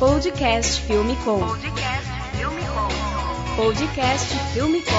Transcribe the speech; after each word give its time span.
Podcast 0.00 0.80
Filme 0.86 1.14
Com. 1.26 1.40
Podcast 1.40 2.08
Filme 2.34 2.62
Com. 2.62 2.88
Podcast 3.62 4.34
Filme 4.54 4.80
Com. 4.80 4.92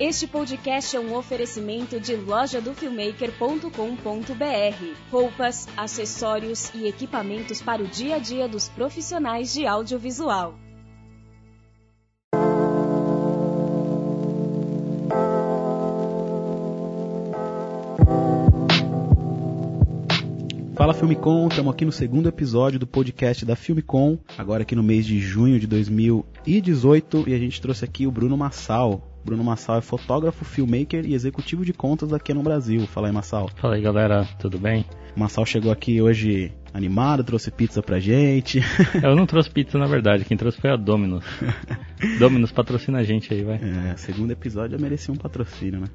Este 0.00 0.26
podcast 0.26 0.96
é 0.96 1.00
um 1.00 1.14
oferecimento 1.14 2.00
de 2.00 2.16
lojadofilmmaker.com.br. 2.16 5.10
Roupas, 5.10 5.68
acessórios 5.76 6.72
e 6.74 6.88
equipamentos 6.88 7.60
para 7.60 7.82
o 7.82 7.86
dia 7.86 8.16
a 8.16 8.18
dia 8.18 8.48
dos 8.48 8.66
profissionais 8.66 9.52
de 9.52 9.66
audiovisual. 9.66 10.54
Fala 20.74 20.94
Filmicom, 20.94 21.48
estamos 21.48 21.72
aqui 21.72 21.84
no 21.84 21.92
segundo 21.92 22.30
episódio 22.30 22.78
do 22.78 22.86
podcast 22.86 23.44
da 23.44 23.54
Filmicom, 23.54 24.18
agora 24.38 24.62
aqui 24.62 24.74
no 24.74 24.82
mês 24.82 25.04
de 25.04 25.20
junho 25.20 25.60
de 25.60 25.66
2018, 25.66 27.24
e 27.28 27.34
a 27.34 27.38
gente 27.38 27.60
trouxe 27.60 27.84
aqui 27.84 28.06
o 28.06 28.10
Bruno 28.10 28.38
Massal. 28.38 29.06
Bruno 29.22 29.44
Massal 29.44 29.76
é 29.76 29.80
fotógrafo, 29.82 30.46
filmmaker 30.46 31.04
e 31.04 31.12
executivo 31.12 31.64
de 31.64 31.74
contas 31.74 32.08
da 32.08 32.18
Canon 32.18 32.42
Brasil. 32.42 32.86
Fala 32.86 33.08
aí, 33.08 33.12
Massal. 33.12 33.50
Fala 33.56 33.74
aí, 33.74 33.82
galera, 33.82 34.26
tudo 34.40 34.58
bem? 34.58 34.86
O 35.14 35.20
Massal 35.20 35.44
chegou 35.44 35.70
aqui 35.70 36.00
hoje 36.00 36.50
animado, 36.72 37.22
trouxe 37.22 37.50
pizza 37.50 37.82
pra 37.82 38.00
gente. 38.00 38.60
Eu 39.02 39.14
não 39.14 39.26
trouxe 39.26 39.50
pizza, 39.50 39.78
na 39.78 39.86
verdade, 39.86 40.24
quem 40.24 40.38
trouxe 40.38 40.58
foi 40.58 40.70
a 40.70 40.76
Dominus. 40.76 41.24
Dominus 42.18 42.50
patrocina 42.50 42.98
a 42.98 43.04
gente 43.04 43.32
aí, 43.32 43.44
vai. 43.44 43.56
É, 43.56 43.96
segundo 43.96 44.30
episódio 44.30 44.76
já 44.76 44.82
merecia 44.82 45.12
um 45.12 45.18
patrocínio, 45.18 45.80
né? 45.80 45.86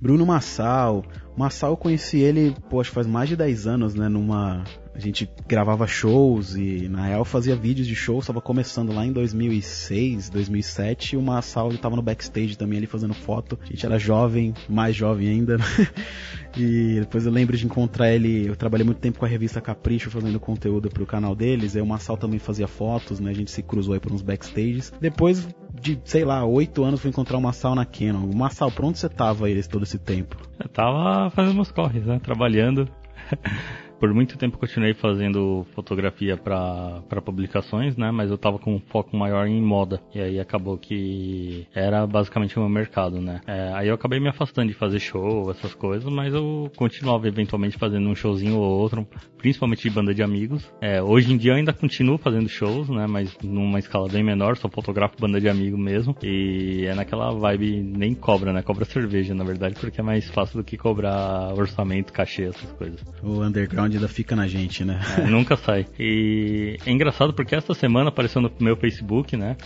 Bruno 0.00 0.26
Massal. 0.26 1.04
Massal 1.36 1.70
eu 1.70 1.76
conheci 1.76 2.18
ele, 2.18 2.56
poxa, 2.68 2.92
faz 2.92 3.06
mais 3.06 3.28
de 3.28 3.36
10 3.36 3.66
anos, 3.66 3.94
né? 3.94 4.08
Numa. 4.08 4.64
A 4.94 4.98
gente 5.00 5.28
gravava 5.48 5.86
shows 5.86 6.54
e 6.54 6.88
na 6.88 7.06
real 7.06 7.24
fazia 7.24 7.56
vídeos 7.56 7.86
de 7.86 7.96
shows, 7.96 8.24
estava 8.24 8.40
começando 8.40 8.92
lá 8.92 9.04
em 9.04 9.12
2006, 9.12 10.30
2007, 10.30 11.14
e 11.14 11.16
o 11.16 11.22
Massal 11.22 11.70
estava 11.70 11.96
no 11.96 12.02
backstage 12.02 12.56
também 12.56 12.78
ali 12.78 12.86
fazendo 12.86 13.12
foto. 13.12 13.58
A 13.62 13.66
gente 13.66 13.84
era 13.84 13.98
jovem, 13.98 14.54
mais 14.68 14.94
jovem 14.94 15.28
ainda. 15.28 15.56
Né? 15.64 15.88
E 16.56 17.00
depois 17.00 17.26
eu 17.26 17.32
lembro 17.32 17.56
de 17.56 17.64
encontrar 17.64 18.12
ele, 18.12 18.46
eu 18.46 18.54
trabalhei 18.54 18.84
muito 18.84 18.98
tempo 18.98 19.18
com 19.18 19.24
a 19.24 19.28
revista 19.28 19.60
Capricho 19.60 20.10
fazendo 20.10 20.38
conteúdo 20.38 20.88
pro 20.88 21.04
canal 21.04 21.34
deles, 21.34 21.74
aí 21.74 21.82
o 21.82 21.86
Massal 21.86 22.16
também 22.16 22.38
fazia 22.38 22.68
fotos, 22.68 23.18
né? 23.18 23.30
A 23.30 23.34
gente 23.34 23.50
se 23.50 23.62
cruzou 23.62 23.94
aí 23.94 24.00
por 24.00 24.12
uns 24.12 24.22
backstages. 24.22 24.92
Depois 25.00 25.48
de, 25.80 25.98
sei 26.04 26.24
lá, 26.24 26.44
oito 26.44 26.84
anos 26.84 27.00
fui 27.00 27.10
encontrar 27.10 27.38
o 27.38 27.40
Massal 27.40 27.74
na 27.74 27.84
Canon. 27.84 28.30
O 28.30 28.36
Massal, 28.36 28.70
pra 28.70 28.86
onde 28.86 28.98
você 28.98 29.08
tava 29.08 29.46
aí 29.46 29.62
todo 29.64 29.82
esse 29.82 29.98
tempo? 29.98 30.36
Eu 30.58 30.68
tava 30.68 31.30
fazendo 31.30 31.54
meus 31.54 31.72
corres, 31.72 32.04
né? 32.04 32.20
Trabalhando. 32.22 32.88
Por 34.04 34.12
muito 34.12 34.36
tempo 34.36 34.58
continuei 34.58 34.92
fazendo 34.92 35.66
fotografia 35.74 36.36
para 36.36 37.22
publicações, 37.24 37.96
né? 37.96 38.10
Mas 38.10 38.30
eu 38.30 38.36
tava 38.36 38.58
com 38.58 38.74
um 38.74 38.78
foco 38.78 39.16
maior 39.16 39.46
em 39.46 39.62
moda. 39.62 39.98
E 40.14 40.20
aí 40.20 40.38
acabou 40.38 40.76
que 40.76 41.66
era 41.74 42.06
basicamente 42.06 42.54
o 42.58 42.60
meu 42.60 42.68
mercado, 42.68 43.18
né? 43.18 43.40
É, 43.46 43.72
aí 43.72 43.88
eu 43.88 43.94
acabei 43.94 44.20
me 44.20 44.28
afastando 44.28 44.68
de 44.68 44.74
fazer 44.74 44.98
show, 44.98 45.50
essas 45.50 45.72
coisas, 45.72 46.12
mas 46.12 46.34
eu 46.34 46.70
continuava 46.76 47.26
eventualmente 47.26 47.78
fazendo 47.78 48.06
um 48.06 48.14
showzinho 48.14 48.58
ou 48.58 48.78
outro, 48.78 49.08
principalmente 49.38 49.88
de 49.88 49.94
banda 49.94 50.12
de 50.12 50.22
amigos. 50.22 50.70
É, 50.82 51.02
hoje 51.02 51.32
em 51.32 51.38
dia 51.38 51.54
ainda 51.54 51.72
continuo 51.72 52.18
fazendo 52.18 52.46
shows, 52.46 52.90
né? 52.90 53.06
Mas 53.06 53.34
numa 53.42 53.78
escala 53.78 54.06
bem 54.06 54.22
menor, 54.22 54.58
só 54.58 54.68
fotografo 54.68 55.16
banda 55.18 55.40
de 55.40 55.48
amigo 55.48 55.78
mesmo. 55.78 56.14
E 56.22 56.84
é 56.84 56.94
naquela 56.94 57.30
vibe, 57.30 57.82
nem 57.82 58.14
cobra, 58.14 58.52
né? 58.52 58.60
Cobra 58.60 58.84
cerveja, 58.84 59.34
na 59.34 59.44
verdade, 59.44 59.76
porque 59.80 59.98
é 59.98 60.04
mais 60.04 60.28
fácil 60.28 60.58
do 60.58 60.64
que 60.64 60.76
cobrar 60.76 61.54
orçamento, 61.54 62.12
cachê, 62.12 62.44
essas 62.44 62.70
coisas. 62.72 63.02
O 63.22 63.42
underground 63.42 63.93
ainda 63.96 64.08
fica 64.08 64.34
na 64.34 64.46
gente, 64.46 64.84
né? 64.84 65.00
É, 65.18 65.26
nunca 65.26 65.56
sai. 65.56 65.86
E 65.98 66.76
é 66.84 66.90
engraçado 66.90 67.32
porque 67.32 67.54
esta 67.54 67.74
semana 67.74 68.08
apareceu 68.08 68.40
no 68.40 68.50
meu 68.60 68.76
Facebook, 68.76 69.36
né? 69.36 69.56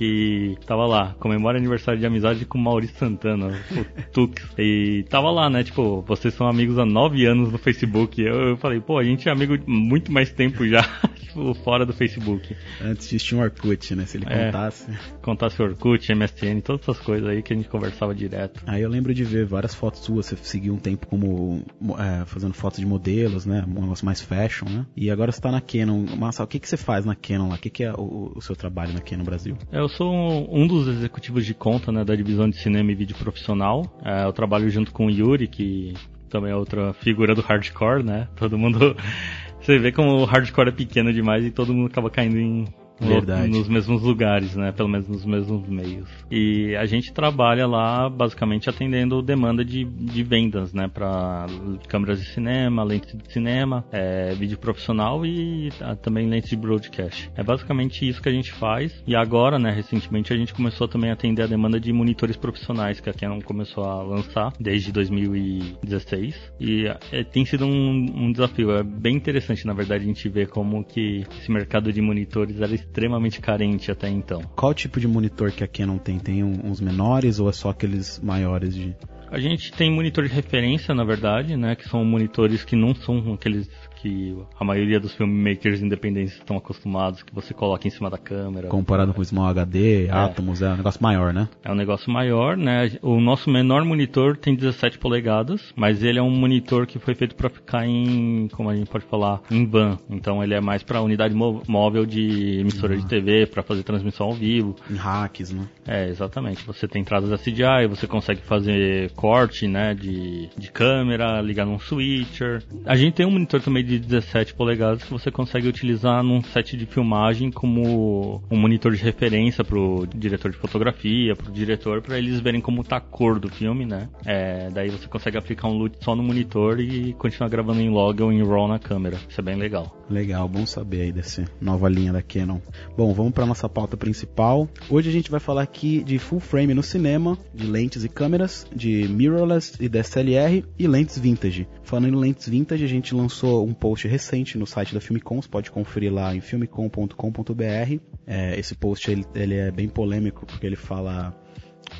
Que 0.00 0.56
tava 0.66 0.86
lá, 0.86 1.14
comemora 1.20 1.58
aniversário 1.58 2.00
de 2.00 2.06
amizade 2.06 2.46
com 2.46 2.56
Maurício 2.56 2.96
Santana, 2.96 3.48
o 3.70 3.84
Tux. 4.10 4.42
E 4.58 5.04
tava 5.10 5.30
lá, 5.30 5.50
né? 5.50 5.62
Tipo, 5.62 6.00
vocês 6.00 6.32
são 6.32 6.48
amigos 6.48 6.78
há 6.78 6.86
nove 6.86 7.26
anos 7.26 7.52
no 7.52 7.58
Facebook. 7.58 8.18
Eu, 8.18 8.48
eu 8.50 8.56
falei, 8.56 8.80
pô, 8.80 8.98
a 8.98 9.04
gente 9.04 9.28
é 9.28 9.32
amigo 9.32 9.58
muito 9.66 10.10
mais 10.10 10.30
tempo 10.32 10.66
já, 10.66 10.82
tipo, 11.14 11.52
fora 11.52 11.84
do 11.84 11.92
Facebook. 11.92 12.56
Antes 12.82 13.08
existia 13.08 13.36
um 13.36 13.42
Orkut, 13.42 13.94
né? 13.94 14.06
Se 14.06 14.16
ele 14.16 14.24
É. 14.26 14.46
contasse. 14.46 14.90
Contasse 15.20 15.62
Orkut, 15.62 16.10
MSN, 16.14 16.62
todas 16.64 16.80
essas 16.88 16.98
coisas 16.98 17.28
aí 17.28 17.42
que 17.42 17.52
a 17.52 17.56
gente 17.56 17.68
conversava 17.68 18.14
direto. 18.14 18.62
Aí 18.66 18.80
eu 18.80 18.88
lembro 18.88 19.12
de 19.12 19.22
ver 19.22 19.44
várias 19.44 19.74
fotos 19.74 20.00
suas, 20.00 20.24
você 20.26 20.36
seguiu 20.36 20.72
um 20.72 20.78
tempo 20.78 21.06
como 21.08 21.62
é, 21.98 22.24
fazendo 22.24 22.54
fotos 22.54 22.80
de 22.80 22.86
modelos, 22.86 23.44
né? 23.44 23.62
Um 23.68 23.82
negócio 23.82 24.06
mais 24.06 24.22
fashion, 24.22 24.66
né? 24.66 24.86
E 24.96 25.10
agora 25.10 25.30
você 25.30 25.42
tá 25.42 25.50
na 25.50 25.60
Canon. 25.60 26.06
Massa, 26.16 26.42
o 26.42 26.46
que, 26.46 26.58
que 26.58 26.66
você 26.66 26.78
faz 26.78 27.04
na 27.04 27.14
Canon 27.14 27.50
lá? 27.50 27.56
O 27.56 27.58
que, 27.58 27.68
que 27.68 27.84
é 27.84 27.92
o, 27.92 28.32
o 28.34 28.40
seu 28.40 28.56
trabalho 28.56 28.94
na 28.94 29.00
Canon 29.00 29.24
Brasil? 29.24 29.58
Eu 29.70 29.89
sou 29.90 30.48
um 30.50 30.66
dos 30.66 30.88
executivos 30.88 31.44
de 31.44 31.54
conta 31.54 31.92
né, 31.92 32.04
da 32.04 32.14
divisão 32.14 32.48
de 32.48 32.56
cinema 32.56 32.90
e 32.90 32.94
vídeo 32.94 33.16
profissional. 33.16 33.84
É, 34.04 34.24
eu 34.24 34.32
trabalho 34.32 34.70
junto 34.70 34.92
com 34.92 35.06
o 35.06 35.10
Yuri, 35.10 35.46
que 35.46 35.94
também 36.28 36.52
é 36.52 36.56
outra 36.56 36.92
figura 36.94 37.34
do 37.34 37.42
hardcore, 37.42 38.02
né? 38.02 38.28
Todo 38.36 38.56
mundo. 38.56 38.96
Você 39.60 39.78
vê 39.78 39.92
como 39.92 40.12
o 40.12 40.24
hardcore 40.24 40.68
é 40.68 40.72
pequeno 40.72 41.12
demais 41.12 41.44
e 41.44 41.50
todo 41.50 41.74
mundo 41.74 41.88
acaba 41.88 42.08
caindo 42.08 42.38
em. 42.38 42.64
Verdade. 43.00 43.48
Nos 43.48 43.68
mesmos 43.68 44.02
lugares, 44.02 44.54
né? 44.54 44.72
Pelo 44.72 44.88
menos 44.88 45.08
nos 45.08 45.24
mesmos 45.24 45.66
meios. 45.68 46.08
E 46.30 46.76
a 46.76 46.84
gente 46.84 47.12
trabalha 47.12 47.66
lá 47.66 48.08
basicamente 48.08 48.68
atendendo 48.68 49.22
demanda 49.22 49.64
de, 49.64 49.84
de 49.84 50.22
vendas, 50.22 50.72
né? 50.72 50.88
Para 50.88 51.46
câmeras 51.88 52.20
de 52.20 52.26
cinema, 52.26 52.84
lentes 52.84 53.16
de 53.16 53.32
cinema, 53.32 53.84
é, 53.90 54.34
vídeo 54.34 54.58
profissional 54.58 55.24
e 55.24 55.70
ah, 55.80 55.96
também 55.96 56.28
lentes 56.28 56.50
de 56.50 56.56
broadcast. 56.56 57.30
É 57.34 57.42
basicamente 57.42 58.06
isso 58.06 58.20
que 58.20 58.28
a 58.28 58.32
gente 58.32 58.52
faz. 58.52 59.02
E 59.06 59.16
agora, 59.16 59.58
né? 59.58 59.70
Recentemente 59.70 60.32
a 60.32 60.36
gente 60.36 60.52
começou 60.52 60.86
também 60.86 61.10
a 61.10 61.14
atender 61.14 61.42
a 61.42 61.46
demanda 61.46 61.80
de 61.80 61.92
monitores 61.92 62.36
profissionais 62.36 63.00
que 63.00 63.08
a 63.08 63.14
Canon 63.14 63.40
começou 63.40 63.84
a 63.84 64.02
lançar 64.02 64.52
desde 64.60 64.92
2016. 64.92 66.52
E 66.60 66.86
é, 67.12 67.24
tem 67.24 67.44
sido 67.44 67.64
um, 67.64 68.26
um 68.26 68.32
desafio. 68.32 68.72
É 68.72 68.82
bem 68.82 69.16
interessante, 69.16 69.66
na 69.66 69.72
verdade, 69.72 70.04
a 70.04 70.06
gente 70.06 70.28
ver 70.28 70.48
como 70.48 70.84
que 70.84 71.24
esse 71.38 71.50
mercado 71.50 71.92
de 71.92 72.00
monitores 72.00 72.60
era 72.60 72.74
extremamente 72.90 73.40
carente 73.40 73.90
até 73.90 74.08
então. 74.08 74.42
Qual 74.56 74.74
tipo 74.74 74.98
de 74.98 75.06
monitor 75.06 75.52
que 75.52 75.62
a 75.62 75.68
Canon 75.68 75.98
tem? 75.98 76.18
Tem 76.18 76.42
uns 76.42 76.80
menores 76.80 77.38
ou 77.38 77.48
é 77.48 77.52
só 77.52 77.70
aqueles 77.70 78.18
maiores 78.18 78.74
de. 78.74 78.94
A 79.30 79.38
gente 79.38 79.72
tem 79.72 79.92
monitor 79.92 80.26
de 80.26 80.34
referência, 80.34 80.92
na 80.92 81.04
verdade, 81.04 81.56
né? 81.56 81.76
Que 81.76 81.88
são 81.88 82.04
monitores 82.04 82.64
que 82.64 82.74
não 82.74 82.94
são 82.94 83.32
aqueles 83.32 83.70
que 84.00 84.36
a 84.58 84.64
maioria 84.64 84.98
dos 84.98 85.14
filmmakers 85.14 85.80
independentes 85.82 86.34
estão 86.34 86.56
acostumados, 86.56 87.22
que 87.22 87.34
você 87.34 87.52
coloca 87.52 87.86
em 87.86 87.90
cima 87.90 88.08
da 88.10 88.18
câmera. 88.18 88.68
Comparado 88.68 89.12
com 89.12 89.20
o 89.20 89.24
Small 89.24 89.46
HD, 89.48 90.08
Atomos, 90.10 90.62
é 90.62 90.70
um 90.72 90.76
negócio 90.76 91.02
maior, 91.02 91.32
né? 91.32 91.48
É 91.64 91.70
um 91.70 91.74
negócio 91.74 92.10
maior, 92.10 92.56
né? 92.56 92.92
O 93.02 93.20
nosso 93.20 93.50
menor 93.50 93.84
monitor 93.84 94.36
tem 94.36 94.54
17 94.54 94.98
polegadas, 94.98 95.72
mas 95.76 96.02
ele 96.02 96.18
é 96.18 96.22
um 96.22 96.30
monitor 96.30 96.86
que 96.86 96.98
foi 96.98 97.14
feito 97.14 97.34
para 97.34 97.48
ficar 97.50 97.86
em, 97.86 98.48
como 98.52 98.70
a 98.70 98.76
gente 98.76 98.88
pode 98.88 99.04
falar, 99.04 99.40
em 99.50 99.66
van. 99.66 99.98
Então 100.08 100.42
ele 100.42 100.54
é 100.54 100.60
mais 100.60 100.82
para 100.82 101.02
unidade 101.02 101.34
mó- 101.34 101.60
móvel 101.68 102.06
de 102.06 102.60
emissora 102.60 102.96
de 102.96 103.06
TV, 103.06 103.46
para 103.46 103.62
fazer 103.62 103.82
transmissão 103.82 104.26
ao 104.28 104.32
vivo. 104.34 104.76
Em 104.90 104.94
hacks, 104.96 105.52
né? 105.52 105.66
É, 105.86 106.08
exatamente. 106.08 106.64
Você 106.66 106.86
tem 106.88 107.02
entradas 107.02 107.30
SDI, 107.40 107.86
você 107.88 108.06
consegue 108.06 108.40
fazer 108.42 109.10
corte, 109.12 109.66
né, 109.66 109.94
de, 109.94 110.48
de 110.56 110.70
câmera, 110.70 111.40
ligar 111.40 111.66
num 111.66 111.78
switcher. 111.78 112.62
A 112.84 112.96
gente 112.96 113.14
tem 113.14 113.26
um 113.26 113.30
monitor 113.30 113.60
também 113.60 113.84
de 113.84 113.89
17 113.98 114.54
polegadas 114.54 115.04
que 115.04 115.10
você 115.10 115.30
consegue 115.30 115.68
utilizar 115.68 116.22
num 116.22 116.42
set 116.42 116.76
de 116.76 116.86
filmagem 116.86 117.50
como 117.50 118.42
um 118.50 118.56
monitor 118.56 118.92
de 118.92 119.02
referência 119.02 119.64
pro 119.64 120.06
diretor 120.14 120.50
de 120.50 120.56
fotografia, 120.56 121.34
pro 121.34 121.50
diretor, 121.50 122.02
para 122.02 122.18
eles 122.18 122.40
verem 122.40 122.60
como 122.60 122.84
tá 122.84 122.96
a 122.96 123.00
cor 123.00 123.38
do 123.38 123.48
filme, 123.48 123.86
né? 123.86 124.08
É, 124.24 124.68
daí 124.70 124.90
você 124.90 125.06
consegue 125.06 125.38
aplicar 125.38 125.68
um 125.68 125.76
LUT 125.76 125.96
só 126.00 126.14
no 126.14 126.22
monitor 126.22 126.80
e 126.80 127.12
continuar 127.14 127.48
gravando 127.48 127.80
em 127.80 127.90
log 127.90 128.22
ou 128.22 128.32
em 128.32 128.42
RAW 128.42 128.68
na 128.68 128.78
câmera. 128.78 129.18
Isso 129.28 129.40
é 129.40 129.44
bem 129.44 129.56
legal. 129.56 129.96
Legal, 130.08 130.48
bom 130.48 130.66
saber 130.66 131.02
aí 131.02 131.12
dessa 131.12 131.44
nova 131.60 131.88
linha 131.88 132.12
da 132.12 132.20
Canon. 132.20 132.58
Bom, 132.96 133.12
vamos 133.14 133.32
para 133.32 133.46
nossa 133.46 133.68
pauta 133.68 133.96
principal. 133.96 134.68
Hoje 134.88 135.08
a 135.08 135.12
gente 135.12 135.30
vai 135.30 135.38
falar 135.38 135.62
aqui 135.62 136.02
de 136.02 136.18
full 136.18 136.40
frame 136.40 136.74
no 136.74 136.82
cinema, 136.82 137.38
de 137.54 137.66
lentes 137.66 138.04
e 138.04 138.08
câmeras, 138.08 138.66
de 138.74 139.06
mirrorless 139.08 139.74
e 139.80 139.88
DSLR 139.88 140.64
e 140.78 140.86
lentes 140.88 141.18
vintage. 141.18 141.68
Falando 141.84 142.08
em 142.08 142.16
lentes 142.16 142.48
vintage, 142.48 142.84
a 142.84 142.88
gente 142.88 143.14
lançou 143.14 143.66
um 143.66 143.72
post 143.80 144.06
recente 144.06 144.58
no 144.58 144.66
site 144.66 144.94
da 144.94 145.00
Filmicom, 145.00 145.40
você 145.40 145.48
pode 145.48 145.70
conferir 145.70 146.12
lá 146.12 146.34
em 146.34 146.40
filmicom.com.br. 146.40 148.00
É, 148.26 148.60
esse 148.60 148.74
post 148.74 149.10
ele, 149.10 149.24
ele 149.34 149.56
é 149.56 149.70
bem 149.70 149.88
polêmico 149.88 150.44
porque 150.46 150.66
ele 150.66 150.76
fala 150.76 151.34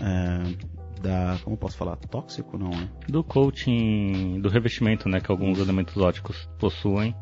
é, 0.01 1.01
da, 1.01 1.39
como 1.43 1.57
posso 1.57 1.77
falar, 1.77 1.97
tóxico 1.97 2.59
não, 2.59 2.71
né? 2.71 2.89
do 3.09 3.25
coating, 3.25 4.39
do 4.41 4.49
revestimento, 4.49 5.09
né, 5.09 5.21
que 5.21 5.31
alguns 5.31 5.59
elementos 5.59 5.97
óticos 5.97 6.49
possuem, 6.59 7.15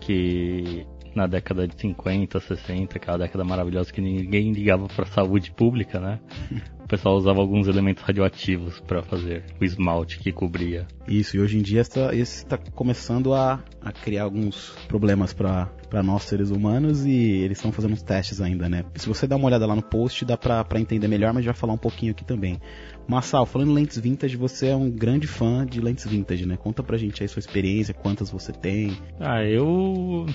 que 0.00 0.86
na 1.18 1.26
década 1.26 1.66
de 1.66 1.78
50, 1.78 2.40
60, 2.40 2.96
aquela 2.96 3.18
década 3.18 3.44
maravilhosa 3.44 3.92
que 3.92 4.00
ninguém 4.00 4.52
ligava 4.52 4.86
para 4.86 5.04
saúde 5.06 5.50
pública, 5.50 6.00
né? 6.00 6.20
pessoal 6.88 7.16
usava 7.16 7.38
alguns 7.40 7.68
elementos 7.68 8.02
radioativos 8.02 8.80
para 8.80 9.02
fazer 9.02 9.44
o 9.60 9.64
esmalte 9.64 10.18
que 10.18 10.32
cobria. 10.32 10.86
Isso, 11.06 11.36
e 11.36 11.40
hoje 11.40 11.58
em 11.58 11.62
dia 11.62 11.82
isso 11.82 12.00
está 12.14 12.56
começando 12.56 13.34
a, 13.34 13.62
a 13.82 13.92
criar 13.92 14.24
alguns 14.24 14.70
problemas 14.88 15.32
para 15.32 15.70
para 15.88 16.02
nós 16.02 16.24
seres 16.24 16.50
humanos 16.50 17.06
e 17.06 17.18
eles 17.18 17.56
estão 17.56 17.72
fazendo 17.72 17.94
uns 17.94 18.02
testes 18.02 18.42
ainda, 18.42 18.68
né? 18.68 18.84
Se 18.94 19.08
você 19.08 19.26
dá 19.26 19.36
uma 19.36 19.46
olhada 19.46 19.64
lá 19.64 19.74
no 19.74 19.80
post, 19.80 20.22
dá 20.22 20.36
pra, 20.36 20.62
pra 20.62 20.78
entender 20.78 21.08
melhor, 21.08 21.32
mas 21.32 21.42
já 21.42 21.54
falar 21.54 21.72
um 21.72 21.78
pouquinho 21.78 22.12
aqui 22.12 22.26
também. 22.26 22.60
Massal, 23.06 23.46
falando 23.46 23.70
em 23.70 23.74
lentes 23.74 23.98
vintage, 23.98 24.36
você 24.36 24.66
é 24.66 24.76
um 24.76 24.90
grande 24.90 25.26
fã 25.26 25.64
de 25.64 25.80
lentes 25.80 26.06
vintage, 26.06 26.44
né? 26.44 26.58
Conta 26.58 26.82
pra 26.82 26.98
gente 26.98 27.22
aí 27.22 27.28
sua 27.28 27.40
experiência, 27.40 27.94
quantas 27.94 28.30
você 28.30 28.52
tem. 28.52 28.98
Ah, 29.18 29.42
eu. 29.42 30.26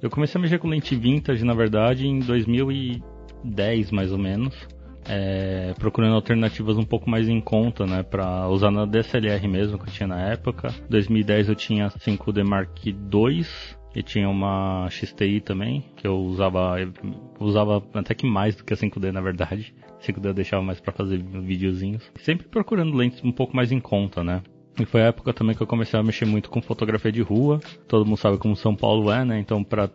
Eu 0.00 0.10
comecei 0.10 0.38
a 0.38 0.42
mexer 0.42 0.58
com 0.58 0.68
lente 0.68 0.94
vintage, 0.94 1.44
na 1.44 1.54
verdade, 1.54 2.06
em 2.06 2.20
2010, 2.20 3.90
mais 3.90 4.12
ou 4.12 4.18
menos. 4.18 4.54
É, 5.10 5.74
procurando 5.78 6.14
alternativas 6.14 6.76
um 6.76 6.84
pouco 6.84 7.08
mais 7.08 7.28
em 7.28 7.40
conta, 7.40 7.86
né, 7.86 8.02
para 8.02 8.46
usar 8.48 8.70
na 8.70 8.84
DSLR 8.84 9.48
mesmo 9.48 9.78
que 9.78 9.88
eu 9.88 9.92
tinha 9.92 10.06
na 10.06 10.20
época. 10.30 10.68
2010 10.90 11.48
eu 11.48 11.54
tinha 11.54 11.88
5D 11.88 12.44
Mark 12.44 12.86
II 12.86 13.46
e 13.94 14.02
tinha 14.02 14.28
uma 14.28 14.86
XTI 14.90 15.40
também, 15.40 15.82
que 15.96 16.06
eu 16.06 16.16
usava, 16.16 16.78
eu 16.78 16.92
usava 17.40 17.82
até 17.94 18.14
que 18.14 18.26
mais 18.26 18.54
do 18.54 18.64
que 18.64 18.74
a 18.74 18.76
5D 18.76 19.10
na 19.10 19.20
verdade. 19.20 19.74
5D 20.00 20.26
eu 20.26 20.34
deixava 20.34 20.62
mais 20.62 20.78
para 20.78 20.92
fazer 20.92 21.18
videozinhos. 21.18 22.08
Sempre 22.16 22.46
procurando 22.46 22.94
lentes 22.94 23.24
um 23.24 23.32
pouco 23.32 23.56
mais 23.56 23.72
em 23.72 23.80
conta, 23.80 24.22
né? 24.22 24.42
E 24.78 24.84
foi 24.84 25.02
a 25.02 25.06
época 25.06 25.32
também 25.32 25.56
que 25.56 25.62
eu 25.62 25.66
comecei 25.66 25.98
a 25.98 26.02
mexer 26.02 26.24
muito 26.24 26.48
com 26.50 26.62
fotografia 26.62 27.10
de 27.10 27.20
rua. 27.20 27.60
Todo 27.86 28.06
mundo 28.06 28.18
sabe 28.18 28.38
como 28.38 28.54
São 28.56 28.74
Paulo 28.74 29.10
é, 29.10 29.24
né? 29.24 29.38
Então, 29.40 29.64
para 29.64 29.90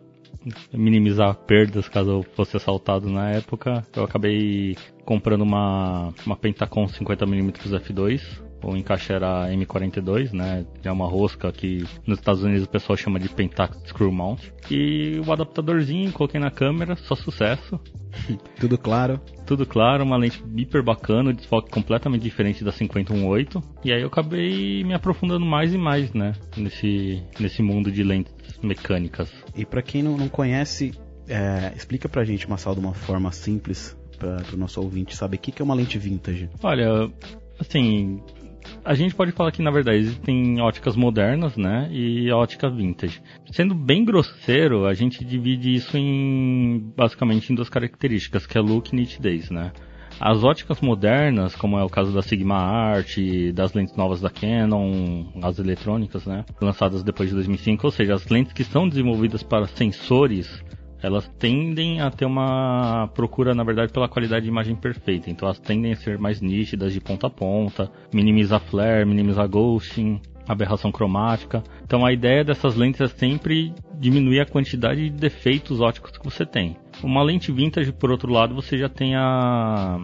minimizar 0.72 1.34
perdas 1.34 1.88
caso 1.88 2.10
eu 2.10 2.22
fosse 2.34 2.56
assaltado 2.56 3.08
na 3.08 3.30
época, 3.30 3.82
eu 3.96 4.04
acabei 4.04 4.76
comprando 5.04 5.42
uma, 5.42 6.12
uma 6.26 6.36
Pentacon 6.36 6.84
50mm 6.86 7.52
f2 7.80 8.43
o 8.64 8.76
encaixe 8.76 9.12
era 9.12 9.48
M42, 9.50 10.32
né? 10.32 10.64
É 10.82 10.90
uma 10.90 11.06
rosca 11.06 11.52
que 11.52 11.84
nos 12.06 12.18
Estados 12.18 12.42
Unidos 12.42 12.64
o 12.64 12.68
pessoal 12.68 12.96
chama 12.96 13.18
de 13.18 13.28
Pentax 13.28 13.76
Screw 13.86 14.10
Mount. 14.10 14.40
E 14.70 15.20
o 15.24 15.32
adaptadorzinho, 15.32 16.12
coloquei 16.12 16.40
na 16.40 16.50
câmera, 16.50 16.96
só 16.96 17.14
sucesso. 17.14 17.78
Tudo 18.58 18.78
claro. 18.78 19.20
Tudo 19.46 19.66
claro, 19.66 20.04
uma 20.04 20.16
lente 20.16 20.42
hiper 20.56 20.82
bacana, 20.82 21.32
desfoque 21.32 21.70
completamente 21.70 22.22
diferente 22.22 22.64
da 22.64 22.72
5018. 22.72 23.62
E 23.84 23.92
aí 23.92 24.00
eu 24.00 24.08
acabei 24.08 24.82
me 24.84 24.94
aprofundando 24.94 25.44
mais 25.44 25.74
e 25.74 25.78
mais, 25.78 26.12
né? 26.12 26.32
Nesse, 26.56 27.22
nesse 27.38 27.62
mundo 27.62 27.92
de 27.92 28.02
lentes 28.02 28.32
mecânicas. 28.62 29.30
E 29.54 29.64
para 29.64 29.82
quem 29.82 30.02
não, 30.02 30.16
não 30.16 30.28
conhece, 30.28 30.92
é, 31.28 31.72
explica 31.76 32.08
pra 32.08 32.24
gente, 32.24 32.48
Massal, 32.48 32.74
de 32.74 32.80
uma 32.80 32.94
forma 32.94 33.30
simples, 33.32 33.96
para 34.18 34.54
o 34.54 34.56
nosso 34.56 34.80
ouvinte 34.80 35.14
saber 35.14 35.36
o 35.36 35.40
que, 35.40 35.52
que 35.52 35.60
é 35.60 35.64
uma 35.64 35.74
lente 35.74 35.98
vintage. 35.98 36.48
Olha, 36.62 37.10
assim, 37.58 38.22
a 38.84 38.94
gente 38.94 39.14
pode 39.14 39.32
falar 39.32 39.50
que 39.50 39.62
na 39.62 39.70
verdade 39.70 39.98
existem 39.98 40.60
óticas 40.60 40.94
modernas, 40.94 41.56
né, 41.56 41.88
e 41.90 42.30
ótica 42.30 42.68
vintage. 42.68 43.22
Sendo 43.50 43.74
bem 43.74 44.04
grosseiro, 44.04 44.86
a 44.86 44.94
gente 44.94 45.24
divide 45.24 45.74
isso 45.74 45.96
em 45.96 46.92
basicamente 46.96 47.52
em 47.52 47.56
duas 47.56 47.68
características, 47.68 48.46
que 48.46 48.58
é 48.58 48.60
look 48.60 48.92
e 48.92 48.96
nitidez, 48.96 49.50
né. 49.50 49.72
As 50.20 50.44
óticas 50.44 50.80
modernas, 50.80 51.56
como 51.56 51.76
é 51.76 51.82
o 51.82 51.88
caso 51.88 52.12
da 52.12 52.22
Sigma 52.22 52.56
Art, 52.56 53.16
das 53.52 53.72
lentes 53.72 53.96
novas 53.96 54.20
da 54.20 54.30
Canon, 54.30 55.24
as 55.42 55.58
eletrônicas, 55.58 56.24
né, 56.24 56.44
lançadas 56.60 57.02
depois 57.02 57.30
de 57.30 57.34
2005, 57.34 57.86
ou 57.86 57.90
seja, 57.90 58.14
as 58.14 58.28
lentes 58.28 58.52
que 58.52 58.64
são 58.64 58.88
desenvolvidas 58.88 59.42
para 59.42 59.66
sensores 59.66 60.62
elas 61.04 61.28
tendem 61.38 62.00
a 62.00 62.10
ter 62.10 62.24
uma 62.24 63.08
procura, 63.14 63.54
na 63.54 63.62
verdade, 63.62 63.92
pela 63.92 64.08
qualidade 64.08 64.44
de 64.44 64.50
imagem 64.50 64.74
perfeita. 64.74 65.28
Então 65.28 65.46
elas 65.46 65.58
tendem 65.58 65.92
a 65.92 65.96
ser 65.96 66.18
mais 66.18 66.40
nítidas 66.40 66.94
de 66.94 67.00
ponta 67.00 67.26
a 67.26 67.30
ponta, 67.30 67.92
minimizar 68.12 68.58
flare, 68.58 69.04
minimizar 69.04 69.46
ghosting, 69.46 70.18
aberração 70.48 70.90
cromática. 70.90 71.62
Então 71.84 72.06
a 72.06 72.12
ideia 72.12 72.42
dessas 72.42 72.74
lentes 72.74 73.02
é 73.02 73.08
sempre 73.08 73.74
diminuir 73.98 74.40
a 74.40 74.46
quantidade 74.46 75.10
de 75.10 75.16
defeitos 75.16 75.78
óticos 75.78 76.12
que 76.12 76.24
você 76.24 76.46
tem. 76.46 76.74
Uma 77.02 77.22
lente 77.22 77.52
vintage, 77.52 77.92
por 77.92 78.10
outro 78.10 78.32
lado, 78.32 78.54
você 78.54 78.78
já 78.78 78.88
tem 78.88 79.14
a 79.14 79.98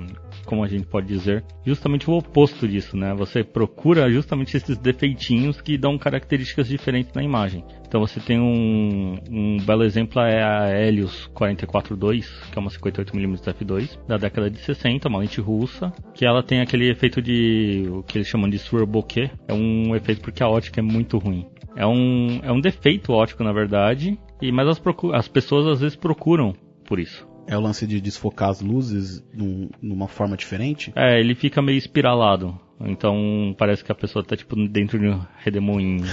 como 0.51 0.65
a 0.65 0.67
gente 0.67 0.85
pode 0.85 1.07
dizer, 1.07 1.45
justamente 1.65 2.11
o 2.11 2.15
oposto 2.15 2.67
disso, 2.67 2.97
né? 2.97 3.15
Você 3.15 3.45
procura 3.45 4.11
justamente 4.11 4.57
esses 4.57 4.77
defeitinhos 4.77 5.61
que 5.61 5.79
dão 5.79 5.97
características 5.97 6.67
diferentes 6.67 7.13
na 7.15 7.23
imagem. 7.23 7.65
Então 7.87 8.01
você 8.01 8.19
tem 8.19 8.41
um, 8.41 9.15
um 9.31 9.59
belo 9.59 9.85
exemplo 9.85 10.21
é 10.21 10.43
a 10.43 10.69
Helios 10.77 11.29
442, 11.35 12.27
que 12.51 12.59
é 12.59 12.61
uma 12.61 12.69
58mm 12.69 13.55
f2 13.55 13.97
da 14.09 14.17
década 14.17 14.51
de 14.51 14.59
60, 14.59 15.09
uma 15.09 15.21
lente 15.21 15.41
russa, 15.41 15.93
que 16.13 16.27
ela 16.27 16.43
tem 16.43 16.61
aquele 16.61 16.91
efeito 16.91 17.23
de 17.23 17.85
o 17.89 18.03
que 18.03 18.19
eles 18.19 18.27
chamam 18.27 18.51
de 18.51 18.61
bokeh, 18.89 19.31
é 19.47 19.55
um 19.55 19.95
efeito 19.95 20.21
porque 20.21 20.43
a 20.43 20.49
ótica 20.49 20.81
é 20.81 20.83
muito 20.83 21.17
ruim. 21.17 21.47
É 21.77 21.87
um, 21.87 22.41
é 22.43 22.51
um 22.51 22.61
defeito 22.61 23.13
óptico, 23.13 23.45
na 23.45 23.53
verdade, 23.53 24.19
e 24.43 24.51
mas 24.51 24.67
as, 24.67 24.83
as 25.15 25.29
pessoas 25.29 25.69
às 25.69 25.81
vezes 25.81 25.97
procuram 25.97 26.55
por 26.85 26.99
isso. 26.99 27.30
É 27.47 27.57
o 27.57 27.61
lance 27.61 27.87
de 27.87 28.01
desfocar 28.01 28.51
as 28.51 28.61
luzes 28.61 29.25
num, 29.33 29.69
numa 29.83 30.07
forma 30.07 30.37
diferente? 30.37 30.93
É, 30.95 31.19
ele 31.19 31.35
fica 31.35 31.61
meio 31.61 31.79
espiralado. 31.79 32.59
Então 32.81 33.55
parece 33.59 33.85
que 33.85 33.93
a 33.93 33.95
pessoa 33.95 34.25
tá 34.25 34.37
tipo 34.37 34.57
dentro 34.69 34.99
de 34.99 35.09
um 35.09 35.21
redemoinho. 35.39 36.05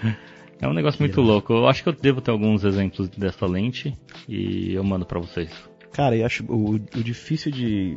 é 0.60 0.68
um 0.68 0.72
negócio 0.72 1.00
muito 1.00 1.20
louco. 1.20 1.52
Eu 1.52 1.68
acho 1.68 1.82
que 1.82 1.88
eu 1.88 1.92
devo 1.92 2.20
ter 2.20 2.30
alguns 2.30 2.64
exemplos 2.64 3.08
dessa 3.10 3.46
lente 3.46 3.94
e 4.28 4.72
eu 4.72 4.84
mando 4.84 5.04
para 5.04 5.20
vocês. 5.20 5.50
Cara, 5.92 6.16
eu 6.16 6.24
acho 6.26 6.44
o, 6.48 6.74
o 6.74 6.78
difícil 6.78 7.52
de, 7.52 7.96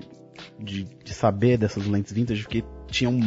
de, 0.59 0.83
de, 0.83 1.13
saber 1.13 1.57
dessas 1.57 1.87
lentes 1.87 2.11
vintage 2.13 2.43
porque 2.43 2.63
tinham 2.87 3.19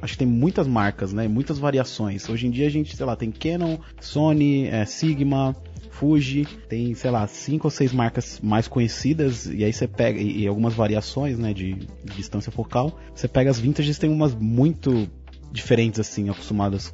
acho 0.00 0.12
que 0.12 0.18
tem 0.18 0.28
muitas 0.28 0.66
marcas, 0.66 1.12
né? 1.12 1.26
Muitas 1.26 1.58
variações. 1.58 2.28
Hoje 2.28 2.46
em 2.46 2.50
dia 2.50 2.66
a 2.66 2.70
gente, 2.70 2.96
sei 2.96 3.04
lá, 3.04 3.16
tem 3.16 3.30
Canon, 3.30 3.78
Sony, 4.00 4.66
é, 4.66 4.84
Sigma, 4.84 5.56
Fuji, 5.98 6.46
tem, 6.68 6.94
sei 6.94 7.10
lá, 7.10 7.26
cinco 7.26 7.66
ou 7.66 7.70
seis 7.70 7.92
marcas 7.92 8.40
mais 8.42 8.68
conhecidas, 8.68 9.46
e 9.46 9.64
aí 9.64 9.72
você 9.72 9.88
pega, 9.88 10.20
e, 10.20 10.46
algumas 10.46 10.74
variações, 10.74 11.38
né, 11.38 11.52
de, 11.54 11.74
distância 12.14 12.52
focal. 12.52 12.98
Você 13.14 13.26
pega 13.26 13.50
as 13.50 13.58
vintages, 13.58 13.98
tem 13.98 14.10
umas 14.10 14.34
muito 14.34 15.08
diferentes, 15.50 15.98
assim, 15.98 16.28
acostumadas 16.28 16.92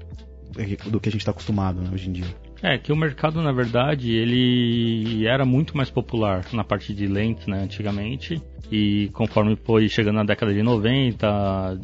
do 0.86 1.00
que 1.00 1.08
a 1.08 1.12
gente 1.12 1.22
está 1.22 1.30
acostumado 1.30 1.80
né, 1.80 1.90
hoje 1.92 2.10
em 2.10 2.12
dia. 2.12 2.26
É, 2.62 2.78
que 2.78 2.92
o 2.92 2.96
mercado, 2.96 3.42
na 3.42 3.50
verdade, 3.50 4.12
ele 4.12 5.26
era 5.26 5.44
muito 5.44 5.76
mais 5.76 5.90
popular 5.90 6.44
na 6.52 6.62
parte 6.62 6.94
de 6.94 7.08
lentes, 7.08 7.46
né, 7.48 7.60
antigamente. 7.60 8.40
E 8.70 9.10
conforme 9.12 9.56
foi 9.56 9.88
chegando 9.88 10.16
na 10.16 10.24
década 10.24 10.54
de 10.54 10.62
90, 10.62 11.80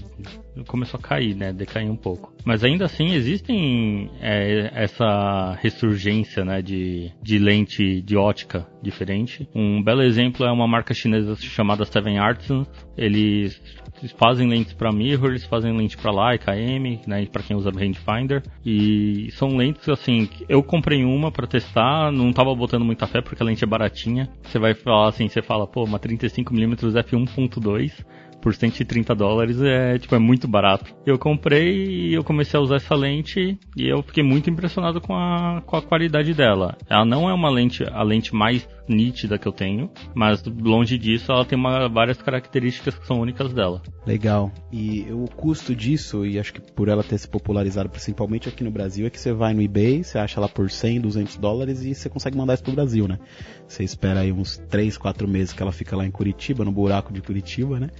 começou 0.66 0.98
a 0.98 1.02
cair, 1.02 1.34
né, 1.34 1.52
decair 1.52 1.90
um 1.90 1.96
pouco. 1.96 2.32
Mas 2.44 2.64
ainda 2.64 2.84
assim 2.84 3.12
existem 3.12 4.10
é, 4.20 4.70
essa 4.74 5.56
ressurgência, 5.60 6.44
né, 6.44 6.62
de, 6.62 7.12
de 7.22 7.38
lente 7.38 8.00
de 8.00 8.16
ótica 8.16 8.66
diferente. 8.82 9.48
Um 9.54 9.82
belo 9.82 10.02
exemplo 10.02 10.46
é 10.46 10.52
uma 10.52 10.66
marca 10.66 10.94
chinesa 10.94 11.36
chamada 11.36 11.84
Seven 11.84 12.18
Artisans. 12.18 12.68
Eles 12.96 13.60
eles 14.00 14.12
fazem 14.12 14.48
lentes 14.48 14.72
para 14.72 14.92
mirrors, 14.92 15.44
fazem 15.44 15.76
lentes 15.76 15.96
para 15.96 16.12
Leica, 16.12 16.56
M, 16.56 17.00
né, 17.06 17.26
para 17.26 17.42
quem 17.42 17.56
usa 17.56 17.70
rangefinder. 17.70 18.42
E 18.64 19.28
são 19.32 19.56
lentes 19.56 19.88
assim, 19.88 20.28
eu 20.48 20.62
comprei 20.62 21.04
uma 21.04 21.32
para 21.32 21.46
testar, 21.46 22.12
não 22.12 22.32
tava 22.32 22.54
botando 22.54 22.84
muita 22.84 23.06
fé 23.06 23.20
porque 23.20 23.42
a 23.42 23.46
lente 23.46 23.64
é 23.64 23.66
baratinha. 23.66 24.28
Você 24.42 24.58
vai 24.58 24.74
falar 24.74 25.08
assim, 25.08 25.28
você 25.28 25.42
fala, 25.42 25.66
pô, 25.66 25.84
uma 25.84 25.98
35mm 25.98 26.92
f1.2 27.04 28.04
por 28.40 28.54
130 28.54 29.14
dólares 29.14 29.60
é 29.60 29.98
tipo 29.98 30.14
é 30.14 30.18
muito 30.18 30.48
barato. 30.48 30.94
Eu 31.04 31.18
comprei 31.18 32.08
e 32.08 32.14
eu 32.14 32.24
comecei 32.24 32.58
a 32.58 32.62
usar 32.62 32.76
essa 32.76 32.94
lente 32.94 33.58
e 33.76 33.88
eu 33.88 34.02
fiquei 34.02 34.22
muito 34.22 34.50
impressionado 34.50 35.00
com 35.00 35.14
a, 35.14 35.62
com 35.64 35.76
a 35.76 35.82
qualidade 35.82 36.34
dela. 36.34 36.76
Ela 36.88 37.04
não 37.04 37.28
é 37.28 37.34
uma 37.34 37.50
lente 37.50 37.84
a 37.84 38.02
lente 38.02 38.34
mais 38.34 38.68
nítida 38.88 39.38
que 39.38 39.46
eu 39.46 39.52
tenho, 39.52 39.90
mas 40.14 40.42
longe 40.44 40.96
disso 40.96 41.30
ela 41.30 41.44
tem 41.44 41.58
uma, 41.58 41.88
várias 41.88 42.20
características 42.20 42.98
que 42.98 43.06
são 43.06 43.20
únicas 43.20 43.52
dela. 43.52 43.82
Legal. 44.06 44.50
E 44.72 45.06
o 45.10 45.26
custo 45.26 45.74
disso, 45.74 46.24
e 46.24 46.38
acho 46.38 46.54
que 46.54 46.60
por 46.72 46.88
ela 46.88 47.04
ter 47.04 47.18
se 47.18 47.28
popularizado 47.28 47.88
principalmente 47.88 48.48
aqui 48.48 48.64
no 48.64 48.70
Brasil, 48.70 49.06
é 49.06 49.10
que 49.10 49.20
você 49.20 49.32
vai 49.32 49.52
no 49.52 49.62
eBay, 49.62 50.02
você 50.02 50.18
acha 50.18 50.40
ela 50.40 50.48
por 50.48 50.70
100, 50.70 51.02
200 51.02 51.36
dólares 51.36 51.84
e 51.84 51.94
você 51.94 52.08
consegue 52.08 52.36
mandar 52.36 52.54
isso 52.54 52.62
pro 52.62 52.72
Brasil, 52.72 53.06
né? 53.06 53.18
Você 53.66 53.84
espera 53.84 54.20
aí 54.20 54.32
uns 54.32 54.56
3, 54.56 54.96
4 54.96 55.28
meses 55.28 55.52
que 55.52 55.62
ela 55.62 55.72
fica 55.72 55.96
lá 55.96 56.06
em 56.06 56.10
Curitiba, 56.10 56.64
no 56.64 56.72
buraco 56.72 57.12
de 57.12 57.20
Curitiba, 57.20 57.78
né? 57.78 57.90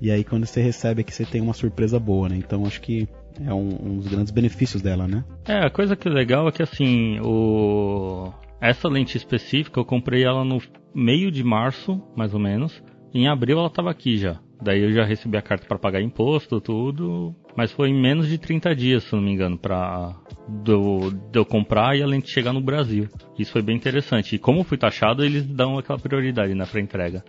E 0.00 0.10
aí 0.10 0.24
quando 0.24 0.46
você 0.46 0.60
recebe 0.60 1.00
aqui 1.00 1.12
você 1.12 1.24
tem 1.24 1.40
uma 1.40 1.54
surpresa 1.54 1.98
boa, 1.98 2.28
né? 2.28 2.36
Então 2.36 2.64
acho 2.66 2.80
que 2.80 3.08
é 3.44 3.52
um, 3.52 3.68
um 3.80 3.96
dos 3.96 4.08
grandes 4.08 4.32
benefícios 4.32 4.82
dela, 4.82 5.06
né? 5.06 5.24
É, 5.46 5.64
a 5.64 5.70
coisa 5.70 5.96
que 5.96 6.08
é 6.08 6.10
legal 6.10 6.48
é 6.48 6.52
que 6.52 6.62
assim, 6.62 7.18
o... 7.20 8.32
essa 8.60 8.88
lente 8.88 9.16
específica 9.16 9.78
eu 9.78 9.84
comprei 9.84 10.24
ela 10.24 10.44
no 10.44 10.60
meio 10.94 11.30
de 11.30 11.44
março, 11.44 12.02
mais 12.16 12.34
ou 12.34 12.40
menos. 12.40 12.82
Em 13.14 13.28
abril 13.28 13.58
ela 13.58 13.68
estava 13.68 13.90
aqui 13.90 14.16
já. 14.16 14.40
Daí 14.60 14.82
eu 14.82 14.92
já 14.92 15.04
recebi 15.04 15.36
a 15.36 15.42
carta 15.42 15.66
para 15.66 15.78
pagar 15.78 16.02
imposto, 16.02 16.60
tudo. 16.60 17.34
Mas 17.56 17.72
foi 17.72 17.90
em 17.90 18.00
menos 18.00 18.28
de 18.28 18.38
30 18.38 18.74
dias, 18.74 19.04
se 19.04 19.14
não 19.14 19.22
me 19.22 19.32
engano, 19.32 19.56
pra 19.56 20.16
do, 20.48 21.10
de 21.10 21.38
eu 21.38 21.44
comprar 21.44 21.96
e 21.96 22.02
a 22.02 22.06
lente 22.06 22.30
chegar 22.30 22.52
no 22.52 22.60
Brasil. 22.60 23.08
Isso 23.38 23.52
foi 23.52 23.62
bem 23.62 23.76
interessante. 23.76 24.34
E 24.34 24.38
como 24.38 24.64
fui 24.64 24.76
taxado, 24.76 25.24
eles 25.24 25.46
dão 25.46 25.78
aquela 25.78 25.98
prioridade 25.98 26.54
né, 26.54 26.66
pra 26.66 26.80
entrega. 26.80 27.24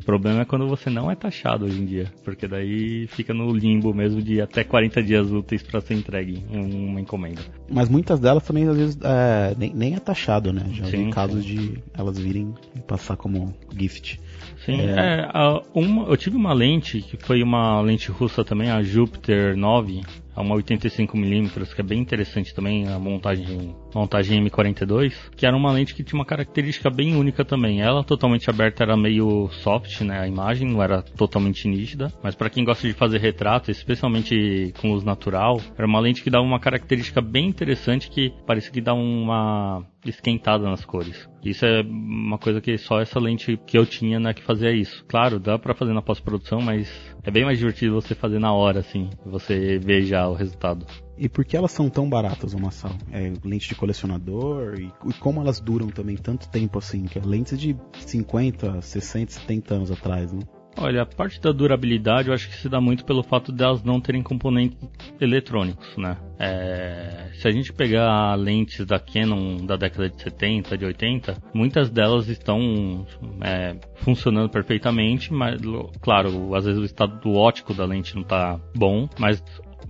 O 0.00 0.04
problema 0.04 0.40
é 0.40 0.44
quando 0.46 0.66
você 0.66 0.88
não 0.88 1.10
é 1.10 1.14
taxado 1.14 1.66
hoje 1.66 1.78
em 1.78 1.84
dia, 1.84 2.10
porque 2.24 2.48
daí 2.48 3.06
fica 3.08 3.34
no 3.34 3.52
limbo 3.52 3.92
mesmo 3.92 4.22
de 4.22 4.40
até 4.40 4.64
40 4.64 5.02
dias 5.02 5.30
úteis 5.30 5.62
para 5.62 5.80
ser 5.82 5.94
entregue 5.94 6.42
uma 6.50 6.98
encomenda. 6.98 7.42
Mas 7.70 7.88
muitas 7.90 8.18
delas 8.18 8.42
também, 8.42 8.66
às 8.66 8.76
vezes, 8.76 8.98
é, 9.02 9.54
nem, 9.58 9.74
nem 9.74 9.94
é 9.94 10.00
taxado, 10.00 10.54
né? 10.54 10.64
Já 10.72 10.86
Sim, 10.86 11.04
vi 11.04 11.10
casos 11.10 11.44
sim. 11.44 11.54
de 11.54 11.78
elas 11.92 12.18
virem 12.18 12.54
e 12.74 12.80
passar 12.80 13.16
como 13.16 13.54
gift. 13.76 14.18
Sim, 14.64 14.80
É. 14.82 14.90
é, 14.90 15.28
a- 15.32 15.62
uma, 15.74 16.04
eu 16.08 16.16
tive 16.16 16.36
uma 16.36 16.52
lente 16.52 17.00
que 17.00 17.16
foi 17.16 17.42
uma 17.42 17.80
lente 17.80 18.10
russa 18.10 18.44
também, 18.44 18.70
a 18.70 18.82
Jupiter 18.82 19.56
9, 19.56 20.02
a 20.36 20.42
uma 20.42 20.54
85mm, 20.54 21.74
que 21.74 21.80
é 21.80 21.84
bem 21.84 21.98
interessante 21.98 22.54
também, 22.54 22.86
a 22.88 22.98
montagem, 22.98 23.74
montagem 23.94 24.38
M42, 24.44 25.12
que 25.36 25.44
era 25.46 25.56
uma 25.56 25.72
lente 25.72 25.94
que 25.94 26.04
tinha 26.04 26.18
uma 26.18 26.24
característica 26.24 26.88
bem 26.90 27.16
única 27.16 27.44
também. 27.44 27.80
Ela 27.80 28.04
totalmente 28.04 28.48
aberta 28.48 28.82
era 28.84 28.96
meio 28.96 29.48
soft, 29.50 30.00
né, 30.02 30.20
a 30.20 30.28
imagem 30.28 30.68
não 30.68 30.82
era 30.82 31.02
totalmente 31.02 31.66
nítida, 31.66 32.12
mas 32.22 32.34
para 32.34 32.50
quem 32.50 32.64
gosta 32.64 32.86
de 32.86 32.94
fazer 32.94 33.18
retrato, 33.18 33.70
especialmente 33.70 34.72
com 34.80 34.92
luz 34.92 35.04
natural, 35.04 35.60
era 35.76 35.86
uma 35.86 36.00
lente 36.00 36.22
que 36.22 36.30
dava 36.30 36.44
uma 36.44 36.60
característica 36.60 37.20
bem 37.20 37.46
interessante 37.48 38.08
que 38.10 38.32
parecia 38.46 38.70
que 38.70 38.80
dá 38.80 38.94
uma 38.94 39.84
esquentada 40.06 40.64
nas 40.64 40.84
cores. 40.84 41.28
Isso 41.44 41.64
é 41.66 41.82
uma 41.82 42.38
coisa 42.38 42.60
que 42.60 42.76
só 42.78 43.00
essa 43.00 43.18
lente 43.18 43.58
que 43.66 43.76
eu 43.76 43.84
tinha, 43.84 44.18
né, 44.20 44.32
que 44.32 44.42
fazia 44.50 44.72
isso. 44.72 45.04
Claro, 45.06 45.38
dá 45.38 45.58
pra 45.58 45.74
fazer 45.74 45.92
na 45.92 46.02
pós-produção, 46.02 46.60
mas 46.60 46.90
é 47.22 47.30
bem 47.30 47.44
mais 47.44 47.58
divertido 47.58 47.94
você 47.94 48.14
fazer 48.14 48.40
na 48.40 48.52
hora, 48.52 48.80
assim, 48.80 49.08
você 49.24 49.78
ver 49.78 50.02
já 50.02 50.28
o 50.28 50.34
resultado. 50.34 50.84
E 51.16 51.28
por 51.28 51.44
que 51.44 51.56
elas 51.56 51.70
são 51.70 51.88
tão 51.88 52.08
baratas, 52.08 52.54
o 52.54 52.58
Massal? 52.58 52.92
É 53.12 53.32
lente 53.44 53.68
de 53.68 53.74
colecionador 53.74 54.80
e, 54.80 54.90
e 55.08 55.12
como 55.14 55.40
elas 55.40 55.60
duram 55.60 55.88
também 55.88 56.16
tanto 56.16 56.48
tempo 56.48 56.78
assim? 56.78 57.04
Que 57.04 57.18
é 57.18 57.22
lentes 57.22 57.58
de 57.58 57.76
50, 57.92 58.80
60, 58.80 59.32
70 59.32 59.74
anos 59.74 59.90
atrás, 59.90 60.32
né? 60.32 60.40
Olha, 60.80 61.02
a 61.02 61.06
parte 61.06 61.38
da 61.40 61.52
durabilidade 61.52 62.28
eu 62.28 62.34
acho 62.34 62.48
que 62.48 62.56
se 62.56 62.68
dá 62.68 62.80
muito 62.80 63.04
pelo 63.04 63.22
fato 63.22 63.52
delas 63.52 63.84
não 63.84 64.00
terem 64.00 64.22
componentes 64.22 64.78
eletrônicos, 65.20 65.94
né? 65.98 66.16
É, 66.38 67.28
se 67.34 67.46
a 67.46 67.50
gente 67.50 67.70
pegar 67.70 68.34
lentes 68.34 68.86
da 68.86 68.98
Canon 68.98 69.58
da 69.66 69.76
década 69.76 70.08
de 70.08 70.22
70, 70.22 70.78
de 70.78 70.86
80, 70.86 71.36
muitas 71.52 71.90
delas 71.90 72.28
estão 72.28 73.06
é, 73.42 73.76
funcionando 73.96 74.48
perfeitamente, 74.48 75.30
mas, 75.32 75.60
claro, 76.00 76.54
às 76.54 76.64
vezes 76.64 76.80
o 76.80 76.84
estado 76.84 77.30
óptico 77.30 77.74
da 77.74 77.84
lente 77.84 78.14
não 78.14 78.22
está 78.22 78.58
bom, 78.74 79.06
mas 79.18 79.42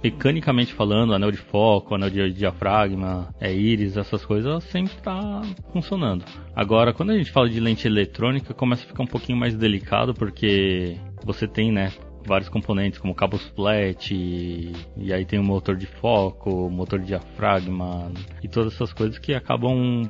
mecanicamente 0.02 0.73
falando, 0.73 1.14
anel 1.14 1.30
de 1.30 1.38
foco, 1.38 1.94
anel 1.94 2.11
de 2.11 2.32
diafragma, 2.32 3.28
é, 3.40 3.52
íris, 3.52 3.97
essas 3.97 4.25
coisas, 4.25 4.64
sempre 4.64 4.94
tá 5.02 5.42
funcionando. 5.73 6.25
Agora, 6.54 6.92
quando 6.92 7.11
a 7.11 7.16
gente 7.16 7.30
fala 7.30 7.49
de 7.49 7.61
lente 7.61 7.87
eletrônica, 7.87 8.54
começa 8.54 8.85
a 8.85 8.88
ficar 8.88 9.02
um 9.02 9.06
pouquinho 9.06 9.38
mais 9.38 9.54
delicado, 9.54 10.14
porque 10.14 10.97
você 11.25 11.47
tem, 11.47 11.70
né, 11.73 11.92
vários 12.26 12.48
componentes 12.48 12.98
como 12.98 13.14
cabos 13.14 13.42
flat 13.54 14.14
e, 14.14 14.72
e 14.96 15.12
aí 15.12 15.24
tem 15.24 15.38
o 15.38 15.44
motor 15.44 15.76
de 15.76 15.86
foco, 15.86 16.70
motor 16.70 16.98
de 16.98 17.06
diafragma 17.06 18.12
e 18.42 18.48
todas 18.48 18.74
essas 18.74 18.92
coisas 18.92 19.18
que 19.18 19.34
acabam 19.34 20.08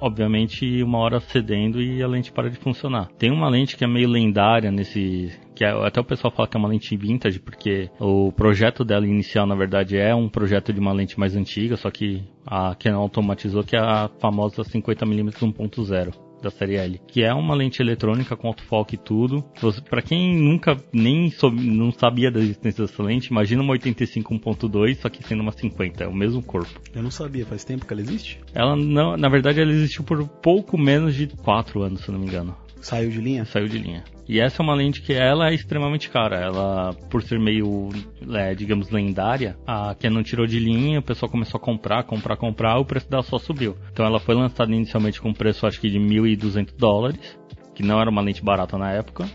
obviamente 0.00 0.82
uma 0.82 0.98
hora 0.98 1.20
cedendo 1.20 1.80
e 1.80 2.02
a 2.02 2.08
lente 2.08 2.32
para 2.32 2.50
de 2.50 2.56
funcionar. 2.56 3.08
Tem 3.18 3.30
uma 3.30 3.48
lente 3.48 3.76
que 3.76 3.84
é 3.84 3.86
meio 3.86 4.08
lendária 4.08 4.70
nesse 4.70 5.30
que 5.54 5.64
é, 5.64 5.70
até 5.86 6.00
o 6.00 6.04
pessoal 6.04 6.32
fala 6.32 6.48
que 6.48 6.56
é 6.56 6.60
uma 6.60 6.68
lente 6.68 6.96
vintage 6.96 7.38
porque 7.38 7.90
o 8.00 8.32
projeto 8.32 8.84
dela 8.84 9.06
inicial 9.06 9.46
na 9.46 9.54
verdade 9.54 9.96
é 9.96 10.14
um 10.14 10.28
projeto 10.28 10.72
de 10.72 10.80
uma 10.80 10.92
lente 10.92 11.18
mais 11.18 11.36
antiga, 11.36 11.76
só 11.76 11.90
que 11.90 12.22
a 12.46 12.74
Canon 12.74 13.00
automatizou 13.00 13.62
que 13.62 13.76
é 13.76 13.80
a 13.80 14.10
famosa 14.18 14.62
50mm 14.62 15.32
1.0 15.32 16.31
da 16.42 16.50
série 16.50 16.76
L, 16.76 17.00
que 17.06 17.22
é 17.22 17.32
uma 17.32 17.54
lente 17.54 17.80
eletrônica 17.80 18.36
com 18.36 18.48
autofoco 18.48 18.94
e 18.94 18.98
tudo. 18.98 19.44
Para 19.88 20.02
quem 20.02 20.36
nunca 20.36 20.76
nem 20.92 21.30
soube, 21.30 21.62
não 21.62 21.92
sabia 21.92 22.30
da 22.30 22.40
existência 22.40 22.84
dessa 22.84 23.02
lente, 23.02 23.28
imagina 23.28 23.62
uma 23.62 23.72
85 23.72 24.34
1.2, 24.34 24.96
só 24.96 25.08
que 25.08 25.22
sendo 25.22 25.42
uma 25.42 25.52
50, 25.52 26.04
é 26.04 26.08
o 26.08 26.14
mesmo 26.14 26.42
corpo. 26.42 26.80
Eu 26.94 27.02
não 27.02 27.10
sabia, 27.10 27.46
faz 27.46 27.64
tempo 27.64 27.86
que 27.86 27.92
ela 27.92 28.02
existe? 28.02 28.40
Ela 28.54 28.76
não, 28.76 29.16
na 29.16 29.28
verdade 29.28 29.60
ela 29.60 29.70
existiu 29.70 30.04
por 30.04 30.26
pouco 30.26 30.76
menos 30.76 31.14
de 31.14 31.28
4 31.28 31.82
anos, 31.82 32.04
se 32.04 32.10
não 32.10 32.18
me 32.18 32.26
engano. 32.26 32.56
Saiu 32.82 33.10
de 33.10 33.20
linha? 33.20 33.44
Saiu 33.44 33.68
de 33.68 33.78
linha. 33.78 34.04
E 34.28 34.40
essa 34.40 34.60
é 34.60 34.64
uma 34.64 34.74
lente 34.74 35.00
que 35.02 35.12
ela 35.12 35.50
é 35.50 35.54
extremamente 35.54 36.10
cara. 36.10 36.36
Ela, 36.36 36.92
por 37.08 37.22
ser 37.22 37.38
meio, 37.38 37.90
é, 38.34 38.54
digamos, 38.54 38.90
lendária, 38.90 39.56
a 39.66 39.94
Canon 39.94 40.22
tirou 40.22 40.46
de 40.46 40.58
linha, 40.58 40.98
o 40.98 41.02
pessoal 41.02 41.30
começou 41.30 41.58
a 41.58 41.60
comprar, 41.60 42.02
comprar, 42.04 42.36
comprar, 42.36 42.78
o 42.78 42.84
preço 42.84 43.08
dela 43.08 43.22
só 43.22 43.38
subiu. 43.38 43.76
Então 43.92 44.04
ela 44.04 44.18
foi 44.18 44.34
lançada 44.34 44.72
inicialmente 44.72 45.20
com 45.20 45.30
um 45.30 45.34
preço 45.34 45.66
acho 45.66 45.80
que 45.80 45.88
de 45.88 45.98
1.200 45.98 46.74
dólares, 46.76 47.38
que 47.74 47.82
não 47.82 48.00
era 48.00 48.10
uma 48.10 48.20
lente 48.20 48.42
barata 48.42 48.76
na 48.76 48.90
época. 48.90 49.26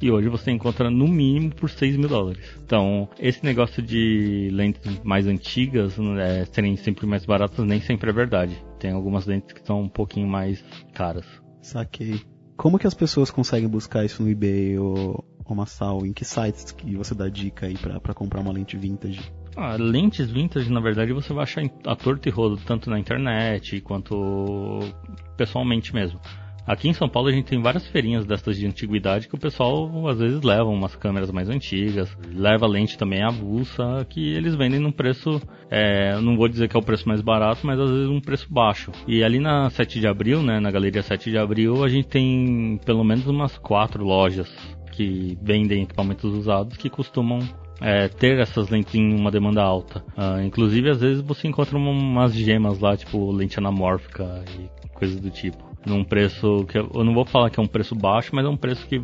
E 0.00 0.10
hoje 0.10 0.28
você 0.28 0.50
encontra 0.50 0.90
no 0.90 1.06
mínimo 1.06 1.54
por 1.54 1.70
6 1.70 1.96
mil 1.96 2.08
dólares. 2.08 2.58
Então, 2.64 3.08
esse 3.20 3.44
negócio 3.44 3.80
de 3.80 4.48
lentes 4.50 5.00
mais 5.04 5.28
antigas 5.28 5.96
é, 6.18 6.44
serem 6.46 6.76
sempre 6.76 7.06
mais 7.06 7.24
baratas 7.24 7.64
nem 7.64 7.80
sempre 7.80 8.10
é 8.10 8.12
verdade. 8.12 8.56
Tem 8.80 8.90
algumas 8.90 9.26
lentes 9.26 9.52
que 9.52 9.64
são 9.64 9.82
um 9.82 9.88
pouquinho 9.88 10.26
mais 10.26 10.60
caras. 10.92 11.24
Saquei. 11.60 12.31
Como 12.62 12.78
que 12.78 12.86
as 12.86 12.94
pessoas 12.94 13.28
conseguem 13.28 13.68
buscar 13.68 14.04
isso 14.04 14.22
no 14.22 14.30
eBay 14.30 14.78
ou, 14.78 15.24
ou 15.44 15.56
Massal? 15.56 16.06
Em 16.06 16.12
que 16.12 16.24
sites 16.24 16.70
que 16.70 16.94
você 16.94 17.12
dá 17.12 17.28
dica 17.28 17.66
aí 17.66 17.74
pra 17.76 18.14
comprar 18.14 18.40
uma 18.40 18.52
lente 18.52 18.76
vintage? 18.76 19.32
Ah, 19.56 19.74
lentes 19.74 20.30
vintage, 20.30 20.70
na 20.70 20.78
verdade, 20.78 21.12
você 21.12 21.32
vai 21.32 21.42
achar 21.42 21.64
a 21.84 21.96
torto 21.96 22.28
e 22.28 22.30
rodo, 22.30 22.56
tanto 22.58 22.88
na 22.88 23.00
internet 23.00 23.80
quanto 23.80 24.78
pessoalmente 25.36 25.92
mesmo. 25.92 26.20
Aqui 26.66 26.88
em 26.88 26.92
São 26.92 27.08
Paulo 27.08 27.28
a 27.28 27.32
gente 27.32 27.46
tem 27.46 27.60
várias 27.60 27.86
feirinhas 27.88 28.24
dessas 28.24 28.56
de 28.56 28.66
antiguidade 28.66 29.26
que 29.28 29.34
o 29.34 29.38
pessoal 29.38 30.08
às 30.08 30.18
vezes 30.18 30.42
leva 30.42 30.64
umas 30.70 30.94
câmeras 30.94 31.30
mais 31.32 31.48
antigas, 31.48 32.16
leva 32.32 32.66
lente 32.66 32.96
também 32.96 33.22
avulsa, 33.22 34.06
que 34.08 34.32
eles 34.34 34.54
vendem 34.54 34.78
num 34.78 34.92
preço, 34.92 35.40
é, 35.68 36.16
não 36.20 36.36
vou 36.36 36.46
dizer 36.48 36.68
que 36.68 36.76
é 36.76 36.78
o 36.78 36.82
preço 36.82 37.08
mais 37.08 37.20
barato, 37.20 37.66
mas 37.66 37.80
às 37.80 37.90
vezes 37.90 38.08
um 38.08 38.20
preço 38.20 38.46
baixo. 38.48 38.92
E 39.08 39.24
ali 39.24 39.40
na 39.40 39.68
7 39.70 39.98
de 39.98 40.06
abril, 40.06 40.40
né, 40.42 40.60
na 40.60 40.70
Galeria 40.70 41.02
7 41.02 41.30
de 41.30 41.38
abril, 41.38 41.82
a 41.82 41.88
gente 41.88 42.06
tem 42.06 42.78
pelo 42.84 43.02
menos 43.02 43.26
umas 43.26 43.58
quatro 43.58 44.04
lojas 44.04 44.48
que 44.92 45.36
vendem 45.42 45.82
equipamentos 45.82 46.32
usados 46.32 46.76
que 46.76 46.88
costumam 46.88 47.40
é, 47.80 48.06
ter 48.06 48.38
essas 48.38 48.68
lentes 48.68 48.94
em 48.94 49.12
uma 49.18 49.30
demanda 49.32 49.60
alta. 49.60 50.04
Ah, 50.16 50.40
inclusive, 50.44 50.88
às 50.90 51.00
vezes 51.00 51.20
você 51.20 51.48
encontra 51.48 51.76
uma- 51.76 51.90
umas 51.90 52.32
gemas 52.32 52.78
lá, 52.78 52.96
tipo 52.96 53.32
lente 53.32 53.58
anamórfica 53.58 54.44
e 54.56 54.88
coisas 54.90 55.18
do 55.18 55.30
tipo. 55.30 55.71
Num 55.84 56.04
preço 56.04 56.64
que 56.66 56.78
eu, 56.78 57.04
não 57.04 57.14
vou 57.14 57.24
falar 57.24 57.50
que 57.50 57.58
é 57.58 57.62
um 57.62 57.66
preço 57.66 57.94
baixo, 57.94 58.30
mas 58.34 58.44
é 58.44 58.48
um 58.48 58.56
preço 58.56 58.86
que 58.86 59.02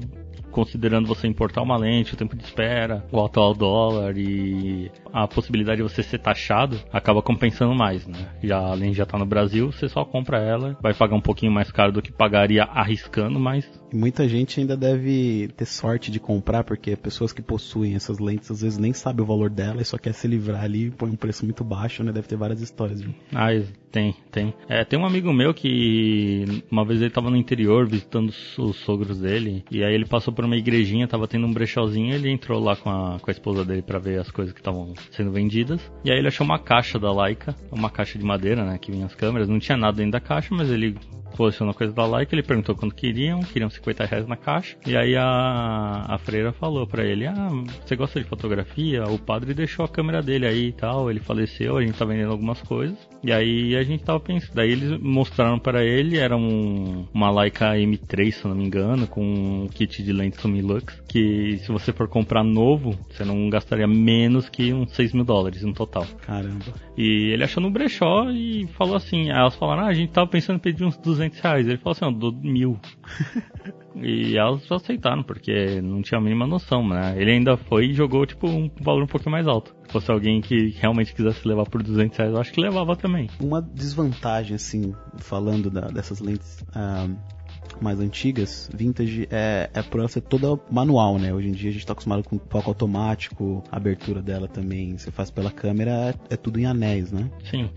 considerando 0.51 1.07
você 1.07 1.27
importar 1.27 1.63
uma 1.63 1.77
lente, 1.77 2.15
o 2.15 2.17
tempo 2.17 2.37
de 2.37 2.43
espera, 2.43 3.05
o 3.13 3.25
atual 3.25 3.55
dólar 3.55 4.17
e 4.17 4.91
a 5.13 5.29
possibilidade 5.29 5.77
de 5.77 5.83
você 5.83 6.03
ser 6.03 6.19
taxado, 6.19 6.81
acaba 6.93 7.23
compensando 7.23 7.75
mais, 7.75 8.07
né? 8.07 8.29
Já 8.43 8.59
a 8.59 8.75
lente 8.75 8.97
já 8.97 9.07
tá 9.07 9.19
no 9.19 9.27
Brasil, 9.27 9.71
você 9.71 9.89
só 9.89 10.05
compra 10.05 10.39
ela, 10.39 10.77
vai 10.81 10.95
pagar 10.95 11.15
um 11.15 11.21
pouquinho 11.21 11.53
mais 11.53 11.71
caro 11.71 11.93
do 11.93 12.03
que 12.03 12.11
pagaria 12.11 12.65
arriscando, 12.65 13.39
mas 13.39 13.69
E 13.93 13.97
muita 13.97 14.29
gente 14.29 14.61
ainda 14.61 14.77
deve 14.77 15.49
ter 15.57 15.65
sorte 15.65 16.11
de 16.11 16.21
comprar, 16.21 16.65
porque 16.65 16.97
pessoas 16.97 17.33
que 17.33 17.43
possuem 17.43 17.95
essas 17.95 18.19
lentes 18.19 18.51
às 18.51 18.61
vezes 18.61 18.79
nem 18.79 18.93
sabem 18.93 19.23
o 19.23 19.27
valor 19.27 19.51
dela 19.51 19.81
e 19.81 19.85
só 19.85 19.97
quer 19.97 20.13
se 20.13 20.27
livrar 20.27 20.65
ali 20.65 20.87
e 20.87 20.91
põe 20.91 21.11
um 21.11 21.17
preço 21.17 21.45
muito 21.45 21.65
baixo, 21.65 22.03
né? 22.03 22.13
Deve 22.13 22.29
ter 22.29 22.37
várias 22.37 22.61
histórias. 22.61 23.01
Viu? 23.01 23.15
Ah, 23.35 23.49
tem, 23.91 24.15
tem. 24.31 24.55
É, 24.69 24.85
tem 24.85 24.99
um 24.99 25.07
amigo 25.07 25.33
meu 25.33 25.55
que 25.55 26.63
uma 26.71 26.85
vez 26.85 27.01
ele 27.01 27.11
tava 27.11 27.31
no 27.31 27.37
interior 27.37 27.87
visitando 27.87 28.29
os, 28.29 28.59
os 28.59 28.77
sogros 28.77 29.19
dele, 29.19 29.65
e 29.71 29.83
aí 29.83 29.95
ele 29.95 30.05
passou 30.07 30.33
por 30.33 30.45
uma 30.45 30.57
igrejinha, 30.57 31.09
tava 31.09 31.27
tendo 31.27 31.47
um 31.47 31.53
brechózinho, 31.53 32.15
ele 32.15 32.31
entrou 32.31 32.61
lá 32.63 32.77
com 32.77 32.91
a, 32.91 33.19
com 33.19 33.31
a 33.31 33.33
esposa 33.33 33.65
dele 33.65 33.83
pra 33.83 33.99
ver 33.99 34.21
as 34.21 34.31
coisas 34.31 34.53
que 34.53 34.61
estavam 34.61 34.95
sendo 35.11 35.33
vendidas, 35.33 35.81
e 36.05 36.11
aí 36.11 36.19
ele 36.19 36.29
achou 36.29 36.45
uma 36.45 36.59
caixa 36.59 36.99
da 36.99 37.13
Leica, 37.13 37.55
uma 37.73 37.91
caixa 37.91 38.19
de 38.19 38.25
madeira, 38.25 38.65
né, 38.65 38.79
que 38.79 38.93
vinha 38.93 39.07
as 39.07 39.15
câmeras, 39.15 39.49
não 39.49 39.59
tinha 39.59 39.77
nada 39.77 39.97
dentro 39.97 40.13
da 40.13 40.21
caixa, 40.21 40.55
mas 40.55 40.71
ele 40.71 40.95
colecionou 41.37 41.75
coisa 41.75 41.93
da 41.93 42.07
Leica, 42.07 42.35
ele 42.35 42.43
perguntou 42.43 42.75
quanto 42.75 42.95
queriam, 42.95 43.41
queriam 43.41 43.71
50 43.79 44.05
reais 44.05 44.27
na 44.27 44.37
caixa, 44.37 44.77
e 44.87 44.97
aí 44.97 45.17
a, 45.17 46.05
a 46.09 46.19
freira 46.19 46.53
falou 46.53 46.87
pra 46.87 47.05
ele, 47.05 47.27
ah, 47.27 47.49
você 47.85 47.97
gosta 47.97 48.21
de 48.21 48.29
fotografia? 48.29 49.05
O 49.05 49.19
padre 49.19 49.55
deixou 49.55 49.85
a 49.85 49.89
câmera 49.89 50.23
dele 50.23 50.47
aí 50.47 50.69
e 50.69 50.73
tal, 50.73 51.11
ele 51.11 51.21
faleceu, 51.21 51.77
a 51.77 51.83
gente 51.83 51.99
tá 51.99 52.05
vendendo 52.05 52.33
algumas 52.33 52.61
coisas, 52.63 52.97
e 53.23 53.33
aí 53.33 53.77
a 53.77 53.83
gente 53.83 54.05
tava 54.05 54.21
pensando, 54.21 54.55
daí 54.55 54.71
eles 54.71 55.01
mostraram 55.01 55.59
pra 55.59 55.85
ele, 55.85 56.19
era 56.19 56.37
um, 56.37 57.07
uma 57.13 57.31
Leica 57.31 57.75
M3, 57.75 58.33
se 58.33 58.47
não 58.47 58.55
me 58.55 58.65
engano, 58.65 59.07
com 59.07 59.23
um 59.23 59.69
kit 59.69 60.03
de 60.03 60.13
lentes 60.13 60.43
Lumilux, 60.43 61.03
que 61.09 61.59
se 61.59 61.73
você 61.73 61.93
for 61.93 62.09
comprar 62.09 62.45
novo, 62.45 62.99
você 63.11 63.25
não 63.25 63.49
gastaria 63.49 63.87
menos 63.87 64.49
que 64.49 64.73
uns 64.73 64.93
6 64.93 65.13
mil 65.13 65.25
dólares 65.25 65.63
no 65.63 65.73
total. 65.73 66.07
Caramba. 66.23 66.67
E 66.97 67.31
ele 67.33 67.45
achou 67.45 67.63
no 67.63 67.71
brechó 67.71 68.31
e 68.31 68.67
falou 68.77 68.97
assim, 68.97 69.31
aí 69.31 69.39
elas 69.39 69.55
falaram, 69.55 69.85
ah, 69.85 69.89
a 69.89 69.95
gente 69.95 70.13
tava 70.13 70.27
pensando 70.27 70.57
em 70.57 70.61
pedir 70.61 70.85
uns 70.85 70.97
200 70.97 71.39
reais. 71.41 71.67
Ele 71.67 71.79
falou 71.79 71.93
assim, 71.93 72.05
ó, 72.05 72.11
dou 72.11 72.33
mil. 72.33 72.79
e 73.97 74.37
elas 74.37 74.71
aceitaram, 74.71 75.23
porque 75.23 75.81
não 75.81 76.03
tinha 76.03 76.19
a 76.19 76.21
mínima 76.23 76.47
noção, 76.47 76.87
né? 76.87 77.15
Ele 77.17 77.33
ainda 77.33 77.57
foi 77.57 77.87
e 77.87 77.95
jogou, 77.95 78.25
tipo, 78.27 78.47
um 78.47 78.71
valor 78.81 79.03
um 79.03 79.07
pouquinho 79.07 79.33
mais 79.33 79.47
alto. 79.47 79.75
Se 79.87 79.93
fosse 79.93 80.11
alguém 80.11 80.41
que 80.41 80.71
realmente 80.79 81.15
quisesse 81.15 81.47
levar 81.47 81.65
por 81.65 81.83
200 81.83 82.17
reais, 82.17 82.33
eu 82.33 82.41
acho 82.41 82.53
que 82.53 82.61
levava 82.61 82.95
também. 82.97 83.29
Uma 83.41 83.61
desvantagem, 83.63 84.55
assim, 84.57 84.95
falando 85.19 85.71
da- 85.71 85.89
dessas 85.89 86.21
lentes, 86.21 86.65
ah, 86.75 87.09
mais 87.81 88.01
antigas, 88.01 88.69
vintage, 88.75 89.29
é, 89.31 89.71
é 89.73 89.83
por 89.83 90.01
ela 90.01 90.09
ser 90.09 90.23
toda 90.23 90.59
manual, 90.71 91.19
né? 91.19 91.33
Hoje 91.33 91.49
em 91.49 91.53
dia 91.53 91.71
a 91.71 91.73
gente 91.73 91.87
tá 91.87 91.93
acostumado 91.93 92.25
com 92.25 92.39
foco 92.39 92.71
automático, 92.71 93.63
a 93.71 93.77
abertura 93.77 94.21
dela 94.21 94.49
também, 94.49 94.97
você 94.99 95.11
faz 95.11 95.31
pela 95.31 95.51
câmera, 95.51 96.15
é, 96.31 96.35
é 96.35 96.37
tudo 96.37 96.59
em 96.59 96.67
anéis, 96.67 97.13
né? 97.13 97.31
Sim. 97.45 97.71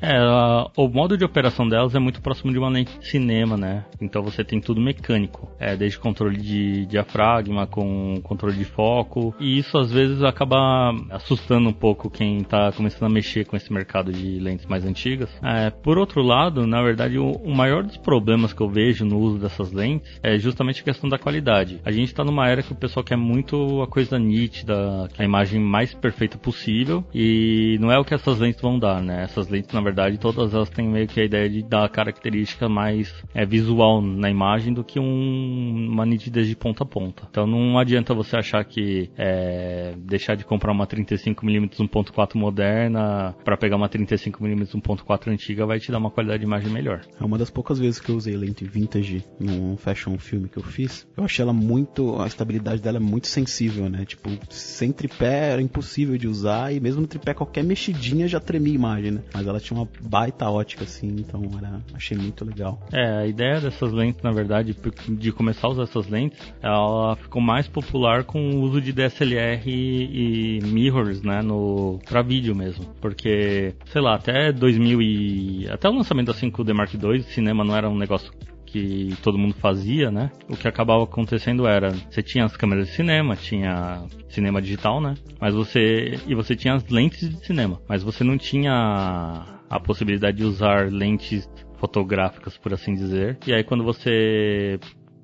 É, 0.00 0.16
a, 0.16 0.66
o 0.76 0.88
modo 0.88 1.16
de 1.16 1.24
operação 1.24 1.68
delas 1.68 1.94
é 1.94 1.98
muito 1.98 2.20
próximo 2.20 2.52
de 2.52 2.58
uma 2.58 2.68
lente 2.68 2.98
de 2.98 3.06
cinema, 3.08 3.56
né? 3.56 3.84
Então 4.00 4.22
você 4.22 4.44
tem 4.44 4.60
tudo 4.60 4.80
mecânico, 4.80 5.50
é, 5.58 5.76
desde 5.76 5.98
controle 5.98 6.36
de 6.36 6.86
diafragma, 6.86 7.66
com 7.66 8.20
controle 8.22 8.56
de 8.56 8.64
foco, 8.64 9.34
e 9.40 9.58
isso 9.58 9.76
às 9.78 9.90
vezes 9.90 10.22
acaba 10.22 10.92
assustando 11.10 11.68
um 11.68 11.72
pouco 11.72 12.10
quem 12.10 12.38
está 12.38 12.70
começando 12.72 13.10
a 13.10 13.12
mexer 13.12 13.44
com 13.44 13.56
esse 13.56 13.72
mercado 13.72 14.12
de 14.12 14.38
lentes 14.38 14.66
mais 14.66 14.84
antigas. 14.84 15.30
É, 15.42 15.70
por 15.70 15.98
outro 15.98 16.22
lado, 16.22 16.66
na 16.66 16.82
verdade, 16.82 17.18
o, 17.18 17.32
o, 17.32 17.54
maior 17.54 17.82
dos 17.82 17.96
problemas 17.96 18.52
que 18.52 18.60
eu 18.60 18.68
vejo 18.68 19.04
no 19.04 19.18
uso 19.18 19.38
dessas 19.38 19.72
lentes 19.72 20.20
é 20.22 20.38
justamente 20.38 20.80
a 20.80 20.84
questão 20.84 21.08
da 21.08 21.18
qualidade. 21.18 21.80
A 21.84 21.90
gente 21.90 22.08
está 22.08 22.24
numa 22.24 22.48
era 22.48 22.62
que 22.62 22.72
o 22.72 22.76
pessoal 22.76 23.04
quer 23.04 23.16
muito 23.16 23.82
a 23.82 23.86
coisa 23.86 24.18
nítida, 24.18 25.08
a 25.18 25.24
imagem 25.24 25.60
mais 25.60 25.92
perfeita 25.94 26.38
possível, 26.38 27.04
e 27.14 27.76
não 27.80 27.90
é 27.90 27.98
o 27.98 28.04
que 28.04 28.14
essas 28.14 28.38
lentes 28.38 28.60
vão 28.60 28.78
dar, 28.78 29.02
né? 29.02 29.24
Essas 29.24 29.48
lentes, 29.48 29.72
na 29.72 29.80
verdade, 29.80 29.87
todas 30.18 30.54
elas 30.54 30.68
têm 30.70 30.88
meio 30.88 31.06
que 31.06 31.20
a 31.20 31.24
ideia 31.24 31.48
de 31.48 31.62
dar 31.62 31.88
característica 31.88 32.68
mais 32.68 33.12
é, 33.34 33.44
visual 33.44 34.00
na 34.00 34.30
imagem 34.30 34.72
do 34.72 34.84
que 34.84 34.98
um, 34.98 35.88
uma 35.90 36.06
nitidez 36.06 36.46
de 36.46 36.56
ponta 36.56 36.84
a 36.84 36.86
ponta. 36.86 37.26
Então 37.30 37.46
não 37.46 37.78
adianta 37.78 38.14
você 38.14 38.36
achar 38.36 38.64
que 38.64 39.10
é, 39.16 39.94
deixar 39.98 40.34
de 40.34 40.44
comprar 40.44 40.72
uma 40.72 40.86
35mm 40.86 41.76
1.4 41.88 42.34
moderna 42.36 43.34
para 43.44 43.56
pegar 43.56 43.76
uma 43.76 43.88
35mm 43.88 44.80
1.4 44.80 45.28
antiga 45.32 45.66
vai 45.66 45.78
te 45.78 45.90
dar 45.90 45.98
uma 45.98 46.10
qualidade 46.10 46.40
de 46.40 46.46
imagem 46.46 46.70
melhor. 46.70 47.00
É 47.20 47.24
uma 47.24 47.38
das 47.38 47.50
poucas 47.50 47.78
vezes 47.78 48.00
que 48.00 48.10
eu 48.10 48.16
usei 48.16 48.36
lente 48.36 48.64
vintage 48.64 49.24
num 49.38 49.76
fashion 49.76 50.18
filme 50.18 50.48
que 50.48 50.58
eu 50.58 50.62
fiz. 50.62 51.06
Eu 51.16 51.24
achei 51.24 51.42
ela 51.42 51.52
muito, 51.52 52.20
a 52.20 52.26
estabilidade 52.26 52.82
dela 52.82 52.98
é 52.98 53.00
muito 53.00 53.26
sensível, 53.26 53.88
né? 53.88 54.04
Tipo, 54.04 54.30
sem 54.50 54.92
tripé 54.92 55.52
era 55.52 55.62
impossível 55.62 56.16
de 56.16 56.28
usar 56.28 56.72
e 56.72 56.80
mesmo 56.80 57.00
no 57.00 57.06
tripé 57.06 57.34
qualquer 57.34 57.64
mexidinha 57.64 58.28
já 58.28 58.40
tremia 58.40 58.72
a 58.72 58.74
imagem, 58.74 59.10
né? 59.12 59.22
Mas 59.32 59.46
ela 59.46 59.60
tinha 59.60 59.77
uma 59.78 59.88
baita 60.00 60.48
ótica, 60.48 60.84
assim, 60.84 61.08
então 61.18 61.42
era, 61.56 61.80
achei 61.94 62.16
muito 62.16 62.44
legal. 62.44 62.80
É, 62.92 63.18
a 63.18 63.26
ideia 63.26 63.60
dessas 63.60 63.92
lentes, 63.92 64.22
na 64.22 64.30
verdade, 64.30 64.76
de 65.08 65.32
começar 65.32 65.68
a 65.68 65.70
usar 65.70 65.82
essas 65.84 66.08
lentes, 66.08 66.38
ela 66.62 67.16
ficou 67.16 67.40
mais 67.40 67.68
popular 67.68 68.24
com 68.24 68.50
o 68.50 68.60
uso 68.60 68.80
de 68.80 68.92
DSLR 68.92 69.62
e, 69.66 70.60
mirrors, 70.62 71.22
né, 71.22 71.42
no, 71.42 71.98
pra 72.06 72.22
vídeo 72.22 72.54
mesmo. 72.54 72.84
Porque, 73.00 73.74
sei 73.86 74.00
lá, 74.00 74.14
até 74.14 74.52
2000 74.52 75.02
e... 75.02 75.68
até 75.70 75.88
o 75.88 75.92
lançamento 75.92 76.26
da 76.26 76.34
5D 76.34 76.74
Mark 76.74 76.92
II, 76.94 77.22
cinema 77.22 77.64
não 77.64 77.76
era 77.76 77.88
um 77.88 77.96
negócio 77.96 78.32
que 78.70 79.16
todo 79.22 79.38
mundo 79.38 79.54
fazia, 79.54 80.10
né? 80.10 80.30
O 80.48 80.56
que 80.56 80.68
acabava 80.68 81.02
acontecendo 81.04 81.66
era, 81.66 81.90
você 81.90 82.22
tinha 82.22 82.44
as 82.44 82.56
câmeras 82.56 82.88
de 82.88 82.94
cinema, 82.94 83.34
tinha 83.34 84.04
cinema 84.28 84.60
digital, 84.60 85.00
né? 85.00 85.14
Mas 85.40 85.54
você 85.54 86.18
e 86.26 86.34
você 86.34 86.54
tinha 86.54 86.74
as 86.74 86.86
lentes 86.88 87.28
de 87.28 87.46
cinema, 87.46 87.80
mas 87.88 88.02
você 88.02 88.22
não 88.22 88.36
tinha 88.36 89.57
a 89.68 89.80
possibilidade 89.80 90.38
de 90.38 90.44
usar 90.44 90.90
lentes 90.90 91.48
fotográficas, 91.78 92.56
por 92.56 92.72
assim 92.72 92.94
dizer. 92.94 93.38
E 93.46 93.52
aí 93.52 93.64
quando 93.64 93.84
você 93.84 94.78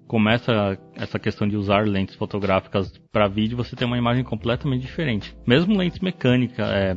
começa 0.07 0.79
essa 0.95 1.19
questão 1.19 1.49
de 1.49 1.57
usar 1.57 1.87
lentes 1.87 2.15
fotográficas 2.15 2.93
para 3.11 3.27
vídeo, 3.27 3.57
você 3.57 3.75
tem 3.75 3.87
uma 3.87 3.99
imagem 3.99 4.23
completamente 4.23 4.83
diferente. 4.83 5.37
Mesmo 5.47 5.77
lentes 5.77 5.99
mecânicas, 6.01 6.69
é, 6.69 6.97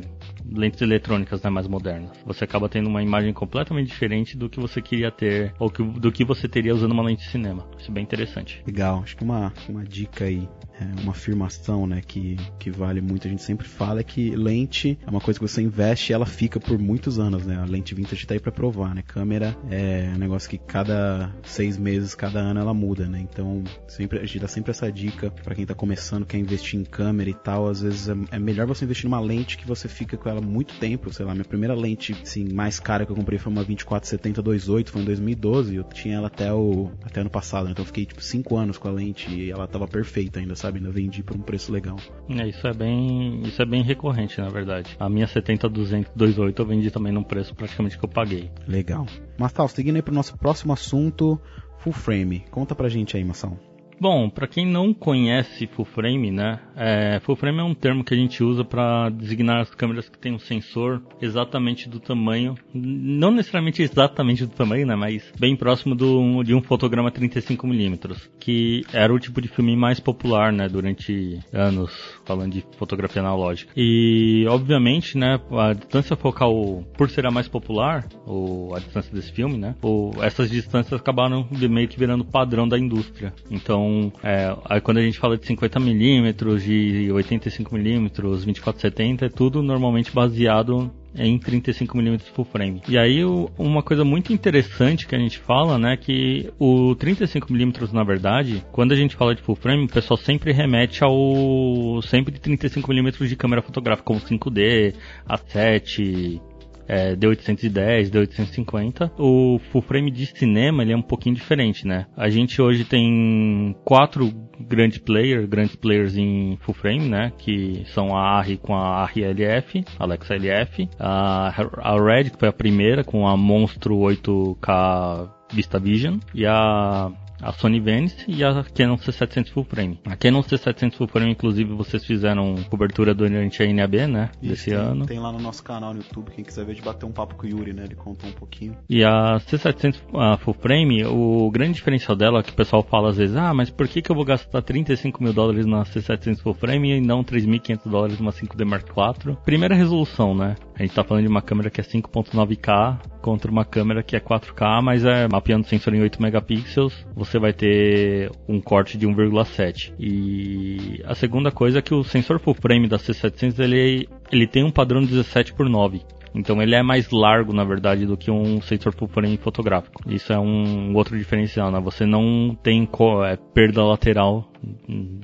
lentes 0.50 0.80
eletrônicas 0.80 1.42
né, 1.42 1.50
mais 1.50 1.66
modernas. 1.66 2.16
Você 2.24 2.44
acaba 2.44 2.68
tendo 2.68 2.88
uma 2.88 3.02
imagem 3.02 3.32
completamente 3.32 3.88
diferente 3.88 4.36
do 4.36 4.48
que 4.48 4.60
você 4.60 4.80
queria 4.80 5.10
ter, 5.10 5.52
ou 5.58 5.70
que, 5.70 5.82
do 5.82 6.12
que 6.12 6.24
você 6.24 6.48
teria 6.48 6.74
usando 6.74 6.92
uma 6.92 7.02
lente 7.02 7.24
de 7.24 7.30
cinema. 7.30 7.66
Isso 7.78 7.90
é 7.90 7.94
bem 7.94 8.04
interessante. 8.04 8.62
Legal, 8.66 9.00
acho 9.02 9.16
que 9.16 9.24
uma, 9.24 9.52
uma 9.68 9.84
dica 9.84 10.24
aí 10.24 10.48
é 10.80 11.02
uma 11.02 11.12
afirmação, 11.12 11.86
né, 11.86 12.00
que, 12.06 12.36
que 12.58 12.70
vale 12.70 13.00
muito, 13.00 13.26
a 13.26 13.30
gente 13.30 13.42
sempre 13.42 13.66
fala, 13.66 14.00
é 14.00 14.02
que 14.02 14.30
lente 14.34 14.98
é 15.06 15.10
uma 15.10 15.20
coisa 15.20 15.38
que 15.38 15.46
você 15.46 15.62
investe 15.62 16.12
e 16.12 16.14
ela 16.14 16.26
fica 16.26 16.60
por 16.60 16.78
muitos 16.78 17.18
anos, 17.18 17.44
né? 17.46 17.56
A 17.56 17.64
lente 17.64 17.94
vintage 17.94 18.26
tá 18.26 18.34
aí 18.34 18.40
pra 18.40 18.52
provar, 18.52 18.94
né? 18.94 19.02
Câmera 19.02 19.56
é 19.70 20.10
um 20.14 20.18
negócio 20.18 20.48
que 20.48 20.58
cada 20.58 21.32
seis 21.44 21.76
meses, 21.76 22.14
cada 22.14 22.40
ano 22.40 22.60
ela 22.60 22.74
muda, 22.74 23.06
né? 23.06 23.20
Então, 23.20 23.62
sempre, 23.86 24.18
a 24.18 24.26
gente 24.26 24.38
dá 24.40 24.48
sempre 24.48 24.70
essa 24.70 24.90
dica 24.90 25.30
para 25.30 25.54
quem 25.54 25.66
tá 25.66 25.74
começando, 25.74 26.26
quer 26.26 26.38
investir 26.38 26.78
em 26.78 26.84
câmera 26.84 27.30
e 27.30 27.34
tal, 27.34 27.68
às 27.68 27.80
vezes 27.80 28.08
é, 28.08 28.14
é, 28.32 28.38
melhor 28.38 28.66
você 28.66 28.84
investir 28.84 29.04
numa 29.04 29.20
lente 29.20 29.56
que 29.56 29.66
você 29.66 29.88
fica 29.88 30.16
com 30.16 30.28
ela 30.28 30.40
muito 30.40 30.74
tempo, 30.78 31.12
sei 31.12 31.24
lá, 31.24 31.32
minha 31.32 31.44
primeira 31.44 31.74
lente, 31.74 32.12
assim, 32.22 32.52
mais 32.52 32.78
cara 32.78 33.04
que 33.04 33.12
eu 33.12 33.16
comprei 33.16 33.38
foi 33.38 33.52
uma 33.52 33.64
2470 33.64 34.42
28, 34.42 34.90
foi 34.90 35.02
em 35.02 35.04
2012, 35.04 35.76
eu 35.76 35.84
tinha 35.84 36.16
ela 36.16 36.26
até 36.26 36.52
o 36.52 36.90
até 37.02 37.20
ano 37.20 37.30
passado, 37.30 37.64
né? 37.64 37.72
Então 37.72 37.82
eu 37.82 37.86
fiquei, 37.86 38.04
tipo, 38.04 38.22
cinco 38.22 38.56
anos 38.56 38.78
com 38.78 38.88
a 38.88 38.92
lente 38.92 39.30
e 39.30 39.50
ela 39.50 39.66
tava 39.66 39.86
perfeita 39.86 40.40
ainda, 40.40 40.54
sabe? 40.54 40.67
Sabe? 40.68 40.78
Ainda 40.78 40.90
vendi 40.90 41.22
por 41.22 41.36
um 41.36 41.40
preço 41.40 41.72
legal. 41.72 41.96
É, 42.28 42.46
isso 42.46 42.66
é 42.66 42.72
bem, 42.72 43.42
isso 43.42 43.60
é 43.60 43.64
bem 43.64 43.82
recorrente, 43.82 44.40
na 44.40 44.48
verdade. 44.48 44.96
A 45.00 45.08
minha 45.08 45.26
70 45.26 45.68
200 45.68 46.12
28 46.14 46.62
eu 46.62 46.66
vendi 46.66 46.90
também 46.90 47.12
num 47.12 47.22
preço 47.22 47.54
praticamente 47.54 47.98
que 47.98 48.04
eu 48.04 48.08
paguei. 48.08 48.50
Legal. 48.66 49.06
Mastal, 49.38 49.68
seguindo 49.68 49.96
aí 49.96 50.02
pro 50.02 50.14
nosso 50.14 50.36
próximo 50.36 50.72
assunto, 50.72 51.40
full 51.78 51.92
frame. 51.92 52.44
Conta 52.50 52.74
pra 52.74 52.88
gente 52.88 53.16
aí, 53.16 53.24
Mação. 53.24 53.67
Bom, 54.00 54.30
para 54.30 54.46
quem 54.46 54.64
não 54.64 54.94
conhece 54.94 55.66
full 55.66 55.84
frame, 55.84 56.30
né? 56.30 56.60
É, 56.76 57.20
full 57.20 57.34
frame 57.34 57.58
é 57.58 57.62
um 57.64 57.74
termo 57.74 58.04
que 58.04 58.14
a 58.14 58.16
gente 58.16 58.42
usa 58.44 58.64
para 58.64 59.08
designar 59.10 59.60
as 59.60 59.74
câmeras 59.74 60.08
que 60.08 60.18
têm 60.18 60.32
um 60.32 60.38
sensor 60.38 61.02
exatamente 61.20 61.88
do 61.88 61.98
tamanho, 61.98 62.54
não 62.72 63.32
necessariamente 63.32 63.82
exatamente 63.82 64.46
do 64.46 64.52
tamanho, 64.52 64.86
né? 64.86 64.94
Mas 64.94 65.32
bem 65.38 65.56
próximo 65.56 65.94
do, 65.94 66.42
de 66.44 66.54
um 66.54 66.62
fotograma 66.62 67.10
35 67.10 67.66
mm, 67.66 67.98
que 68.38 68.84
era 68.92 69.12
o 69.12 69.18
tipo 69.18 69.40
de 69.40 69.48
filme 69.48 69.76
mais 69.76 69.98
popular, 69.98 70.52
né? 70.52 70.68
Durante 70.68 71.40
anos, 71.52 72.17
falando 72.28 72.52
de 72.52 72.64
fotografia 72.76 73.22
analógica. 73.22 73.72
E 73.74 74.44
obviamente, 74.48 75.16
né? 75.16 75.40
A 75.50 75.72
distância 75.72 76.14
focal, 76.14 76.84
por 76.96 77.08
ser 77.08 77.26
a 77.26 77.30
mais 77.30 77.48
popular, 77.48 78.06
ou 78.26 78.76
a 78.76 78.78
distância 78.78 79.12
desse 79.14 79.32
filme, 79.32 79.56
né? 79.56 79.74
Ou 79.80 80.12
essas 80.22 80.50
distâncias 80.50 81.00
acabaram 81.00 81.48
meio 81.50 81.88
que 81.88 81.98
virando 81.98 82.24
padrão 82.24 82.68
da 82.68 82.78
indústria. 82.78 83.32
Então 83.50 84.12
é, 84.22 84.54
aí 84.66 84.80
quando 84.80 84.98
a 84.98 85.02
gente 85.02 85.18
fala 85.18 85.38
de 85.38 85.46
50mm, 85.46 86.58
de 86.58 87.08
85mm, 87.10 88.10
2470, 88.12 89.26
é 89.26 89.28
tudo 89.30 89.62
normalmente 89.62 90.12
baseado 90.12 90.90
em 91.14 91.38
35mm 91.38 92.20
full 92.34 92.44
frame. 92.44 92.82
E 92.88 92.98
aí 92.98 93.24
uma 93.58 93.82
coisa 93.82 94.04
muito 94.04 94.32
interessante 94.32 95.06
que 95.06 95.14
a 95.14 95.18
gente 95.18 95.38
fala, 95.38 95.78
né, 95.78 95.96
que 95.96 96.50
o 96.58 96.94
35mm 96.96 97.92
na 97.92 98.04
verdade, 98.04 98.64
quando 98.72 98.92
a 98.92 98.96
gente 98.96 99.16
fala 99.16 99.34
de 99.34 99.42
full 99.42 99.56
frame, 99.56 99.84
o 99.84 99.88
pessoal 99.88 100.16
sempre 100.18 100.52
remete 100.52 101.02
ao 101.02 102.00
sempre 102.02 102.38
35mm 102.38 103.26
de 103.26 103.36
câmera 103.36 103.62
fotográfica 103.62 104.06
como 104.06 104.20
5D, 104.20 104.94
A7, 105.28 106.40
é, 106.88 107.14
D810, 107.14 108.10
D850. 108.10 109.12
O 109.18 109.60
full 109.70 109.82
frame 109.82 110.10
de 110.10 110.26
cinema 110.26 110.82
ele 110.82 110.92
é 110.92 110.96
um 110.96 111.02
pouquinho 111.02 111.34
diferente, 111.34 111.86
né? 111.86 112.06
A 112.16 112.30
gente 112.30 112.60
hoje 112.60 112.84
tem 112.84 113.76
quatro 113.84 114.32
grandes 114.58 114.98
players, 114.98 115.46
grandes 115.46 115.76
players 115.76 116.16
em 116.16 116.56
full 116.62 116.74
frame, 116.74 117.08
né? 117.08 117.32
Que 117.38 117.84
são 117.94 118.16
a 118.16 118.38
ARRI 118.38 118.56
com 118.56 118.74
a 118.74 119.02
ARRI 119.02 119.24
LF, 119.24 119.84
Alexa 119.98 120.34
LF, 120.34 120.88
a, 120.98 121.48
a 121.82 122.02
Red 122.02 122.30
que 122.30 122.38
foi 122.38 122.48
a 122.48 122.52
primeira 122.52 123.04
com 123.04 123.26
a 123.28 123.36
Monstro 123.36 123.96
8K 123.96 125.30
VistaVision 125.52 126.18
e 126.34 126.46
a 126.46 127.10
a 127.40 127.52
Sony 127.52 127.80
Venice 127.80 128.24
e 128.28 128.42
a 128.44 128.64
Canon 128.64 128.96
C700 128.96 129.50
Full 129.50 129.64
Frame. 129.64 130.00
A 130.06 130.16
Canon 130.16 130.42
C700 130.42 130.94
Full 130.94 131.08
Frame, 131.08 131.32
inclusive, 131.32 131.72
vocês 131.74 132.04
fizeram 132.04 132.54
cobertura 132.68 133.14
durante 133.14 133.62
a 133.62 133.72
NAB, 133.72 134.06
né? 134.06 134.30
Isso, 134.42 134.50
desse 134.50 134.70
tem, 134.70 134.74
ano. 134.74 135.06
Tem 135.06 135.18
lá 135.18 135.32
no 135.32 135.38
nosso 135.38 135.62
canal 135.62 135.92
no 135.92 136.00
YouTube, 136.00 136.30
quem 136.30 136.44
quiser 136.44 136.64
ver, 136.64 136.74
de 136.74 136.82
bater 136.82 137.06
um 137.06 137.12
papo 137.12 137.34
com 137.34 137.46
o 137.46 137.48
Yuri, 137.48 137.72
né? 137.72 137.84
Ele 137.84 137.94
contou 137.94 138.28
um 138.28 138.32
pouquinho. 138.32 138.76
E 138.88 139.04
a 139.04 139.36
C700 139.36 140.00
a 140.14 140.36
Full 140.38 140.54
Frame, 140.54 141.04
o 141.04 141.50
grande 141.50 141.74
diferencial 141.74 142.16
dela, 142.16 142.42
que 142.42 142.50
o 142.50 142.54
pessoal 142.54 142.82
fala 142.82 143.10
às 143.10 143.16
vezes, 143.16 143.36
ah, 143.36 143.52
mas 143.54 143.70
por 143.70 143.86
que, 143.88 144.02
que 144.02 144.10
eu 144.10 144.16
vou 144.16 144.24
gastar 144.24 144.62
35 144.62 145.22
mil 145.22 145.32
dólares 145.32 145.66
na 145.66 145.82
C700 145.84 146.40
Full 146.40 146.54
Frame 146.54 146.96
e 146.96 147.00
não 147.00 147.22
3.500 147.22 147.88
dólares 147.88 148.18
numa 148.18 148.32
5D 148.32 148.64
Mark 148.64 148.86
IV? 148.88 149.36
Primeira 149.44 149.74
resolução, 149.74 150.34
né? 150.34 150.56
A 150.74 150.82
gente 150.82 150.94
tá 150.94 151.02
falando 151.02 151.24
de 151.24 151.28
uma 151.28 151.42
câmera 151.42 151.70
que 151.70 151.80
é 151.80 151.84
5.9K 151.84 153.00
contra 153.20 153.50
uma 153.50 153.64
câmera 153.64 154.02
que 154.02 154.16
é 154.16 154.20
4K, 154.20 154.80
mas 154.80 155.04
é 155.04 155.28
mapeando 155.28 155.66
sensor 155.66 155.92
em 155.92 156.00
8 156.00 156.22
megapixels, 156.22 157.06
você 157.14 157.27
vai 157.36 157.52
ter 157.52 158.30
um 158.48 158.60
corte 158.60 158.96
de 158.96 159.08
1,7. 159.08 159.92
E 159.98 161.02
a 161.04 161.16
segunda 161.16 161.50
coisa 161.50 161.80
é 161.80 161.82
que 161.82 161.92
o 161.92 162.04
sensor 162.04 162.38
full 162.38 162.54
frame 162.54 162.86
da 162.86 162.96
C700 162.96 163.58
ele, 163.58 164.08
ele 164.30 164.46
tem 164.46 164.62
um 164.62 164.70
padrão 164.70 165.02
17 165.02 165.52
por 165.54 165.68
9. 165.68 166.00
Então 166.32 166.62
ele 166.62 166.76
é 166.76 166.82
mais 166.82 167.10
largo, 167.10 167.52
na 167.52 167.64
verdade, 167.64 168.06
do 168.06 168.16
que 168.16 168.30
um 168.30 168.60
sensor 168.60 168.94
full 168.94 169.08
frame 169.08 169.36
fotográfico. 169.36 170.00
Isso 170.06 170.32
é 170.32 170.38
um 170.38 170.94
outro 170.94 171.18
diferencial, 171.18 171.70
né? 171.72 171.80
Você 171.80 172.06
não 172.06 172.56
tem 172.62 172.88
é, 173.26 173.36
perda 173.52 173.84
lateral 173.84 174.48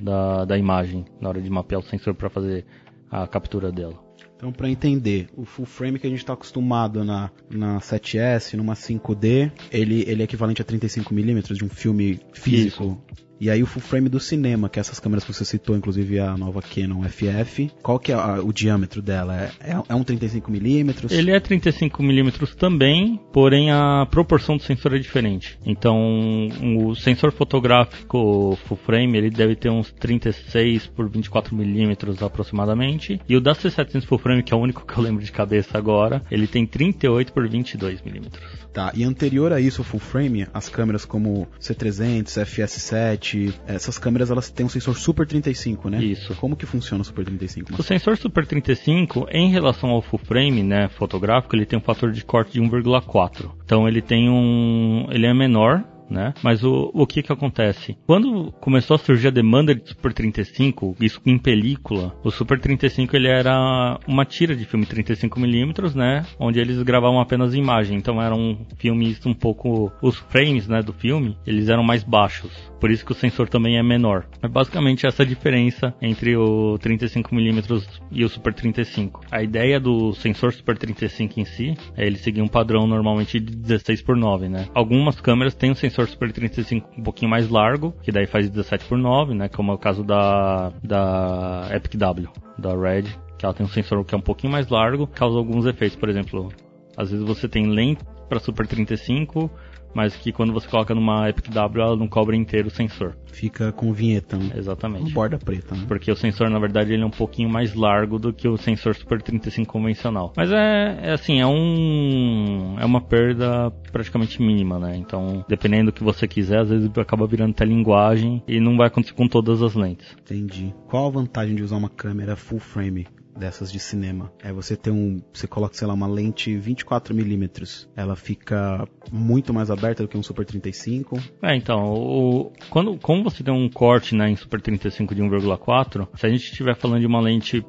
da, 0.01 0.43
da 0.43 0.57
imagem 0.57 1.05
na 1.21 1.29
hora 1.29 1.41
de 1.41 1.49
mapear 1.49 1.79
o 1.79 1.83
sensor 1.85 2.13
para 2.13 2.29
fazer 2.29 2.65
a 3.09 3.25
captura 3.27 3.71
dela. 3.71 4.04
Então, 4.45 4.53
para 4.53 4.69
entender, 4.69 5.27
o 5.35 5.43
full 5.43 5.65
frame 5.65 5.97
que 5.97 6.05
a 6.05 6.09
gente 6.09 6.19
está 6.19 6.33
acostumado 6.33 7.03
na, 7.03 7.31
na 7.49 7.79
7S, 7.79 8.53
numa 8.53 8.75
5D, 8.75 9.51
ele, 9.71 10.03
ele 10.07 10.21
é 10.21 10.25
equivalente 10.25 10.61
a 10.61 10.65
35mm 10.65 11.53
de 11.53 11.65
um 11.65 11.69
filme 11.69 12.19
físico. 12.31 12.83
Isso. 12.83 13.25
E 13.39 13.49
aí 13.49 13.61
o 13.61 13.65
full 13.65 13.81
frame 13.81 14.09
do 14.09 14.19
cinema, 14.19 14.69
que 14.69 14.79
essas 14.79 14.99
câmeras 14.99 15.23
que 15.23 15.33
você 15.33 15.45
citou, 15.45 15.75
inclusive 15.75 16.19
a 16.19 16.37
nova 16.37 16.61
Canon 16.61 17.03
FF, 17.03 17.71
qual 17.81 17.99
que 17.99 18.11
é 18.11 18.15
a, 18.15 18.41
o 18.41 18.53
diâmetro 18.53 19.01
dela? 19.01 19.35
É, 19.35 19.71
é, 19.71 19.83
é 19.89 19.95
um 19.95 20.03
35mm? 20.03 21.11
Ele 21.11 21.31
é 21.31 21.39
35mm 21.39 22.55
também, 22.55 23.19
porém 23.31 23.71
a 23.71 24.07
proporção 24.09 24.57
do 24.57 24.63
sensor 24.63 24.95
é 24.95 24.99
diferente. 24.99 25.59
Então 25.65 26.47
o 26.63 26.95
sensor 26.95 27.31
fotográfico 27.31 28.57
full 28.65 28.77
frame 28.77 29.17
ele 29.17 29.29
deve 29.29 29.55
ter 29.55 29.69
uns 29.69 29.91
36 29.91 30.87
por 30.87 31.09
24mm 31.09 32.21
aproximadamente. 32.21 33.19
E 33.27 33.35
o 33.35 33.41
da 33.41 33.53
C700 33.53 34.05
full 34.05 34.17
frame, 34.17 34.43
que 34.43 34.53
é 34.53 34.57
o 34.57 34.59
único 34.59 34.85
que 34.85 34.97
eu 34.97 35.03
lembro 35.03 35.23
de 35.23 35.31
cabeça 35.31 35.77
agora, 35.77 36.21
ele 36.31 36.47
tem 36.47 36.65
38 36.65 37.33
por 37.33 37.47
22mm. 37.47 38.64
Tá, 38.75 38.91
e 38.93 39.05
anterior 39.05 39.53
a 39.53 39.61
isso, 39.61 39.83
o 39.83 39.85
full 39.85 40.01
frame, 40.01 40.47
as 40.53 40.67
câmeras 40.67 41.05
como 41.05 41.47
C300, 41.61 42.25
FS7, 42.43 43.53
essas 43.65 43.97
câmeras 43.97 44.29
elas 44.29 44.49
têm 44.49 44.65
um 44.65 44.69
sensor 44.69 44.97
Super 44.97 45.25
35, 45.25 45.89
né? 45.89 46.03
Isso. 46.03 46.35
Como 46.35 46.57
que 46.57 46.65
funciona 46.65 47.01
o 47.01 47.05
Super 47.05 47.23
35? 47.23 47.73
O 47.79 47.81
sensor 47.81 48.17
Super 48.17 48.45
35, 48.45 49.27
em 49.31 49.49
relação 49.49 49.91
ao 49.91 50.01
full 50.01 50.19
frame, 50.19 50.61
né, 50.61 50.89
fotográfico, 50.89 51.55
ele 51.55 51.65
tem 51.65 51.79
um 51.79 51.81
fator 51.81 52.11
de 52.11 52.25
corte 52.25 52.51
de 52.51 52.59
1,4. 52.59 53.49
Então 53.63 53.87
ele 53.87 54.01
tem 54.01 54.29
um, 54.29 55.07
ele 55.09 55.25
é 55.25 55.33
menor 55.33 55.81
né? 56.09 56.33
Mas 56.43 56.63
o, 56.63 56.91
o 56.93 57.05
que 57.05 57.21
que 57.21 57.31
acontece? 57.31 57.97
Quando 58.05 58.51
começou 58.53 58.95
a 58.95 58.99
surgir 58.99 59.27
a 59.27 59.31
demanda 59.31 59.73
de 59.73 59.87
Super 59.87 60.13
35, 60.13 60.95
isso 60.99 61.21
em 61.25 61.37
película, 61.37 62.15
o 62.23 62.31
Super 62.31 62.59
35 62.59 63.15
ele 63.15 63.27
era 63.27 63.99
uma 64.07 64.25
tira 64.25 64.55
de 64.55 64.65
filme 64.65 64.85
35mm, 64.85 65.95
né? 65.95 66.25
Onde 66.39 66.59
eles 66.59 66.81
gravavam 66.83 67.19
apenas 67.19 67.53
imagem, 67.53 67.97
então 67.97 68.21
eram 68.21 68.57
filmes 68.77 69.25
um 69.25 69.33
pouco... 69.33 69.91
Os 70.01 70.17
frames, 70.17 70.67
né, 70.67 70.81
do 70.81 70.93
filme, 70.93 71.37
eles 71.45 71.69
eram 71.69 71.83
mais 71.83 72.03
baixos, 72.03 72.51
por 72.79 72.91
isso 72.91 73.05
que 73.05 73.11
o 73.11 73.15
sensor 73.15 73.49
também 73.49 73.77
é 73.77 73.83
menor. 73.83 74.25
É 74.41 74.47
basicamente 74.47 75.07
essa 75.07 75.25
diferença 75.25 75.93
entre 76.01 76.35
o 76.35 76.77
35mm 76.79 77.83
e 78.11 78.23
o 78.23 78.29
Super 78.29 78.53
35. 78.53 79.21
A 79.31 79.41
ideia 79.41 79.79
do 79.79 80.13
sensor 80.13 80.53
Super 80.53 80.77
35 80.77 81.39
em 81.39 81.45
si 81.45 81.73
é 81.95 82.05
ele 82.05 82.17
seguir 82.17 82.41
um 82.41 82.47
padrão 82.47 82.85
normalmente 82.85 83.39
de 83.39 83.55
16 83.55 84.01
por 84.01 84.15
9, 84.15 84.49
né? 84.49 84.67
Algumas 84.73 85.19
câmeras 85.19 85.55
têm 85.55 85.71
um 85.71 85.75
sensor 85.75 85.94
sensor 85.95 86.07
Super 86.07 86.31
35 86.31 86.89
um 86.97 87.03
pouquinho 87.03 87.31
mais 87.31 87.49
largo, 87.49 87.93
que 88.03 88.11
daí 88.11 88.27
faz 88.27 88.49
17 88.49 88.85
por 88.85 88.97
9, 88.97 89.33
né? 89.33 89.47
Como 89.47 89.71
é 89.71 89.75
o 89.75 89.77
caso 89.77 90.03
da, 90.03 90.71
da 90.83 91.69
Epic 91.71 91.95
W, 91.95 92.29
da 92.57 92.75
Red, 92.75 93.03
que 93.37 93.45
ela 93.45 93.53
tem 93.53 93.65
um 93.65 93.69
sensor 93.69 94.03
que 94.03 94.13
é 94.13 94.17
um 94.17 94.21
pouquinho 94.21 94.51
mais 94.51 94.67
largo, 94.67 95.07
causa 95.07 95.37
alguns 95.37 95.65
efeitos, 95.65 95.97
por 95.97 96.09
exemplo, 96.09 96.49
às 96.97 97.09
vezes 97.11 97.25
você 97.25 97.47
tem 97.47 97.67
lente 97.67 98.03
para 98.27 98.39
Super 98.39 98.67
35, 98.67 99.49
mas 99.95 100.13
que 100.17 100.33
quando 100.33 100.51
você 100.51 100.67
coloca 100.67 100.93
numa 100.93 101.29
Epic 101.29 101.49
W 101.49 101.81
ela 101.81 101.95
não 101.95 102.07
cobre 102.07 102.35
inteiro 102.35 102.67
o 102.67 102.71
sensor. 102.71 103.15
Fica 103.27 103.71
com 103.71 103.93
vinheta, 103.93 104.37
né? 104.37 104.51
Exatamente. 104.55 105.13
borda 105.13 105.37
preta, 105.37 105.73
né? 105.73 105.85
Porque 105.87 106.11
o 106.11 106.15
sensor, 106.15 106.49
na 106.49 106.59
verdade, 106.59 106.93
ele 106.93 107.01
é 107.01 107.05
um 107.05 107.11
pouquinho 107.11 107.49
mais 107.49 107.73
largo 107.73 108.19
do 108.19 108.33
que 108.33 108.47
o 108.47 108.57
sensor 108.57 108.93
Super 108.93 109.21
35 109.21 109.71
convencional. 109.71 110.33
Mas 110.35 110.51
é, 110.51 110.99
é 111.01 111.11
assim, 111.13 111.39
é 111.39 111.47
um 111.47 112.75
é 112.77 112.85
uma 112.85 112.99
perda 112.99 113.71
praticamente 113.91 114.41
mínima, 114.41 114.77
né? 114.77 114.97
Então, 114.97 115.45
dependendo 115.47 115.85
do 115.85 115.93
que 115.93 116.03
você 116.03 116.27
quiser, 116.27 116.59
às 116.59 116.69
vezes 116.69 116.91
acaba 116.97 117.25
virando 117.25 117.51
até 117.51 117.63
linguagem 117.63 118.43
e 118.47 118.59
não 118.59 118.75
vai 118.75 118.87
acontecer 118.87 119.13
com 119.13 119.27
todas 119.27 119.61
as 119.61 119.75
lentes. 119.75 120.13
Entendi. 120.19 120.73
Qual 120.87 121.07
a 121.07 121.09
vantagem 121.09 121.55
de 121.55 121.63
usar 121.63 121.77
uma 121.77 121.89
câmera 121.89 122.35
full 122.35 122.59
frame 122.59 123.07
dessas 123.37 123.71
de 123.71 123.79
cinema. 123.79 124.31
É 124.41 124.51
você 124.51 124.75
ter 124.75 124.91
um, 124.91 125.21
você 125.33 125.47
coloca, 125.47 125.75
sei 125.75 125.87
lá, 125.87 125.93
uma 125.93 126.07
lente 126.07 126.55
24 126.55 127.13
milímetros. 127.13 127.89
Ela 127.95 128.15
fica 128.15 128.87
muito 129.11 129.53
mais 129.53 129.69
aberta 129.69 130.03
do 130.03 130.09
que 130.09 130.17
um 130.17 130.23
Super 130.23 130.45
35. 130.45 131.19
É, 131.41 131.55
então, 131.55 131.93
o, 131.93 132.51
quando, 132.69 132.97
como 132.97 133.23
você 133.23 133.43
tem 133.43 133.53
um 133.53 133.69
corte 133.69 134.15
né, 134.15 134.29
em 134.29 134.35
Super 134.35 134.61
35 134.61 135.13
de 135.13 135.21
1,4, 135.21 136.07
se 136.15 136.25
a 136.25 136.29
gente 136.29 136.45
estiver 136.45 136.75
falando 136.75 137.01
de 137.01 137.07
uma 137.07 137.19
lente 137.19 137.65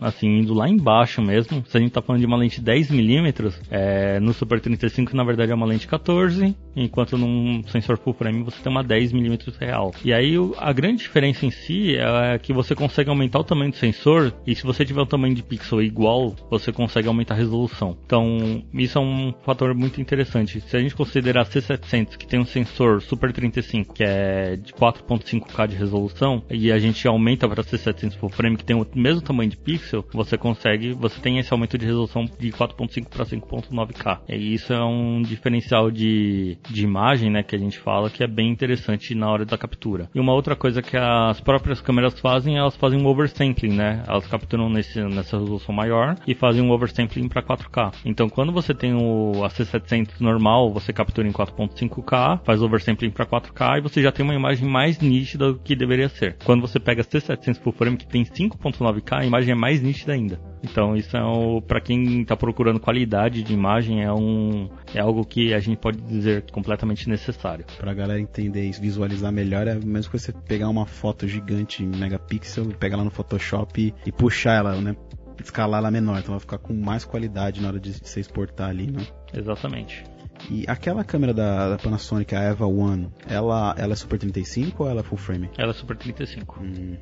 assim, 0.00 0.38
indo 0.38 0.54
lá 0.54 0.68
embaixo 0.68 1.22
mesmo, 1.22 1.64
se 1.66 1.76
a 1.76 1.80
gente 1.80 1.92
tá 1.92 2.02
falando 2.02 2.20
de 2.20 2.26
uma 2.26 2.36
lente 2.36 2.60
10mm, 2.60 3.54
é, 3.70 4.20
no 4.20 4.32
Super 4.32 4.60
35 4.60 5.14
na 5.16 5.24
verdade 5.24 5.52
é 5.52 5.54
uma 5.54 5.66
lente 5.66 5.86
14, 5.86 6.56
enquanto 6.84 7.16
num 7.16 7.62
sensor 7.68 7.98
full 7.98 8.14
frame 8.14 8.42
você 8.42 8.62
tem 8.62 8.70
uma 8.70 8.84
10mm 8.84 9.54
real. 9.58 9.92
E 10.04 10.12
aí 10.12 10.34
a 10.58 10.72
grande 10.72 11.02
diferença 11.02 11.44
em 11.44 11.50
si 11.50 11.96
é 11.96 12.38
que 12.38 12.52
você 12.52 12.74
consegue 12.74 13.10
aumentar 13.10 13.40
o 13.40 13.44
tamanho 13.44 13.70
do 13.70 13.76
sensor 13.76 14.32
e 14.46 14.54
se 14.54 14.62
você 14.64 14.84
tiver 14.84 15.02
um 15.02 15.06
tamanho 15.06 15.34
de 15.34 15.42
pixel 15.42 15.82
igual, 15.82 16.34
você 16.50 16.72
consegue 16.72 17.08
aumentar 17.08 17.34
a 17.34 17.36
resolução. 17.36 17.96
Então, 18.04 18.62
isso 18.72 18.98
é 18.98 19.00
um 19.00 19.34
fator 19.42 19.74
muito 19.74 20.00
interessante. 20.00 20.60
Se 20.60 20.76
a 20.76 20.80
gente 20.80 20.94
considerar 20.94 21.44
C700, 21.46 22.16
que 22.16 22.26
tem 22.26 22.40
um 22.40 22.44
sensor 22.44 23.02
Super 23.02 23.32
35, 23.32 23.94
que 23.94 24.04
é 24.04 24.56
de 24.56 24.72
4.5K 24.72 25.68
de 25.68 25.76
resolução, 25.76 26.42
e 26.50 26.70
a 26.72 26.78
gente 26.78 27.06
aumenta 27.06 27.48
para 27.48 27.62
C700 27.62 28.16
full 28.16 28.28
frame, 28.28 28.56
que 28.56 28.64
tem 28.64 28.76
o 28.76 28.86
mesmo 28.94 29.22
tamanho 29.22 29.50
de 29.50 29.56
pixel, 29.56 30.04
você 30.12 30.36
consegue, 30.36 30.92
você 30.92 31.20
tem 31.20 31.38
esse 31.38 31.52
aumento 31.52 31.76
de 31.78 31.86
resolução 31.86 32.24
de 32.24 32.50
4.5 32.50 33.08
para 33.08 33.24
5.9K. 33.24 34.20
E 34.28 34.54
isso 34.54 34.72
é 34.72 34.84
um 34.84 35.22
diferencial 35.22 35.90
de, 35.90 36.58
de 36.68 36.84
imagem, 36.84 37.30
né, 37.30 37.42
que 37.42 37.54
a 37.54 37.58
gente 37.58 37.78
fala 37.78 38.10
que 38.10 38.22
é 38.22 38.26
bem 38.26 38.50
interessante 38.50 39.14
na 39.14 39.30
hora 39.30 39.44
da 39.44 39.58
captura. 39.58 40.08
E 40.14 40.20
uma 40.20 40.32
outra 40.32 40.54
coisa 40.54 40.82
que 40.82 40.96
as 40.96 41.40
próprias 41.40 41.80
câmeras 41.80 42.18
fazem, 42.20 42.56
elas 42.56 42.76
fazem 42.76 43.00
um 43.00 43.06
oversampling, 43.06 43.74
né? 43.74 44.02
Elas 44.06 44.26
capturam 44.26 44.68
nesse, 44.68 45.00
nessa 45.02 45.38
resolução 45.38 45.74
maior 45.74 46.16
e 46.26 46.34
fazem 46.34 46.62
um 46.62 46.70
oversampling 46.70 47.28
para 47.28 47.42
4K. 47.42 47.92
Então, 48.04 48.28
quando 48.28 48.52
você 48.52 48.74
tem 48.74 48.94
o 48.94 49.44
a 49.44 49.48
C700 49.48 50.20
normal, 50.20 50.72
você 50.72 50.92
captura 50.92 51.26
em 51.26 51.32
4.5K, 51.32 52.40
faz 52.44 52.62
oversampling 52.62 53.10
para 53.10 53.26
4K 53.26 53.78
e 53.78 53.80
você 53.80 54.02
já 54.02 54.12
tem 54.12 54.24
uma 54.24 54.34
imagem 54.34 54.68
mais 54.68 54.98
nítida 54.98 55.52
do 55.52 55.58
que 55.58 55.74
deveria 55.76 56.08
ser. 56.08 56.36
Quando 56.44 56.60
você 56.60 56.78
pega 56.78 57.02
a 57.02 57.04
C700 57.04 57.60
full 57.60 57.72
frame 57.72 57.96
que 57.96 58.06
tem 58.06 58.24
5.9K, 58.24 59.20
a 59.20 59.26
imagem 59.26 59.52
é 59.52 59.54
mais 59.54 59.80
nítida 59.82 60.12
ainda. 60.12 60.40
Então 60.62 60.96
isso 60.96 61.16
é 61.16 61.24
um, 61.24 61.60
para 61.60 61.80
quem 61.80 62.22
está 62.22 62.36
procurando 62.36 62.80
qualidade 62.80 63.42
de 63.42 63.52
imagem 63.52 64.02
é 64.02 64.12
um 64.12 64.68
é 64.94 65.00
algo 65.00 65.24
que 65.24 65.54
a 65.54 65.60
gente 65.60 65.78
pode 65.78 65.98
dizer 66.00 66.50
completamente 66.50 67.08
necessário. 67.08 67.64
Para 67.78 67.90
a 67.90 67.94
galera 67.94 68.20
entender 68.20 68.66
e 68.66 68.72
visualizar 68.72 69.32
melhor 69.32 69.66
é 69.66 69.74
mesmo 69.74 70.10
que 70.10 70.18
você 70.18 70.32
pegar 70.32 70.68
uma 70.68 70.86
foto 70.86 71.26
gigante 71.26 71.82
em 71.82 71.86
megapixel, 71.86 72.66
pegar 72.78 72.96
lá 72.96 73.04
no 73.04 73.10
Photoshop 73.10 73.80
e, 73.80 73.94
e 74.06 74.12
puxar 74.12 74.54
ela, 74.54 74.80
né? 74.80 74.96
Escalar 75.40 75.78
ela 75.78 75.90
menor, 75.90 76.18
então 76.18 76.32
vai 76.32 76.40
ficar 76.40 76.58
com 76.58 76.74
mais 76.74 77.04
qualidade 77.04 77.62
na 77.62 77.68
hora 77.68 77.78
de 77.78 77.92
você 77.92 78.18
exportar 78.18 78.70
ali, 78.70 78.90
né? 78.90 79.06
Exatamente. 79.32 80.04
E 80.50 80.64
aquela 80.68 81.04
câmera 81.04 81.34
da, 81.34 81.70
da, 81.70 81.78
Panasonic, 81.78 82.34
a 82.34 82.40
Eva 82.40 82.66
One, 82.66 83.08
ela, 83.28 83.74
ela 83.76 83.92
é 83.92 83.96
Super 83.96 84.18
35 84.18 84.84
ou 84.84 84.88
ela 84.88 85.00
é 85.00 85.02
full 85.02 85.18
frame? 85.18 85.50
Ela 85.58 85.70
é 85.70 85.74
Super 85.74 85.96
35. 85.96 86.60
Hum, 86.62 86.96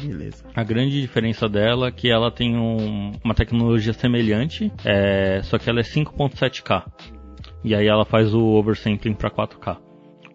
beleza. 0.00 0.44
A 0.54 0.62
grande 0.62 1.00
diferença 1.00 1.48
dela 1.48 1.88
é 1.88 1.90
que 1.90 2.10
ela 2.10 2.30
tem 2.30 2.56
um, 2.56 3.12
uma 3.24 3.34
tecnologia 3.34 3.92
semelhante, 3.92 4.72
é, 4.84 5.40
só 5.42 5.58
que 5.58 5.68
ela 5.68 5.80
é 5.80 5.82
5.7K. 5.82 6.84
E 7.64 7.74
aí 7.74 7.86
ela 7.86 8.04
faz 8.04 8.32
o 8.34 8.40
oversampling 8.40 9.14
para 9.14 9.30
4K. 9.30 9.78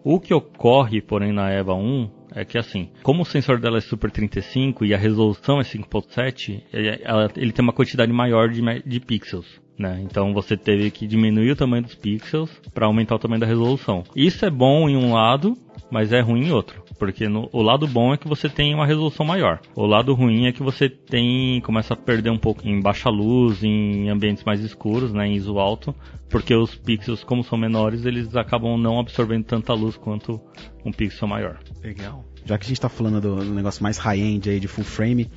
O 0.04 0.20
que 0.20 0.34
ocorre, 0.34 1.00
porém, 1.00 1.32
na 1.32 1.50
EVA 1.50 1.74
1 1.74 2.10
é 2.34 2.44
que 2.44 2.58
assim, 2.58 2.90
como 3.02 3.22
o 3.22 3.24
sensor 3.24 3.58
dela 3.58 3.78
é 3.78 3.80
Super 3.80 4.10
35 4.10 4.84
e 4.84 4.92
a 4.92 4.98
resolução 4.98 5.60
é 5.60 5.62
5.7, 5.62 6.62
ele, 6.72 7.00
ele, 7.36 7.52
tem 7.52 7.62
uma 7.62 7.72
quantidade 7.72 8.12
maior 8.12 8.48
de, 8.48 8.60
de 8.84 9.00
pixels. 9.00 9.46
Né? 9.78 10.00
Então 10.02 10.34
você 10.34 10.56
teve 10.56 10.90
que 10.90 11.06
diminuir 11.06 11.52
o 11.52 11.56
tamanho 11.56 11.82
dos 11.82 11.94
pixels 11.94 12.50
para 12.72 12.86
aumentar 12.86 13.14
o 13.14 13.18
tamanho 13.18 13.40
da 13.40 13.46
resolução. 13.46 14.04
Isso 14.14 14.44
é 14.44 14.50
bom 14.50 14.88
em 14.88 14.96
um 14.96 15.14
lado, 15.14 15.56
mas 15.90 16.12
é 16.12 16.20
ruim 16.20 16.48
em 16.48 16.52
outro. 16.52 16.83
Porque 16.98 17.28
no, 17.28 17.48
o 17.52 17.62
lado 17.62 17.86
bom 17.86 18.14
é 18.14 18.16
que 18.16 18.28
você 18.28 18.48
tem 18.48 18.74
uma 18.74 18.86
resolução 18.86 19.26
maior. 19.26 19.60
O 19.74 19.86
lado 19.86 20.14
ruim 20.14 20.46
é 20.46 20.52
que 20.52 20.62
você 20.62 20.88
tem 20.88 21.60
começa 21.60 21.94
a 21.94 21.96
perder 21.96 22.30
um 22.30 22.38
pouco 22.38 22.66
em 22.66 22.80
baixa 22.80 23.10
luz, 23.10 23.62
em 23.62 24.08
ambientes 24.08 24.44
mais 24.44 24.60
escuros, 24.60 25.12
né, 25.12 25.26
em 25.26 25.34
ISO 25.34 25.58
alto, 25.58 25.94
porque 26.28 26.54
os 26.54 26.74
pixels, 26.74 27.24
como 27.24 27.42
são 27.42 27.58
menores, 27.58 28.04
eles 28.04 28.34
acabam 28.36 28.78
não 28.78 28.98
absorvendo 28.98 29.44
tanta 29.44 29.72
luz 29.72 29.96
quanto 29.96 30.40
um 30.84 30.92
pixel 30.92 31.28
maior. 31.28 31.58
Legal. 31.82 32.24
Já 32.44 32.58
que 32.58 32.64
a 32.64 32.68
gente 32.68 32.76
está 32.76 32.88
falando 32.88 33.20
do, 33.20 33.36
do, 33.36 33.54
negócio 33.54 33.82
mais 33.82 33.96
high-end 33.96 34.50
aí 34.50 34.60
de 34.60 34.68
full 34.68 34.84
frame, 34.84 35.30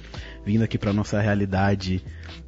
vindo 0.46 0.64
aqui 0.64 0.78
para 0.78 0.92
nossa 0.92 1.22
realidade, 1.22 2.04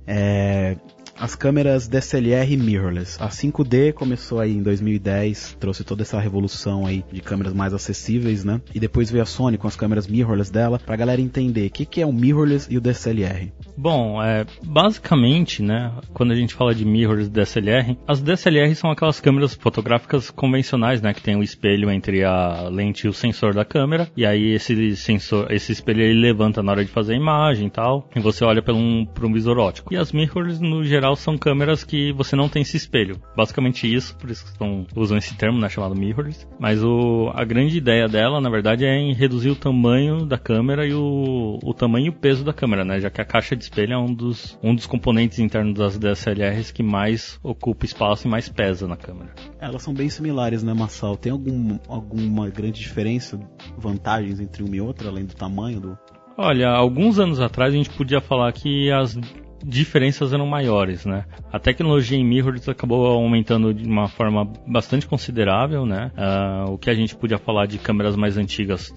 é, 0.06 0.76
as 1.20 1.36
câmeras 1.36 1.88
DSLR 1.88 2.56
mirrorless. 2.56 3.22
A 3.22 3.28
5D 3.28 3.94
começou 3.94 4.40
aí 4.40 4.56
em 4.56 4.64
2010, 4.64 5.58
trouxe 5.60 5.84
toda 5.84 6.04
essa 6.04 6.20
revolução 6.20 6.86
aí 6.86 7.04
de 7.12 7.22
câmeras 7.22 7.54
mais 7.54 7.74
acessíveis, 7.74 8.46
né? 8.46 8.62
E 8.74 8.80
depois 8.80 9.12
veio 9.12 9.24
a 9.24 9.26
Sony 9.26 9.58
com 9.58 9.68
as 9.68 9.76
câmeras 9.76 10.08
mirrorless 10.08 10.52
dela, 10.52 10.80
pra 10.80 10.96
galera 10.96 11.22
entender 11.22 11.68
o 11.68 11.72
que, 11.72 11.86
que 11.86 12.02
é 12.02 12.06
o 12.06 12.14
mirrorless 12.14 12.72
e 12.72 12.78
o 12.78 12.82
DSLR. 12.82 13.52
Bom, 13.78 14.22
é, 14.22 14.46
basicamente, 14.64 15.62
né, 15.62 15.92
quando 16.14 16.32
a 16.32 16.36
gente 16.36 16.54
fala 16.54 16.74
de 16.74 16.86
mirrorless 16.86 17.30
DSLR, 17.30 17.98
as 18.08 18.22
DSLR 18.22 18.74
são 18.76 18.90
aquelas 18.90 19.20
câmeras 19.20 19.54
fotográficas 19.54 20.30
convencionais, 20.30 21.02
né, 21.02 21.14
que 21.14 21.22
tem 21.22 21.36
o 21.36 21.40
um 21.40 21.44
espelho 21.44 21.92
entre 21.92 22.24
a 22.24 22.70
lente 22.70 23.08
e 23.08 23.10
o 23.10 23.14
sensor 23.14 23.54
da 23.54 23.66
câmera, 23.66 24.10
e 24.16 24.26
aí 24.26 24.54
esse 24.54 24.96
sensor, 24.96 25.52
esse 25.52 25.72
espelho 25.72 26.02
ele 26.02 26.20
levanta 26.20 26.64
na 26.64 26.72
hora 26.72 26.86
de 26.86 26.92
fazer 26.92 27.14
a 27.14 27.18
imagem 27.18 27.68
e 27.68 27.70
tal, 27.70 28.10
e 28.16 28.20
você 28.20 28.44
olha 28.44 28.62
por 28.62 28.74
um, 28.74 29.06
por 29.06 29.26
um 29.26 29.34
visor 29.34 29.58
ótico. 29.58 29.94
E 29.94 29.98
as 29.98 30.12
mirrorless, 30.12 30.62
no 30.62 30.84
geral, 30.84 31.09
são 31.15 31.38
câmeras 31.38 31.84
que 31.84 32.12
você 32.13 32.36
não 32.36 32.50
tem 32.50 32.62
esse 32.62 32.78
espelho. 32.78 33.22
Basicamente 33.36 33.91
isso, 33.91 34.15
por 34.17 34.30
isso 34.30 34.43
que 34.43 34.52
estão, 34.52 34.86
usam 34.95 35.17
esse 35.17 35.36
termo, 35.36 35.60
né, 35.60 35.69
chamado 35.69 35.95
mirrorless. 35.95 36.48
Mas 36.60 36.84
o, 36.84 37.32
a 37.34 37.43
grande 37.43 37.78
ideia 37.78 38.08
dela, 38.08 38.41
na 38.41 38.50
verdade, 38.50 38.86
é 38.86 38.95
em 38.95 39.13
reduzir 39.13 39.50
o 39.50 39.56
tamanho 39.56 40.26
da 40.26 40.38
câmera 40.38 40.86
e 40.86 40.93
o, 40.93 41.60
o 41.63 41.74
tamanho 41.74 42.08
e 42.08 42.10
o 42.10 42.13
peso 42.13 42.43
da 42.43 42.54
câmera, 42.54 42.84
né, 42.84 43.00
já 43.00 43.10
que 43.10 43.22
a 43.22 43.26
caixa 43.26 43.56
de 43.56 43.63
espelho 43.63 43.93
é 43.93 43.98
um 43.98 44.13
dos, 44.13 44.58
um 44.63 44.76
dos 44.76 44.86
componentes 44.86 45.39
internos 45.39 45.74
das 45.74 45.98
DSLRs 45.98 46.72
que 46.72 46.84
mais 46.84 47.39
ocupa 47.43 47.86
espaço 47.86 48.28
e 48.28 48.30
mais 48.30 48.50
pesa 48.50 48.88
na 48.88 48.98
câmera. 48.98 49.34
Elas 49.60 49.82
são 49.82 49.93
bem 49.93 50.10
similares, 50.10 50.63
né, 50.63 50.74
Massal? 50.74 51.17
Tem 51.17 51.32
algum, 51.32 51.78
alguma 51.88 52.50
grande 52.50 52.80
diferença, 52.80 53.39
vantagens 53.78 54.39
entre 54.39 54.63
uma 54.63 54.76
e 54.76 54.82
outra, 54.82 55.10
além 55.10 55.26
do 55.26 55.36
tamanho 55.36 55.80
do... 55.80 55.98
Olha, 56.38 56.69
alguns 56.69 57.19
anos 57.19 57.41
atrás 57.41 57.74
a 57.74 57.78
gente 57.78 57.89
podia 57.89 58.22
falar 58.22 58.54
que 58.54 58.89
as 58.89 59.17
diferenças 59.63 60.34
eram 60.34 60.45
maiores, 60.45 61.06
né? 61.06 61.26
A 61.52 61.60
tecnologia 61.60 62.17
em 62.17 62.26
mirrorless 62.26 62.69
acabou 62.69 63.06
aumentando 63.06 63.74
de 63.74 63.88
uma 63.88 64.08
forma 64.08 64.45
bastante 64.67 65.08
considerável, 65.08 65.86
né? 65.86 66.12
Uh, 66.17 66.74
o 66.74 66.78
que 66.78 66.89
a 66.89 66.93
gente 66.93 67.15
podia 67.15 67.38
falar 67.38 67.65
de 67.65 67.78
câmeras 67.78 68.15
mais 68.15 68.38
antigas 68.38 68.93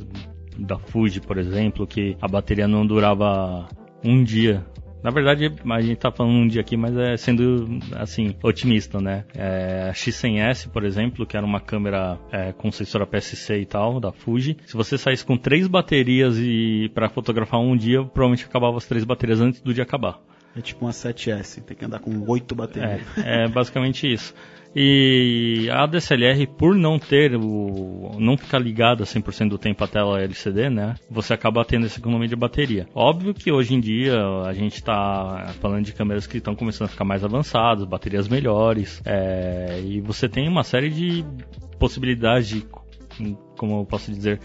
da 0.59 0.79
Fuji, 0.79 1.20
por 1.20 1.38
exemplo, 1.38 1.87
que 1.87 2.16
a 2.20 2.29
bateria 2.29 2.68
não 2.68 2.87
durava 2.87 3.68
um 4.05 4.22
dia. 4.22 4.64
Na 5.03 5.11
verdade, 5.11 5.53
a 5.68 5.81
gente 5.81 5.96
tá 5.96 6.12
falando 6.12 6.37
um 6.37 6.46
dia 6.46 6.61
aqui, 6.61 6.77
mas 6.77 6.96
é 6.96 7.16
sendo, 7.16 7.81
assim, 7.96 8.37
otimista, 8.40 9.01
né? 9.01 9.25
É, 9.35 9.88
a 9.90 9.92
X100S, 9.92 10.70
por 10.70 10.85
exemplo, 10.85 11.27
que 11.27 11.37
era 11.37 11.44
uma 11.44 11.59
câmera 11.59 12.20
é, 12.31 12.53
com 12.53 12.70
sensor 12.70 13.03
APS-C 13.03 13.59
e 13.59 13.66
tal, 13.66 13.98
da 13.98 14.12
Fuji. 14.12 14.57
Se 14.64 14.77
você 14.77 14.96
saísse 14.96 15.25
com 15.25 15.37
três 15.37 15.66
baterias 15.66 16.38
e 16.38 16.88
para 16.94 17.09
fotografar 17.09 17.59
um 17.59 17.77
dia, 17.77 18.05
provavelmente 18.05 18.44
acabava 18.44 18.77
as 18.77 18.87
três 18.87 19.03
baterias 19.03 19.40
antes 19.40 19.61
do 19.61 19.75
dia 19.75 19.83
acabar. 19.83 20.20
É 20.57 20.61
tipo 20.61 20.85
uma 20.85 20.93
7S, 20.93 21.62
tem 21.62 21.77
que 21.77 21.85
andar 21.85 21.99
com 21.99 22.25
oito 22.29 22.55
baterias. 22.55 23.01
É, 23.19 23.45
é 23.45 23.49
basicamente 23.49 24.12
isso. 24.12 24.35
E 24.75 25.69
a 25.71 25.87
DSLR, 25.87 26.47
por 26.47 26.75
não 26.75 26.99
ter 26.99 27.37
o. 27.37 28.17
não 28.19 28.38
ficar 28.38 28.59
ligada 28.59 29.05
100% 29.05 29.51
do 29.51 29.59
tempo 29.59 29.85
à 29.85 29.87
tela 29.87 30.23
LCD, 30.23 30.71
né? 30.71 30.95
Você 31.11 31.35
acaba 31.35 31.62
tendo 31.62 31.85
essa 31.85 31.99
economia 31.99 32.27
de 32.27 32.37
bateria. 32.37 32.87
Óbvio 32.95 33.35
que 33.35 33.53
hoje 33.53 33.75
em 33.75 33.81
dia 33.81 34.19
a 34.47 34.53
gente 34.55 34.77
está 34.77 35.53
falando 35.61 35.85
de 35.85 35.93
câmeras 35.93 36.27
que 36.27 36.38
estão 36.38 36.55
começando 36.55 36.87
a 36.87 36.91
ficar 36.91 37.05
mais 37.05 37.23
avançadas, 37.23 37.85
baterias 37.85 38.29
melhores, 38.29 39.03
é, 39.05 39.79
e 39.85 40.01
você 40.01 40.27
tem 40.27 40.49
uma 40.49 40.65
série 40.65 40.88
de 40.88 41.23
possibilidades 41.79 42.49
de, 42.49 42.67
como 43.59 43.81
eu 43.81 43.85
posso 43.85 44.11
dizer, 44.11 44.41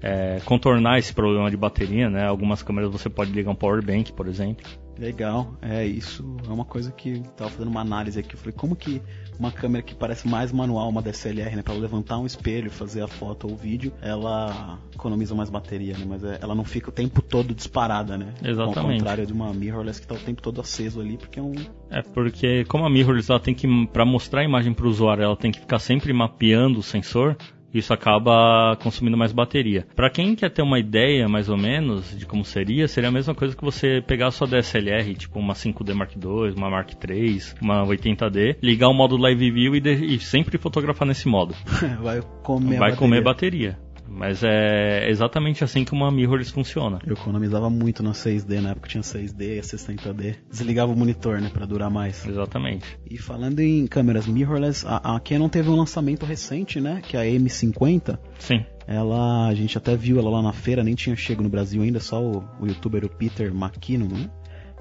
é, 0.00 0.40
contornar 0.46 0.98
esse 0.98 1.12
problema 1.12 1.50
de 1.50 1.56
bateria, 1.56 2.08
né? 2.08 2.26
Algumas 2.26 2.62
câmeras 2.62 2.90
você 2.90 3.10
pode 3.10 3.30
ligar 3.30 3.50
um 3.50 3.54
power 3.54 3.84
bank, 3.84 4.10
por 4.14 4.26
exemplo. 4.26 4.66
Legal, 4.98 5.54
é 5.60 5.84
isso 5.84 6.24
é 6.48 6.52
uma 6.52 6.64
coisa 6.64 6.90
que 6.90 7.20
tava 7.36 7.50
fazendo 7.50 7.68
uma 7.68 7.80
análise 7.80 8.18
aqui, 8.18 8.34
eu 8.34 8.38
falei 8.38 8.54
como 8.56 8.74
que 8.74 9.02
uma 9.38 9.52
câmera 9.52 9.82
que 9.82 9.94
parece 9.94 10.26
mais 10.26 10.50
manual, 10.50 10.88
uma 10.88 11.02
DSLR, 11.02 11.56
né, 11.56 11.62
para 11.62 11.74
levantar 11.74 12.18
um 12.18 12.26
espelho, 12.26 12.70
fazer 12.70 13.02
a 13.02 13.08
foto 13.08 13.46
ou 13.46 13.52
o 13.52 13.56
vídeo, 13.56 13.92
ela 14.00 14.78
economiza 14.94 15.34
mais 15.34 15.50
bateria, 15.50 15.96
né, 15.96 16.04
mas 16.08 16.24
é, 16.24 16.38
ela 16.40 16.54
não 16.54 16.64
fica 16.64 16.88
o 16.88 16.92
tempo 16.92 17.20
todo 17.20 17.54
disparada, 17.54 18.16
né? 18.16 18.32
Exatamente. 18.42 18.78
Ao 18.78 18.86
contrário 18.86 19.26
de 19.26 19.32
uma 19.32 19.52
mirrorless 19.52 20.00
que 20.00 20.06
tá 20.06 20.14
o 20.14 20.18
tempo 20.18 20.40
todo 20.40 20.60
aceso 20.60 21.00
ali, 21.00 21.16
porque 21.18 21.38
é 21.38 21.42
um 21.42 21.54
É 21.90 22.02
porque 22.02 22.64
como 22.64 22.84
a 22.84 22.90
mirrorless 22.90 23.30
ela 23.30 23.40
tem 23.40 23.54
que 23.54 23.66
para 23.88 24.04
mostrar 24.04 24.40
a 24.40 24.44
imagem 24.44 24.72
para 24.72 24.86
o 24.86 24.88
usuário, 24.88 25.22
ela 25.22 25.36
tem 25.36 25.52
que 25.52 25.60
ficar 25.60 25.78
sempre 25.78 26.12
mapeando 26.12 26.78
o 26.78 26.82
sensor, 26.82 27.36
isso 27.78 27.92
acaba 27.92 28.76
consumindo 28.82 29.16
mais 29.16 29.32
bateria. 29.32 29.86
Para 29.94 30.10
quem 30.10 30.34
quer 30.34 30.50
ter 30.50 30.62
uma 30.62 30.78
ideia 30.78 31.28
mais 31.28 31.48
ou 31.48 31.56
menos 31.56 32.16
de 32.16 32.26
como 32.26 32.44
seria, 32.44 32.88
seria 32.88 33.08
a 33.08 33.12
mesma 33.12 33.34
coisa 33.34 33.56
que 33.56 33.64
você 33.64 34.02
pegar 34.06 34.28
a 34.28 34.30
sua 34.30 34.46
DSLR, 34.46 35.14
tipo 35.14 35.38
uma 35.38 35.54
5D 35.54 35.94
Mark 35.94 36.12
II, 36.16 36.54
uma 36.56 36.70
Mark 36.70 36.90
III, 36.92 37.40
uma 37.60 37.84
80D, 37.86 38.56
ligar 38.62 38.88
o 38.88 38.94
modo 38.94 39.16
Live 39.16 39.50
View 39.50 39.76
e, 39.76 40.14
e 40.14 40.18
sempre 40.18 40.58
fotografar 40.58 41.06
nesse 41.06 41.28
modo. 41.28 41.54
Vai 42.02 42.20
comer 42.42 42.78
Vai 42.78 42.96
comer 42.96 43.22
bateria. 43.22 43.85
Mas 44.08 44.42
é 44.42 45.08
exatamente 45.10 45.64
assim 45.64 45.84
que 45.84 45.92
uma 45.92 46.10
mirrorless 46.10 46.52
funciona. 46.52 46.98
Eu 47.06 47.14
economizava 47.14 47.68
muito 47.68 48.02
na 48.02 48.12
6D, 48.12 48.60
na 48.60 48.70
época 48.70 48.88
tinha 48.88 49.02
6D, 49.02 49.60
60D. 49.60 50.36
Desligava 50.50 50.92
o 50.92 50.96
monitor, 50.96 51.40
né, 51.40 51.50
para 51.52 51.66
durar 51.66 51.90
mais. 51.90 52.26
Exatamente. 52.26 52.98
E 53.08 53.18
falando 53.18 53.60
em 53.60 53.86
câmeras 53.86 54.26
mirrorless, 54.26 54.86
a, 54.86 55.16
a 55.16 55.20
Canon 55.20 55.48
teve 55.48 55.68
um 55.68 55.76
lançamento 55.76 56.24
recente, 56.24 56.80
né, 56.80 57.00
que 57.02 57.16
é 57.16 57.20
a 57.20 57.24
M50. 57.24 58.18
Sim. 58.38 58.64
Ela, 58.86 59.48
a 59.48 59.54
gente 59.54 59.76
até 59.76 59.96
viu 59.96 60.18
ela 60.18 60.30
lá 60.30 60.42
na 60.42 60.52
feira, 60.52 60.84
nem 60.84 60.94
tinha 60.94 61.16
chego 61.16 61.42
no 61.42 61.48
Brasil 61.48 61.82
ainda, 61.82 61.98
só 61.98 62.22
o, 62.22 62.44
o 62.60 62.66
youtuber 62.66 63.04
o 63.04 63.08
Peter 63.08 63.52
McKinnon, 63.52 64.06
né? 64.06 64.30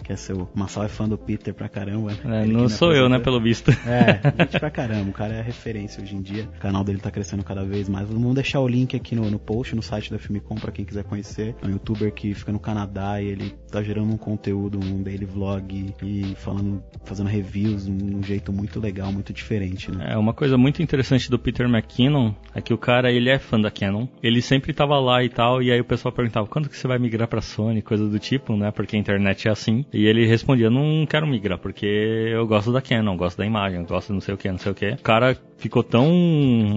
Que 0.06 0.14
é 0.14 0.16
seu. 0.16 0.48
Massal 0.54 0.84
é 0.84 0.88
fã 0.88 1.10
do 1.10 1.18
Peter 1.18 1.54
pra 1.54 1.68
caramba. 1.68 2.12
É, 2.24 2.46
não 2.46 2.70
sou 2.70 2.94
eu, 2.94 3.10
né, 3.10 3.18
pelo 3.18 3.42
visto. 3.42 3.72
É, 3.72 4.22
gente 4.44 4.60
pra 4.60 4.70
caramba. 4.70 5.10
O 5.10 5.14
cara 5.14 5.34
é 5.34 5.42
referência 5.42 6.02
hoje 6.02 6.16
em 6.16 6.22
dia. 6.22 6.48
O 6.56 6.60
canal 6.60 6.84
dele 6.84 7.00
tá 7.00 7.10
crescendo 7.10 7.44
cada 7.44 7.66
vez 7.66 7.90
mais. 7.90 8.08
Vamos 8.08 8.36
deixar 8.36 8.60
o 8.60 8.68
link 8.68 8.96
aqui 8.96 9.16
no, 9.16 9.30
no 9.30 9.40
post, 9.40 9.76
no 9.76 9.82
site 9.82 10.12
da 10.12 10.20
Filmicom, 10.20 10.56
pra 10.56 10.72
quem 10.72 10.86
quiser 10.86 11.04
conhecer. 11.04 11.56
É 11.62 11.66
um 11.66 11.72
youtuber 11.72 12.14
que 12.14 12.34
fica 12.36 12.52
no 12.52 12.60
Canadá 12.60 13.20
e 13.20 13.26
ele 13.26 13.56
tá 13.72 13.82
gerando 13.82 14.14
um 14.14 14.18
conteúdo, 14.18 14.80
um 14.80 15.02
daily 15.02 15.26
vlog 15.26 15.94
e 16.04 16.36
falando, 16.36 16.84
fazendo 17.04 17.28
reviews 17.28 17.86
de 17.86 17.92
um 17.92 18.22
jeito 18.22 18.54
muito 18.54 18.80
legal, 18.80 19.12
muito 19.12 19.34
diferente, 19.34 19.92
né? 19.92 20.12
É, 20.12 20.18
uma 20.18 20.34
coisa 20.34 20.56
muito 20.56 20.84
interessante 20.84 21.32
do 21.32 21.40
Peter 21.40 21.68
McKinnon 21.68 22.34
é 22.54 22.62
que 22.62 22.74
o 22.74 22.78
cara, 22.78 23.12
ele 23.12 23.30
é 23.30 23.40
fã 23.40 23.60
da 23.60 23.72
Canon. 23.72 24.08
Ele 24.22 24.42
sempre 24.42 24.72
tava 24.72 25.00
lá 25.00 25.24
e 25.24 25.30
tal, 25.30 25.64
e 25.64 25.72
aí 25.72 25.82
o 25.82 25.86
pessoal 25.86 26.12
perguntava, 26.12 26.46
quando 26.48 26.70
que 26.70 26.78
você 26.78 26.88
vai 26.88 27.00
migrar 27.00 27.28
pra 27.28 27.42
Sony, 27.42 27.82
coisa 27.82 28.08
do 28.08 28.20
tipo, 28.20 28.56
né? 28.56 28.72
Porque 28.72 28.96
a 28.96 29.00
internet 29.00 29.48
é 29.48 29.52
assim. 29.52 29.84
E 29.96 30.08
ele 30.08 30.26
respondia, 30.26 30.70
não 30.70 31.06
quero 31.06 31.26
migrar, 31.26 31.58
porque 31.58 31.86
eu 31.86 32.46
gosto 32.46 32.70
da 32.74 32.82
Canon, 32.82 33.16
gosto 33.16 33.38
da 33.38 33.46
imagem, 33.46 33.86
gosto 33.86 34.12
não 34.12 34.20
sei 34.20 34.34
o 34.34 34.38
que, 34.38 34.52
não 34.52 34.58
sei 34.58 34.74
o 34.74 34.76
que. 34.76 34.90
O 34.90 35.02
cara 35.02 35.38
ficou 35.58 35.82
tão 35.82 36.12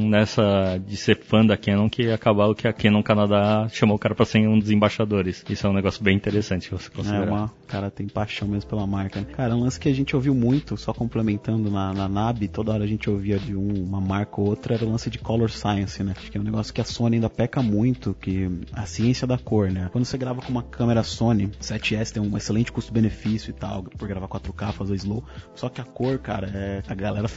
nessa 0.08 0.78
de 0.78 0.96
ser 0.96 1.18
fã 1.18 1.44
da 1.44 1.56
Canon 1.56 1.88
que 1.88 2.12
acabou 2.12 2.54
que 2.54 2.68
a 2.68 2.72
Canon 2.72 3.02
Canadá 3.02 3.68
chamou 3.72 3.96
o 3.96 3.98
cara 3.98 4.14
para 4.14 4.24
ser 4.24 4.46
um 4.46 4.56
dos 4.56 4.70
embaixadores. 4.70 5.44
Isso 5.50 5.66
é 5.66 5.70
um 5.70 5.72
negócio 5.72 6.02
bem 6.02 6.14
interessante 6.14 6.70
você 6.70 6.88
considerar. 6.88 7.26
É, 7.26 7.30
uma, 7.30 7.52
cara 7.66 7.90
tem 7.90 8.06
paixão 8.06 8.46
mesmo 8.46 8.70
pela 8.70 8.86
marca. 8.86 9.20
Cara, 9.24 9.56
um 9.56 9.62
lance 9.62 9.80
que 9.80 9.88
a 9.88 9.94
gente 9.94 10.14
ouviu 10.14 10.32
muito, 10.32 10.76
só 10.76 10.94
complementando 10.94 11.70
na, 11.70 11.92
na 11.92 12.08
NAB, 12.08 12.46
toda 12.46 12.72
hora 12.72 12.84
a 12.84 12.86
gente 12.86 13.10
ouvia 13.10 13.36
de 13.38 13.56
um, 13.56 13.84
uma 13.84 14.00
marca 14.00 14.40
ou 14.40 14.46
outra, 14.46 14.74
era 14.74 14.84
o 14.84 14.90
lance 14.90 15.10
de 15.10 15.18
Color 15.18 15.50
Science, 15.50 16.04
né? 16.04 16.14
Acho 16.16 16.30
que 16.30 16.38
é 16.38 16.40
um 16.40 16.44
negócio 16.44 16.72
que 16.72 16.80
a 16.80 16.84
Sony 16.84 17.16
ainda 17.16 17.28
peca 17.28 17.60
muito, 17.60 18.14
que 18.14 18.48
a 18.72 18.86
ciência 18.86 19.26
da 19.26 19.36
cor, 19.36 19.72
né? 19.72 19.88
Quando 19.90 20.04
você 20.04 20.16
grava 20.16 20.40
com 20.40 20.52
uma 20.52 20.62
câmera 20.62 21.02
Sony 21.02 21.48
7S 21.60 22.12
tem 22.12 22.22
um 22.22 22.36
excelente 22.36 22.70
custo-benefício 22.70 23.07
e 23.48 23.52
tal, 23.52 23.82
por 23.82 24.08
gravar 24.08 24.28
4K, 24.28 24.72
fazer 24.72 24.94
slow. 24.96 25.24
Só 25.54 25.68
que 25.68 25.80
a 25.80 25.84
cor, 25.84 26.18
cara, 26.18 26.50
é, 26.54 26.82
a 26.86 26.94
galera, 26.94 27.28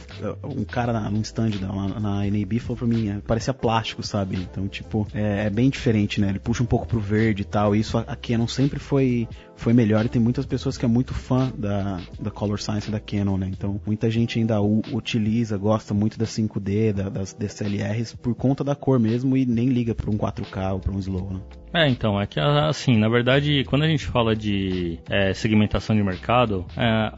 um 0.44 0.64
cara 0.64 0.92
na, 0.92 1.10
num 1.10 1.20
stand 1.22 1.50
da, 1.50 1.68
na, 1.68 2.00
na 2.00 2.24
NAB 2.24 2.58
falou 2.60 2.76
pra 2.76 2.86
mim, 2.86 3.08
é, 3.08 3.20
parecia 3.20 3.54
plástico, 3.54 4.02
sabe? 4.02 4.36
Então, 4.36 4.68
tipo, 4.68 5.06
é, 5.14 5.46
é, 5.46 5.50
bem 5.50 5.70
diferente, 5.70 6.20
né? 6.20 6.30
Ele 6.30 6.38
puxa 6.38 6.62
um 6.62 6.66
pouco 6.66 6.86
pro 6.86 7.00
verde 7.00 7.42
e 7.42 7.44
tal. 7.44 7.74
E 7.74 7.80
isso 7.80 7.98
a 7.98 8.16
Canon 8.16 8.46
sempre 8.46 8.78
foi 8.78 9.28
foi 9.56 9.72
melhor 9.72 10.04
e 10.04 10.08
tem 10.08 10.20
muitas 10.20 10.46
pessoas 10.46 10.76
que 10.76 10.84
é 10.84 10.88
muito 10.88 11.14
fã 11.14 11.52
da, 11.56 12.00
da 12.20 12.30
Color 12.30 12.60
Science 12.60 12.90
da 12.90 13.00
Canon, 13.00 13.36
né? 13.36 13.50
Então, 13.50 13.80
muita 13.86 14.10
gente 14.10 14.38
ainda 14.38 14.60
utiliza, 14.60 15.56
gosta 15.56 15.94
muito 15.94 16.18
da 16.18 16.24
5D, 16.24 16.92
da, 16.92 17.08
das 17.08 17.32
DSLRs 17.32 18.14
por 18.14 18.34
conta 18.34 18.64
da 18.64 18.74
cor 18.74 18.98
mesmo 18.98 19.36
e 19.36 19.46
nem 19.46 19.68
liga 19.68 19.94
para 19.94 20.10
um 20.10 20.18
4K 20.18 20.72
ou 20.72 20.80
para 20.80 20.92
um 20.92 20.98
slow, 20.98 21.32
né? 21.32 21.40
É, 21.74 21.88
então, 21.88 22.20
é 22.20 22.26
que 22.26 22.38
assim, 22.38 22.98
na 22.98 23.08
verdade, 23.08 23.64
quando 23.64 23.82
a 23.82 23.88
gente 23.88 24.04
fala 24.04 24.36
de 24.36 24.98
é, 25.08 25.32
segmentação 25.32 25.96
de 25.96 26.02
mercado, 26.02 26.66
é, 26.76 27.12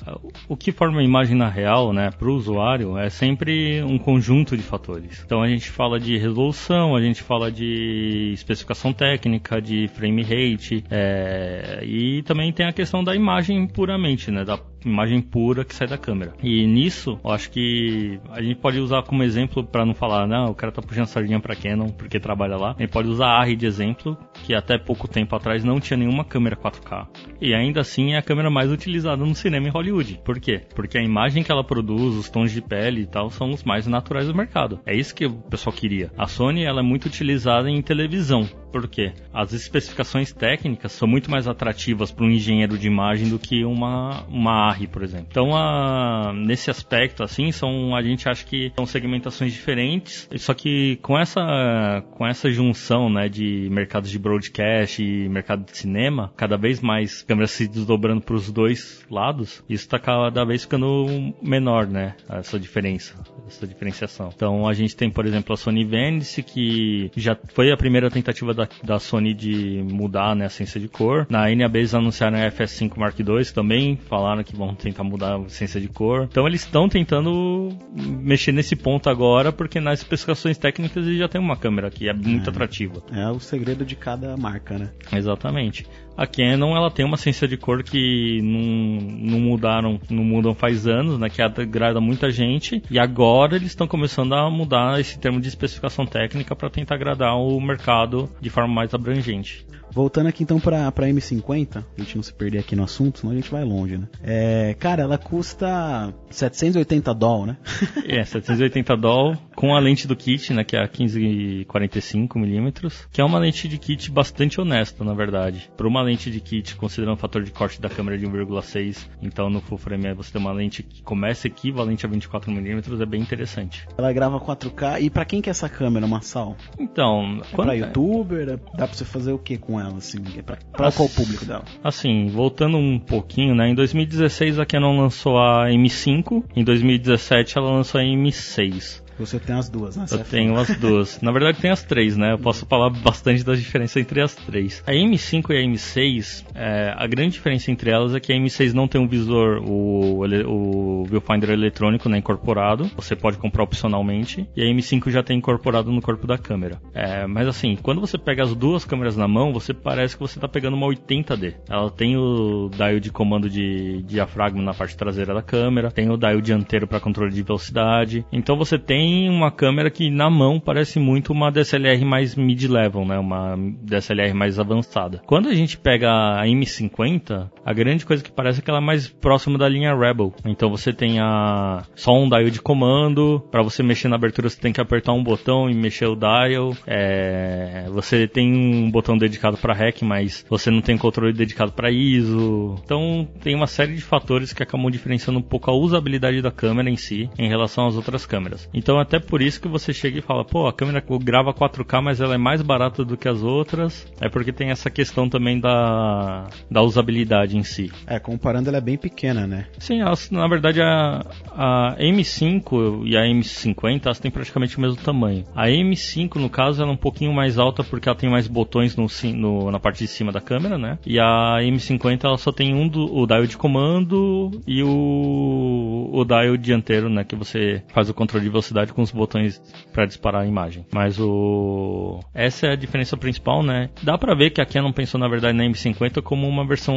o 0.49 0.57
que 0.57 0.71
forma 0.71 1.01
a 1.01 1.05
imagem 1.05 1.37
na 1.37 1.49
real, 1.49 1.93
né, 1.93 2.11
para 2.17 2.29
o 2.29 2.35
usuário, 2.35 2.97
é 2.97 3.11
sempre 3.11 3.83
um 3.83 3.99
conjunto 3.99 4.57
de 4.57 4.63
fatores. 4.63 5.23
Então 5.27 5.43
a 5.43 5.49
gente 5.49 5.69
fala 5.69 5.99
de 5.99 6.17
resolução, 6.17 6.95
a 6.95 7.01
gente 7.01 7.21
fala 7.21 7.51
de 7.51 8.31
especificação 8.33 8.93
técnica, 8.93 9.61
de 9.61 9.89
frame 9.89 10.23
rate, 10.23 10.85
é, 10.89 11.81
e 11.83 12.23
também 12.25 12.53
tem 12.53 12.67
a 12.67 12.73
questão 12.73 13.05
da 13.05 13.15
imagem 13.15 13.67
puramente, 13.67 14.31
né, 14.31 14.45
da 14.45 14.59
imagem 14.85 15.21
pura 15.21 15.65
que 15.65 15.75
sai 15.75 15.87
da 15.87 15.99
câmera. 15.99 16.35
E 16.43 16.67
nisso, 16.67 17.19
eu 17.25 17.31
acho 17.31 17.51
que 17.51 18.19
a 18.31 18.43
gente 18.43 18.57
pode 18.57 18.79
usar 18.79 19.03
como 19.03 19.23
exemplo 19.23 19.65
para 19.65 19.85
não 19.85 19.95
falar, 19.95 20.27
não, 20.27 20.51
o 20.51 20.55
cara 20.55 20.73
tá 20.73 20.83
puxando 20.83 21.07
sardinha 21.07 21.41
para 21.41 21.57
Canon 21.57 21.91
porque 21.91 22.21
trabalha 22.21 22.57
lá. 22.57 22.75
A 22.77 22.83
gente 22.83 22.91
pode 22.91 23.09
usar 23.09 23.27
a 23.27 23.41
ARRI 23.41 23.57
de 23.57 23.67
exemplo, 23.67 24.17
que 24.45 24.55
até 24.55 24.79
pouco 24.79 25.09
tempo 25.09 25.35
atrás 25.35 25.65
não 25.65 25.81
tinha 25.81 25.97
nenhuma 25.97 26.25
câmera 26.25 26.57
4K. 26.57 27.07
E 27.41 27.55
ainda 27.55 27.81
assim 27.81 28.13
é 28.13 28.19
a 28.19 28.23
câmera 28.23 28.51
mais 28.51 28.71
utilizada 28.71 29.25
no 29.25 29.35
cinema 29.35 29.69
em 29.69 29.71
Hollywood. 29.71 30.21
Por 30.25 30.41
quê? 30.41 30.63
Porque 30.75 30.99
a 30.99 31.03
imagem 31.03 31.43
que 31.43 31.53
ela 31.53 31.65
produz, 31.65 32.15
os 32.15 32.29
tons 32.29 32.53
de 32.53 32.61
pele 32.61 33.03
e 33.03 33.07
tal, 33.07 33.31
são 33.31 33.51
os 33.51 33.63
mais 33.65 33.87
naturais 33.87 34.27
do 34.27 34.35
mercado. 34.35 34.81
É 34.87 34.95
isso 34.95 35.15
que 35.15 35.27
o 35.27 35.33
pessoal 35.33 35.75
queria. 35.75 36.11
A 36.17 36.27
Sony 36.27 36.65
ela 36.65 36.81
é 36.81 36.83
muito 36.83 37.07
utilizada 37.07 37.71
em 37.71 37.81
televisão. 37.83 38.49
Por 38.75 38.89
quê? 38.89 39.13
As 39.33 39.53
especificações 39.53 40.33
técnicas 40.33 40.91
são 40.91 41.07
muito 41.07 41.31
mais 41.31 41.47
atrativas 41.47 42.11
para 42.11 42.25
um 42.25 42.31
engenheiro 42.31 42.77
de 42.77 42.89
imagem 42.89 43.29
do 43.29 43.39
que 43.39 43.65
uma, 43.65 44.25
uma 44.25 44.73
Por 44.93 45.03
exemplo. 45.03 45.27
Então, 45.31 45.57
a, 45.57 46.33
nesse 46.35 46.71
aspecto, 46.71 47.23
assim, 47.23 47.53
são, 47.53 47.95
a 47.95 48.03
gente 48.03 48.29
acha 48.29 48.45
que 48.45 48.73
são 48.77 48.87
segmentações 48.87 49.53
diferentes, 49.53 50.29
só 50.39 50.55
que 50.55 50.97
com 51.03 51.19
essa, 51.19 52.03
com 52.13 52.27
essa 52.27 52.51
junção 52.51 53.09
né, 53.11 53.29
de 53.29 53.69
mercados 53.71 54.11
de 54.11 54.19
broadcast 54.19 55.03
e 55.03 55.29
mercado 55.29 55.65
de 55.65 55.77
cinema, 55.77 56.33
cada 56.37 56.57
vez 56.57 56.81
mais 56.81 57.23
câmeras 57.23 57.51
se 57.51 57.67
desdobrando 57.67 58.21
para 58.21 58.35
os 58.35 58.51
dois 58.51 59.05
lados, 59.11 59.63
isso 59.69 59.85
está 59.85 59.99
cada 59.99 60.45
vez 60.45 60.63
ficando 60.63 61.35
menor, 61.43 61.87
né? 61.87 62.15
Essa 62.29 62.59
diferença, 62.59 63.15
essa 63.47 63.67
diferenciação. 63.67 64.31
Então, 64.35 64.67
a 64.67 64.73
gente 64.73 64.97
tem, 64.97 65.11
por 65.11 65.27
exemplo, 65.27 65.53
a 65.53 65.57
Sony 65.57 65.85
Venice, 65.85 66.43
que 66.43 67.11
já 67.17 67.37
foi 67.55 67.71
a 67.71 67.77
primeira 67.77 68.11
tentativa 68.11 68.55
da, 68.55 68.69
da 68.83 68.99
Sony 68.99 69.35
de 69.35 69.83
mudar 69.91 70.35
né, 70.35 70.47
a 70.47 70.51
ciência 70.51 70.81
de 70.81 70.89
cor. 70.89 71.27
Na 71.29 71.55
NAB 71.55 71.77
eles 71.77 71.95
anunciaram 71.95 72.39
a 72.39 72.51
FS5 72.51 72.97
Mark 72.97 73.19
II 73.19 73.45
também, 73.53 73.97
falaram 73.97 74.43
que 74.43 74.54
vão 74.55 74.75
tentar 74.75 75.05
mudar 75.05 75.37
a 75.37 75.49
ciência 75.49 75.81
de 75.81 75.89
cor. 75.89 76.29
Então 76.31 76.47
eles 76.47 76.63
estão 76.63 76.89
tentando 76.89 77.69
mexer 77.95 78.53
nesse 78.53 78.77
ponto 78.77 79.11
agora, 79.11 79.53
porque 79.53 79.81
nas 79.81 80.01
especificações 80.01 80.57
técnicas 80.59 81.07
eles 81.07 81.19
já 81.19 81.29
tem 81.29 81.41
uma 81.41 81.57
câmera 81.57 81.91
que 81.91 82.09
é 82.09 82.13
muito 82.13 82.49
é, 82.49 82.51
atrativa. 82.51 83.03
É 83.13 83.29
o 83.29 83.41
segredo 83.41 83.85
de 83.85 83.97
cada 83.97 84.37
marca, 84.37 84.79
né? 84.79 84.91
Exatamente. 85.13 85.87
A 86.17 86.27
Canon 86.27 86.77
ela 86.77 86.91
tem 86.91 87.05
uma 87.05 87.17
ciência 87.17 87.49
de 87.49 87.57
cor 87.57 87.83
que 87.83 88.41
não, 88.43 89.31
não 89.31 89.41
mudaram, 89.41 90.01
não 90.09 90.25
mudam 90.25 90.55
faz 90.55 90.87
anos, 90.87 91.19
né? 91.19 91.29
Que 91.29 91.43
agrada 91.43 92.01
muita 92.01 92.31
gente. 92.31 92.83
E 92.91 92.99
agora 92.99 93.57
eles 93.57 93.69
estão 93.69 93.87
começando 93.87 94.35
a 94.35 94.51
mudar 94.51 95.01
esse 95.01 95.19
termo 95.19 95.41
de 95.41 95.49
especificação 95.49 96.07
técnica 96.07 96.55
para 96.55 96.71
tentar 96.71 96.95
agradar 96.95 97.37
o 97.37 97.61
mercado 97.61 98.31
de 98.41 98.51
forma 98.51 98.73
mais 98.73 98.95
abrangente. 98.95 99.67
Voltando 99.95 100.27
aqui 100.27 100.43
então 100.43 100.59
pra, 100.59 100.91
pra 100.91 101.07
M50, 101.07 101.77
a 101.77 101.85
gente 102.01 102.17
não 102.17 102.23
se 102.23 102.35
perder 102.35 102.59
aqui 102.59 102.75
no 102.75 102.83
assunto, 102.83 103.21
senão 103.21 103.33
a 103.33 103.37
gente 103.37 103.49
vai 103.49 103.63
longe, 103.63 103.97
né? 103.97 104.09
É, 104.25 104.75
cara, 104.77 105.05
ela 105.05 105.17
custa 105.17 106.13
780 106.31 107.15
doll, 107.15 107.47
né? 107.47 107.57
é, 108.09 108.25
780 108.25 108.97
doll 108.97 109.37
com 109.55 109.73
a 109.73 109.79
lente 109.79 110.09
do 110.09 110.17
kit, 110.17 110.53
né? 110.53 110.65
Que 110.65 110.77
é 110.77 110.83
a 110.83 110.89
1545mm, 110.89 113.07
que 113.13 113.21
é 113.21 113.25
uma 113.25 113.39
lente 113.39 113.69
de 113.69 113.79
kit 113.79 114.11
bastante 114.11 114.61
honesta, 114.61 115.05
na 115.05 115.15
verdade. 115.15 115.71
Para 115.77 115.87
uma 115.87 116.03
lente 116.05 116.31
de 116.31 116.41
kit, 116.41 116.77
considerando 116.77 117.15
o 117.15 117.19
fator 117.19 117.43
de 117.43 117.51
corte 117.51 117.81
da 117.81 117.89
câmera 117.89 118.17
de 118.17 118.27
1,6, 118.27 119.09
então 119.21 119.51
no 119.51 119.61
full 119.61 119.79
frame 119.79 120.15
você 120.15 120.33
tem 120.33 120.41
uma 120.41 120.53
lente 120.53 120.83
que 120.83 121.03
começa 121.03 121.47
equivalente 121.47 122.07
a 122.07 122.09
24mm, 122.09 123.01
é 123.01 123.07
bem 123.07 123.21
interessante. 123.21 123.87
Ela 123.99 124.13
grava 124.13 124.39
4K, 124.39 125.03
e 125.03 125.11
para 125.11 125.25
quem 125.25 125.41
que 125.41 125.51
é 125.51 125.53
essa 125.53 125.69
câmera, 125.69 126.07
Massal? 126.07 126.57
Então... 126.79 127.41
É 127.43 127.55
quando... 127.55 127.69
pra 127.69 127.75
youtuber? 127.75 128.59
Dá 128.77 128.87
pra 128.87 128.95
você 128.95 129.05
fazer 129.05 129.33
o 129.33 129.39
que 129.39 129.57
com 129.57 129.81
ela? 129.81 129.95
assim? 129.97 130.23
É 130.37 130.43
pra, 130.43 130.59
pra 130.73 130.93
qual 130.93 131.09
público 131.09 131.45
dela? 131.45 131.65
Assim, 131.83 132.29
voltando 132.29 132.77
um 132.77 132.99
pouquinho, 132.99 133.55
né? 133.55 133.69
Em 133.69 133.75
2016 133.75 134.59
a 134.59 134.67
Canon 134.67 134.99
lançou 134.99 135.39
a 135.39 135.69
M5, 135.69 136.45
em 136.55 136.65
2017 136.65 137.59
ela 137.59 137.71
lançou 137.71 138.01
a 138.01 138.05
M6. 138.05 139.04
Você 139.19 139.39
tem 139.39 139.55
as 139.55 139.69
duas, 139.69 139.97
né? 139.97 140.07
Eu 140.11 140.25
tenho 140.25 140.57
as 140.57 140.77
duas. 140.77 141.21
Na 141.21 141.31
verdade, 141.31 141.59
tem 141.61 141.71
as 141.71 141.83
três, 141.83 142.17
né? 142.17 142.33
Eu 142.33 142.39
posso 142.39 142.67
falar 142.67 142.91
bastante 142.91 143.45
das 143.45 143.59
diferenças 143.61 143.97
entre 143.97 144.21
as 144.21 144.35
três. 144.35 144.83
A 144.87 144.93
M5 144.93 145.51
e 145.51 145.57
a 145.57 145.63
M6, 145.63 146.45
é, 146.55 146.95
a 146.97 147.07
grande 147.07 147.33
diferença 147.33 147.71
entre 147.71 147.91
elas 147.91 148.15
é 148.15 148.21
que 148.21 148.33
a 148.33 148.37
M6 148.37 148.73
não 148.73 148.89
tem 148.89 149.01
um 149.01 149.07
visor, 149.07 149.63
o, 149.63 150.25
o 150.47 151.05
viewfinder 151.05 151.51
eletrônico 151.51 152.09
né, 152.09 152.19
incorporado. 152.19 152.91
Você 152.97 153.15
pode 153.15 153.39
comprar 153.39 153.63
opcionalmente. 153.63 154.47
E 154.57 154.63
a 154.63 154.67
M5 154.67 155.11
já 155.11 155.23
tem 155.23 155.39
incorporado 155.39 155.93
no 155.93 156.03
corpo 156.03 156.27
da 156.27 156.37
câmera. 156.37 156.81
É, 156.93 157.27
mas 157.27 157.47
assim, 157.47 157.77
quando 157.81 158.01
você 158.01 158.19
pega 158.19 158.43
as 158.43 158.55
duas 158.55 158.85
câmeras 158.85 159.17
na 159.17 159.29
mão, 159.29 159.53
você 159.53 159.73
parece 159.73 160.17
que 160.17 160.23
você 160.23 160.39
está 160.39 160.49
pegando 160.49 160.77
uma 160.77 160.87
80D. 160.89 161.55
Ela 161.69 161.91
tem 161.91 162.17
o 162.17 162.69
dial 162.75 162.99
de 162.99 163.11
comando 163.11 163.49
de 163.49 164.03
diafragma 164.03 164.63
na 164.63 164.75
parte 164.75 164.97
traseira 164.97 165.35
da 165.35 165.43
câmera, 165.43 165.91
tem 165.91 166.11
o 166.11 166.17
dial 166.17 166.41
dianteiro 166.41 166.87
para 166.87 167.01
controle 167.01 167.33
de 167.33 167.43
velocidade. 167.43 168.25
Então 168.33 168.57
você 168.57 168.79
tem 168.79 169.04
tem 169.05 169.29
uma 169.29 169.51
câmera 169.51 169.91
que 169.91 170.09
na 170.09 170.31
mão 170.31 170.59
parece 170.59 170.99
muito 170.99 171.31
uma 171.31 171.51
DSLR 171.51 172.03
mais 172.07 172.35
mid-level, 172.35 173.05
né? 173.05 173.19
Uma 173.19 173.55
DSLR 173.83 174.33
mais 174.33 174.59
avançada. 174.59 175.21
Quando 175.27 175.51
a 175.51 175.55
gente 175.55 175.77
pega 175.77 176.09
a 176.09 176.47
M50, 176.47 177.51
a 177.63 177.73
grande 177.75 178.07
coisa 178.07 178.25
que 178.25 178.33
parece 178.33 178.61
é 178.61 178.63
que 178.63 178.71
ela 178.71 178.79
é 178.79 178.83
mais 178.83 179.07
próxima 179.07 179.59
da 179.59 179.69
linha 179.69 179.95
Rebel. 179.95 180.33
Então 180.47 180.71
você 180.71 180.91
tem 180.91 181.21
a 181.21 181.83
só 181.95 182.13
um 182.15 182.31
dial 182.31 182.49
de 182.49 182.63
comando, 182.63 183.47
para 183.51 183.63
você 183.63 183.83
mexer 183.83 184.09
na 184.09 184.17
abertura 184.17 184.49
você 184.49 184.59
tem 184.59 184.73
que 184.73 184.81
apertar 184.81 185.13
um 185.13 185.23
botão 185.23 185.69
e 185.69 185.75
mexer 185.75 186.07
o 186.07 186.17
dial. 186.17 186.75
É... 186.87 187.85
Você 187.91 188.27
tem 188.27 188.55
um 188.55 188.91
botão 188.91 189.19
dedicado 189.19 189.59
para 189.59 189.75
REC, 189.75 190.03
mas 190.03 190.47
você 190.49 190.71
não 190.71 190.81
tem 190.81 190.97
controle 190.97 191.35
dedicado 191.35 191.73
para 191.73 191.91
ISO. 191.91 192.77
Então 192.83 193.29
tem 193.43 193.55
uma 193.55 193.67
série 193.67 193.97
de 193.97 194.03
fatores 194.03 194.55
que 194.55 194.63
acabam 194.63 194.91
diferenciando 194.91 195.41
um 195.41 195.43
pouco 195.43 195.71
a 195.71 195.75
usabilidade 195.75 196.41
da 196.41 196.51
câmera 196.51 196.89
em 196.89 196.97
si 196.97 197.29
em 197.39 197.49
relação 197.51 197.87
às 197.87 197.97
outras 197.97 198.25
câmeras. 198.25 198.67
Então 198.73 198.94
então 198.95 199.01
até 199.01 199.19
por 199.19 199.43
isso 199.43 199.61
que 199.61 199.67
você 199.67 199.93
chega 199.93 200.21
e 200.21 200.23
fala, 200.23 200.45
pô, 200.45 200.69
a 200.69 200.73
câmera 200.73 201.03
grava 201.21 201.53
4K, 201.53 202.01
mas 202.01 202.21
ela 202.21 202.35
é 202.35 202.39
mais 202.39 202.63
barata 202.63 203.05
do 203.05 203.17
que 203.17 203.29
as 203.29 203.43
outras. 203.43 204.07
É 204.21 204.29
porque 204.29 204.53
tem 204.53 204.71
essa 204.71 204.89
questão 204.89 205.29
também 205.29 205.59
da, 205.59 206.47
da 206.71 206.81
usabilidade 206.81 207.57
em 207.57 207.65
si. 207.65 207.91
É, 208.07 208.21
comparando 208.21 208.69
ela 208.69 208.79
é 208.79 208.81
bem 208.81 208.97
pequena, 208.97 209.49
né? 209.49 209.67
Sim, 209.79 210.01
elas, 210.01 210.31
na 210.31 210.47
verdade 210.47 210.81
a, 210.81 211.25
a 211.51 211.97
M5 211.99 213.03
e 213.05 213.17
a 213.17 213.23
M50 213.23 214.03
elas 214.05 214.21
têm 214.21 214.31
praticamente 214.31 214.79
o 214.79 214.81
mesmo 214.81 214.97
tamanho. 214.97 215.45
A 215.57 215.67
M5 215.67 216.37
no 216.37 216.49
caso 216.49 216.81
ela 216.81 216.93
é 216.93 216.95
um 216.95 216.99
pouquinho 216.99 217.33
mais 217.33 217.59
alta 217.59 217.83
porque 217.83 218.09
ela 218.09 218.17
tem 218.17 218.31
mais 218.31 218.47
botões 218.47 218.97
no, 218.97 219.07
no 219.35 219.73
na 219.73 219.81
parte 219.81 220.05
de 220.05 220.07
cima 220.07 220.31
da 220.31 220.41
câmera, 220.41 220.79
né? 220.79 220.99
E 221.05 221.19
a 221.19 221.57
M50 221.61 222.25
ela 222.25 222.39
só 222.39 222.53
tem 222.53 222.73
um 222.75 222.87
do, 222.87 223.13
o 223.13 223.27
dial 223.27 223.45
de 223.45 223.57
comando 223.57 224.63
e 224.69 224.85
o, 224.85 226.11
o 226.13 226.25
dial 226.25 226.57
dianteiro, 226.57 227.09
né? 227.09 227.25
Que 227.25 227.35
você 227.35 227.83
faz 227.89 228.09
o 228.09 228.15
controle 228.15 228.45
de 228.45 228.51
velocidade 228.51 228.84
com 228.93 229.03
os 229.03 229.11
botões 229.11 229.61
para 229.93 230.07
disparar 230.07 230.43
a 230.43 230.47
imagem. 230.47 230.85
Mas 230.93 231.19
o 231.19 232.21
essa 232.35 232.67
é 232.67 232.73
a 232.73 232.77
diferença 232.77 233.17
principal, 233.17 233.63
né? 233.63 233.91
Dá 234.03 234.19
para 234.19 234.35
ver 234.35 234.51
que 234.51 234.61
a 234.61 234.67
Canon 234.67 234.93
pensou 234.93 235.19
na 235.19 235.29
verdade 235.29 235.57
na 235.57 235.65
M50 235.65 236.23
como 236.23 236.49
uma 236.49 236.67
versão, 236.67 236.95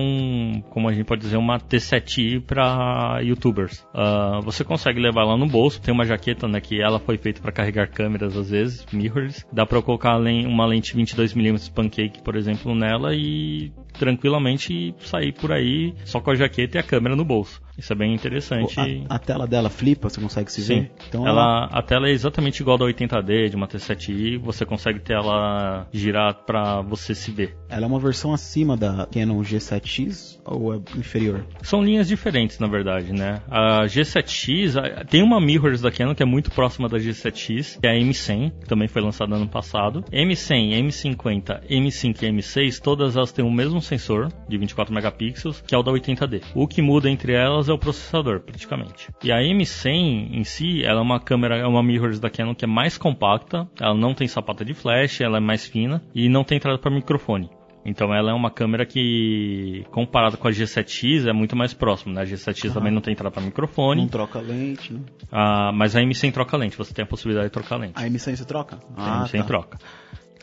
como 0.70 0.90
a 0.90 0.94
gente 0.94 1.06
pode 1.06 1.22
dizer, 1.22 1.38
uma 1.38 1.60
T7i 1.60 2.42
para 2.42 3.20
YouTubers. 3.22 3.86
Uh, 3.94 4.42
você 4.42 4.64
consegue 4.64 5.00
levar 5.00 5.22
ela 5.22 5.38
no 5.38 5.48
bolso, 5.48 5.82
tem 5.82 5.94
uma 5.94 6.06
jaqueta, 6.06 6.48
né, 6.48 6.60
que 6.60 6.82
ela 6.82 7.00
foi 7.00 7.18
feita 7.18 7.42
para 7.42 7.52
carregar 7.52 7.90
câmeras 7.90 8.36
às 8.36 8.50
vezes, 8.50 8.86
mirrors. 8.92 9.46
Dá 9.52 9.66
para 9.66 9.82
colocar 9.82 10.18
uma 10.18 10.66
lente 10.66 10.96
22mm 10.96 11.72
pancake, 11.72 12.22
por 12.22 12.36
exemplo, 12.36 12.74
nela 12.76 13.14
e 13.14 13.72
tranquilamente 13.98 14.94
sair 15.00 15.34
por 15.34 15.52
aí 15.52 15.94
só 16.06 16.20
com 16.20 16.32
a 16.32 16.36
jaqueta 16.36 16.78
e 16.78 16.80
a 16.80 16.84
câmera 16.84 17.16
no 17.16 17.26
bolso. 17.26 17.62
Isso 17.78 17.94
é 17.94 17.96
bem 17.96 18.14
interessante. 18.14 18.76
A, 19.08 19.16
a 19.16 19.20
tela 19.20 19.46
dela 19.46 19.70
flipa, 19.70 20.10
você 20.10 20.20
consegue 20.20 20.52
se 20.52 20.62
Sim. 20.62 20.82
ver? 20.82 20.92
Então 21.08 21.28
ela, 21.28 21.42
ela, 21.42 21.66
a 21.66 21.82
tela 21.84 22.08
é 22.08 22.12
exatamente 22.12 22.60
igual 22.62 22.78
da 22.78 22.86
80D, 22.86 23.50
de 23.50 23.56
uma 23.56 23.68
T7i, 23.68 24.40
você 24.40 24.66
consegue 24.66 25.00
ter 25.00 25.14
ela 25.14 25.88
girar 25.94 26.34
para 26.46 26.82
você 26.82 27.14
se 27.14 27.30
ver. 27.32 27.56
Ela 27.70 27.84
é 27.84 27.88
uma 27.88 28.00
versão 28.00 28.34
acima 28.34 28.76
da 28.76 29.08
Canon 29.12 29.42
G7X 29.42 30.40
ou 30.44 30.74
é 30.74 30.78
inferior? 30.98 31.46
São 31.62 31.84
linhas 31.84 32.08
diferentes, 32.08 32.58
na 32.58 32.68
verdade, 32.68 33.14
né? 33.14 33.42
A 33.48 33.84
G7X, 33.86 35.06
tem 35.06 35.22
uma 35.22 35.40
mirrors 35.40 35.82
da 35.82 35.92
Canon 35.92 36.16
que 36.16 36.24
é 36.24 36.26
muito 36.26 36.50
próxima 36.50 36.90
da 36.90 36.98
G7X, 36.98 37.80
que 37.80 37.88
é 37.88 37.92
a 37.92 37.96
M100, 37.96 38.54
que 38.62 38.68
também 38.68 38.88
foi 38.88 39.02
lançada 39.04 39.36
ano 39.36 39.48
passado. 39.48 40.04
M100, 40.12 40.88
M50, 40.88 41.68
M5 41.70 42.24
e 42.24 42.32
M6, 42.32 42.80
todas 42.80 43.16
elas 43.16 43.32
têm 43.32 43.46
o 43.46 43.52
mesmo 43.52 43.82
sensor 43.88 44.32
de 44.48 44.58
24 44.58 44.94
megapixels, 44.94 45.62
que 45.62 45.74
é 45.74 45.78
o 45.78 45.84
da 45.84 45.92
80D. 45.92 46.44
O 46.54 46.68
que 46.68 46.82
muda 46.82 47.10
entre 47.10 47.34
elas 47.34 47.70
é 47.70 47.74
o 47.74 47.78
processador, 47.78 48.42
praticamente. 48.42 49.10
E 49.24 49.32
a 49.32 49.38
M100 49.38 50.34
em 50.34 50.44
si, 50.44 50.84
ela 50.84 51.00
é 51.00 51.04
uma 51.04 51.20
câmera, 51.20 51.58
é 51.58 51.66
uma 51.66 51.82
mirrorless 51.82 52.22
da 52.22 52.30
Canon 52.30 52.54
que 52.54 52.66
é 52.66 52.68
mais 52.68 52.98
compacta, 52.98 53.68
ela 53.80 53.96
não 53.96 54.14
tem 54.14 54.28
sapata 54.28 54.64
de 54.64 54.74
flash, 54.74 55.22
ela 55.22 55.38
é 55.38 55.42
mais 55.42 55.66
fina 55.66 56.04
e 56.14 56.30
não 56.30 56.44
tem 56.44 56.58
entrada 56.58 56.78
para 56.78 56.92
microfone. 56.92 57.50
Então 57.88 58.14
ela 58.14 58.32
é 58.32 58.34
uma 58.34 58.52
câmera 58.52 58.86
que, 58.86 59.86
comparada 59.92 60.36
com 60.36 60.46
a 60.46 60.52
G7X, 60.52 61.26
é 61.26 61.32
muito 61.32 61.56
mais 61.56 61.74
próxima. 61.74 62.16
Né? 62.16 62.22
A 62.22 62.26
G7X 62.26 62.66
uhum. 62.68 62.74
também 62.74 62.92
não 62.92 63.00
tem 63.00 63.14
entrada 63.14 63.32
para 63.32 63.42
microfone. 63.42 64.02
Não 64.02 64.10
troca 64.10 64.40
lente, 64.42 64.92
né? 64.92 65.00
Ah, 65.32 65.72
mas 65.74 65.96
a 65.96 66.02
M100 66.02 66.34
troca 66.34 66.58
lente, 66.58 66.78
você 66.78 66.94
tem 66.94 67.04
a 67.04 67.06
possibilidade 67.08 67.48
de 67.48 67.54
trocar 67.54 67.78
lente. 67.78 67.94
A 67.96 68.02
M100 68.02 68.36
você 68.36 68.46
troca? 68.46 68.80
Ah, 68.98 69.24
a 69.24 69.26
M100 69.26 69.38
tá. 69.38 69.44
troca. 69.46 69.80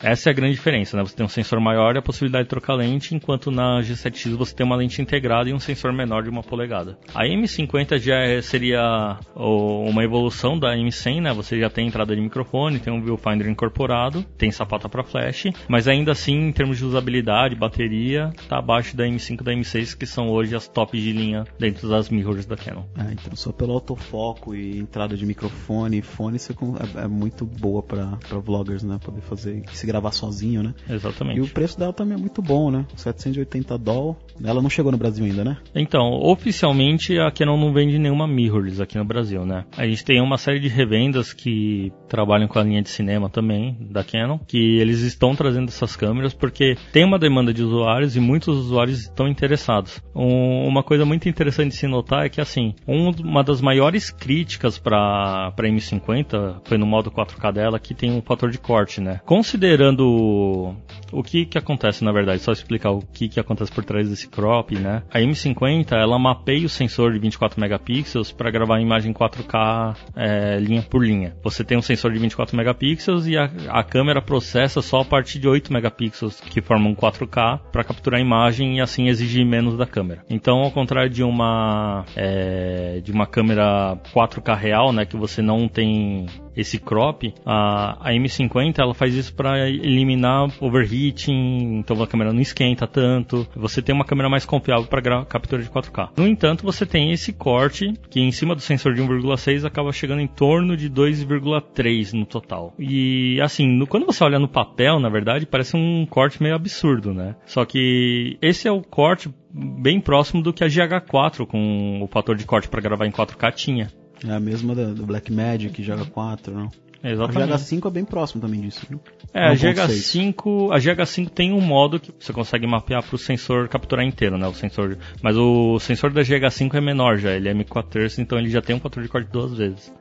Essa 0.01 0.29
é 0.29 0.31
a 0.31 0.33
grande 0.33 0.53
diferença, 0.53 0.97
né? 0.97 1.03
Você 1.03 1.15
tem 1.15 1.25
um 1.25 1.29
sensor 1.29 1.59
maior 1.59 1.95
e 1.95 1.99
a 1.99 2.01
possibilidade 2.01 2.45
de 2.45 2.49
trocar 2.49 2.75
lente, 2.75 3.15
enquanto 3.15 3.51
na 3.51 3.79
G7X 3.81 4.35
você 4.35 4.55
tem 4.55 4.65
uma 4.65 4.75
lente 4.75 5.01
integrada 5.01 5.49
e 5.49 5.53
um 5.53 5.59
sensor 5.59 5.93
menor 5.93 6.23
de 6.23 6.29
uma 6.29 6.43
polegada. 6.43 6.97
A 7.13 7.25
M50 7.25 7.99
já 7.99 8.15
é, 8.15 8.41
seria 8.41 9.17
uma 9.35 10.03
evolução 10.03 10.57
da 10.57 10.75
M100, 10.75 11.21
né? 11.21 11.33
Você 11.33 11.59
já 11.59 11.69
tem 11.69 11.87
entrada 11.87 12.15
de 12.15 12.21
microfone, 12.21 12.79
tem 12.79 12.93
um 12.93 13.01
viewfinder 13.01 13.47
incorporado, 13.47 14.23
tem 14.37 14.51
sapata 14.51 14.89
para 14.89 15.03
flash, 15.03 15.45
mas 15.67 15.87
ainda 15.87 16.11
assim, 16.11 16.47
em 16.47 16.51
termos 16.51 16.77
de 16.77 16.85
usabilidade, 16.85 17.55
bateria, 17.55 18.31
tá 18.47 18.59
abaixo 18.59 18.95
da 18.95 19.05
M5 19.05 19.41
e 19.41 19.43
da 19.43 19.51
M6, 19.53 19.97
que 19.97 20.05
são 20.05 20.29
hoje 20.29 20.55
as 20.55 20.67
tops 20.67 21.01
de 21.01 21.11
linha 21.11 21.45
dentro 21.59 21.87
das 21.89 22.09
mirrors 22.09 22.45
da 22.45 22.55
Canon. 22.55 22.83
É, 22.97 23.13
então 23.13 23.35
só 23.35 23.51
pelo 23.51 23.73
autofoco 23.73 24.55
e 24.55 24.79
entrada 24.79 25.15
de 25.15 25.25
microfone 25.25 25.99
e 25.99 26.01
fone, 26.01 26.39
você 26.39 26.53
é, 26.53 27.03
é 27.03 27.07
muito 27.07 27.45
boa 27.45 27.81
para 27.81 28.17
vloggers, 28.43 28.83
né? 28.83 28.99
Poder 29.03 29.21
fazer, 29.21 29.63
se 29.85 29.87
gravar 29.87 30.11
sozinho, 30.11 30.63
né? 30.63 30.73
Exatamente. 30.89 31.37
E 31.37 31.41
o 31.41 31.47
preço 31.47 31.77
dela 31.77 31.93
também 31.93 32.15
é 32.15 32.19
muito 32.19 32.41
bom, 32.41 32.71
né? 32.71 32.85
780 32.95 33.77
doll. 33.77 34.17
Ela 34.43 34.61
não 34.61 34.69
chegou 34.69 34.91
no 34.91 34.97
Brasil 34.97 35.25
ainda, 35.25 35.43
né? 35.43 35.57
Então, 35.73 36.19
oficialmente 36.21 37.17
a 37.19 37.31
Canon 37.31 37.57
não 37.57 37.73
vende 37.73 37.97
nenhuma 37.97 38.27
mirrorless 38.27 38.81
aqui 38.81 38.97
no 38.97 39.05
Brasil, 39.05 39.45
né? 39.45 39.65
A 39.77 39.85
gente 39.87 40.03
tem 40.03 40.21
uma 40.21 40.37
série 40.37 40.59
de 40.59 40.67
revendas 40.67 41.33
que 41.33 41.91
trabalham 42.07 42.47
com 42.47 42.59
a 42.59 42.63
linha 42.63 42.81
de 42.81 42.89
cinema 42.89 43.29
também 43.29 43.77
da 43.79 44.03
Canon, 44.03 44.39
que 44.39 44.77
eles 44.79 45.01
estão 45.01 45.35
trazendo 45.35 45.69
essas 45.69 45.95
câmeras 45.95 46.33
porque 46.33 46.75
tem 46.91 47.03
uma 47.03 47.19
demanda 47.19 47.53
de 47.53 47.63
usuários 47.63 48.15
e 48.15 48.19
muitos 48.19 48.57
usuários 48.57 49.01
estão 49.01 49.27
interessados. 49.27 50.01
Um, 50.15 50.67
uma 50.67 50.83
coisa 50.83 51.05
muito 51.05 51.27
interessante 51.29 51.71
de 51.71 51.77
se 51.77 51.87
notar 51.87 52.25
é 52.25 52.29
que 52.29 52.41
assim, 52.41 52.73
um, 52.87 53.09
uma 53.11 53.43
das 53.43 53.61
maiores 53.61 54.09
críticas 54.09 54.77
para 54.77 55.51
para 55.55 55.67
M50 55.67 56.61
foi 56.65 56.77
no 56.77 56.85
modo 56.85 57.11
4K 57.11 57.53
dela 57.53 57.79
que 57.79 57.93
tem 57.93 58.11
um 58.11 58.21
fator 58.21 58.49
de 58.49 58.57
corte, 58.57 59.01
né? 59.01 59.19
Considerando 59.25 60.75
o 61.11 61.23
que 61.23 61.45
que 61.45 61.57
acontece 61.57 62.03
na 62.03 62.11
verdade, 62.11 62.41
só 62.41 62.51
explicar 62.51 62.91
o 62.91 62.99
que 62.99 63.29
que 63.29 63.39
acontece 63.39 63.71
por 63.71 63.83
trás 63.83 64.09
desse 64.09 64.24
crop, 64.27 64.75
né? 64.75 65.03
A 65.11 65.19
M50 65.19 65.93
ela 65.93 66.17
mapeia 66.19 66.65
o 66.65 66.69
sensor 66.69 67.13
de 67.13 67.19
24 67.19 67.59
megapixels 67.59 68.31
para 68.31 68.51
gravar 68.51 68.77
a 68.77 68.81
imagem 68.81 69.13
4K 69.13 69.95
é, 70.15 70.59
linha 70.59 70.81
por 70.81 71.05
linha. 71.05 71.35
Você 71.43 71.63
tem 71.63 71.77
um 71.77 71.81
sensor 71.81 72.11
de 72.11 72.19
24 72.19 72.55
megapixels 72.55 73.27
e 73.27 73.37
a, 73.37 73.49
a 73.69 73.83
câmera 73.83 74.21
processa 74.21 74.81
só 74.81 75.01
a 75.01 75.05
partir 75.05 75.39
de 75.39 75.47
8 75.47 75.71
megapixels 75.71 76.39
que 76.41 76.61
formam 76.61 76.95
4K 76.95 77.59
para 77.71 77.83
capturar 77.83 78.19
a 78.19 78.23
imagem 78.23 78.77
e 78.77 78.81
assim 78.81 79.07
exigir 79.07 79.45
menos 79.45 79.77
da 79.77 79.85
câmera. 79.85 80.23
Então, 80.29 80.59
ao 80.59 80.71
contrário 80.71 81.09
de 81.09 81.23
uma 81.23 82.05
é, 82.15 83.01
de 83.03 83.11
uma 83.11 83.25
câmera 83.25 83.97
4K 84.13 84.55
real, 84.55 84.91
né, 84.91 85.05
que 85.05 85.17
você 85.17 85.41
não 85.41 85.67
tem 85.67 86.25
esse 86.55 86.79
crop, 86.79 87.33
a, 87.45 88.09
a 88.09 88.13
M50 88.13 88.79
ela 88.79 88.93
faz 88.93 89.13
isso 89.13 89.33
para 89.33 89.69
eliminar 89.69 90.49
overheating, 90.59 91.79
então 91.79 92.01
a 92.01 92.07
câmera 92.07 92.33
não 92.33 92.41
esquenta 92.41 92.87
tanto. 92.87 93.47
Você 93.55 93.81
tem 93.81 93.93
uma 93.93 94.05
câmera 94.05 94.29
mais 94.29 94.45
confiável 94.45 94.87
para 94.87 95.25
captura 95.25 95.61
de 95.61 95.69
4K. 95.69 96.11
No 96.17 96.27
entanto, 96.27 96.63
você 96.63 96.85
tem 96.85 97.11
esse 97.11 97.33
corte 97.33 97.93
que 98.09 98.19
em 98.19 98.31
cima 98.31 98.55
do 98.55 98.61
sensor 98.61 98.93
de 98.93 99.01
1,6 99.01 99.65
acaba 99.65 99.91
chegando 99.91 100.21
em 100.21 100.27
torno 100.27 100.75
de 100.75 100.89
2,3 100.89 102.13
no 102.13 102.25
total. 102.25 102.73
E 102.79 103.39
assim, 103.41 103.67
no, 103.67 103.87
quando 103.87 104.05
você 104.05 104.23
olha 104.23 104.39
no 104.39 104.47
papel, 104.47 104.99
na 104.99 105.09
verdade, 105.09 105.45
parece 105.45 105.75
um 105.75 106.05
corte 106.05 106.41
meio 106.41 106.55
absurdo, 106.55 107.13
né? 107.13 107.35
Só 107.45 107.65
que 107.65 108.37
esse 108.41 108.67
é 108.67 108.71
o 108.71 108.81
corte 108.81 109.29
bem 109.51 109.99
próximo 109.99 110.41
do 110.41 110.53
que 110.53 110.63
a 110.63 110.67
GH4 110.67 111.45
com 111.45 112.01
o 112.01 112.07
fator 112.07 112.35
de 112.35 112.45
corte 112.45 112.67
para 112.67 112.81
gravar 112.81 113.05
em 113.05 113.11
4K 113.11 113.53
tinha. 113.53 114.04
É 114.23 114.31
a 114.31 114.39
mesma 114.39 114.73
do 114.73 115.05
Black 115.05 115.31
Magic, 115.31 115.81
GH4, 115.81 116.51
não? 116.51 116.69
Exatamente. 117.03 117.51
A 117.51 117.57
GH5 117.57 117.87
é 117.87 117.91
bem 117.91 118.05
próximo 118.05 118.41
também 118.41 118.61
disso. 118.61 118.85
Viu? 118.89 118.99
É, 119.31 119.49
a 119.49 119.53
GH5, 119.53 120.71
a 120.71 120.79
GH5 120.79 121.29
tem 121.29 121.53
um 121.53 121.61
modo 121.61 121.99
que 121.99 122.11
você 122.19 122.33
consegue 122.33 122.65
mapear 122.65 123.03
para 123.03 123.15
o 123.15 123.19
sensor 123.19 123.67
capturar 123.67 124.03
inteiro, 124.03 124.37
né? 124.37 124.47
O 124.47 124.53
sensor, 124.53 124.97
mas 125.21 125.37
o 125.37 125.77
sensor 125.79 126.11
da 126.11 126.21
GH5 126.21 126.73
é 126.73 126.81
menor 126.81 127.17
já, 127.17 127.33
ele 127.33 127.47
é 127.47 127.53
M4 127.53 128.17
então 128.17 128.39
ele 128.39 128.49
já 128.49 128.61
tem 128.61 128.75
um 128.75 128.79
fator 128.79 129.03
de 129.03 129.09
corte 129.09 129.29
duas 129.31 129.55
vezes. 129.55 129.93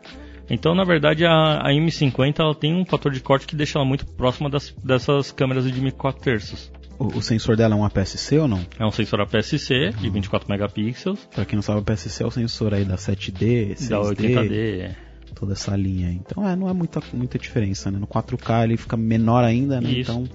Então, 0.49 0.75
na 0.75 0.85
verdade, 0.85 1.25
a, 1.25 1.59
a 1.59 1.71
M50 1.71 2.39
ela 2.39 2.55
tem 2.55 2.75
um 2.75 2.85
fator 2.85 3.13
de 3.13 3.21
corte 3.21 3.47
que 3.47 3.57
deixa 3.57 3.79
ela 3.79 3.85
muito 3.85 4.07
próxima 4.07 4.49
das, 4.49 4.75
dessas 4.83 5.31
câmeras 5.31 5.71
de 5.71 5.91
4 5.91 6.23
terços. 6.23 6.73
O, 6.99 7.19
o, 7.19 7.23
sensor 7.23 7.57
dela 7.57 7.75
é 7.75 7.79
um 7.79 7.85
APS-C 7.85 8.39
ou 8.39 8.49
não? 8.49 8.65
É 8.79 8.85
um 8.87 8.91
sensor 8.91 9.21
APS-C 9.21 9.91
de 9.99 10.11
24 10.11 10.47
uhum. 10.47 10.55
megapixels. 10.55 11.29
Pra 11.35 11.45
quem 11.45 11.57
não 11.57 11.63
sabe, 11.63 11.81
APS-C 11.81 12.23
é 12.23 12.27
o 12.27 12.31
sensor 12.31 12.75
aí 12.75 12.85
da 12.85 12.97
7D, 12.97 13.75
6D. 13.77 13.89
Da 13.89 14.01
80D. 14.01 14.95
Toda 15.35 15.53
essa 15.53 15.75
linha. 15.77 16.11
Então, 16.13 16.49
é, 16.49 16.55
não 16.55 16.69
é 16.69 16.73
muita, 16.73 17.03
muita 17.13 17.39
diferença, 17.39 17.91
né? 17.91 17.99
No 17.99 18.07
4K 18.07 18.65
ele 18.65 18.77
fica 18.77 18.97
menor 18.97 19.43
ainda, 19.43 19.81
né? 19.81 19.91
Isso. 19.91 20.13
Então... 20.13 20.29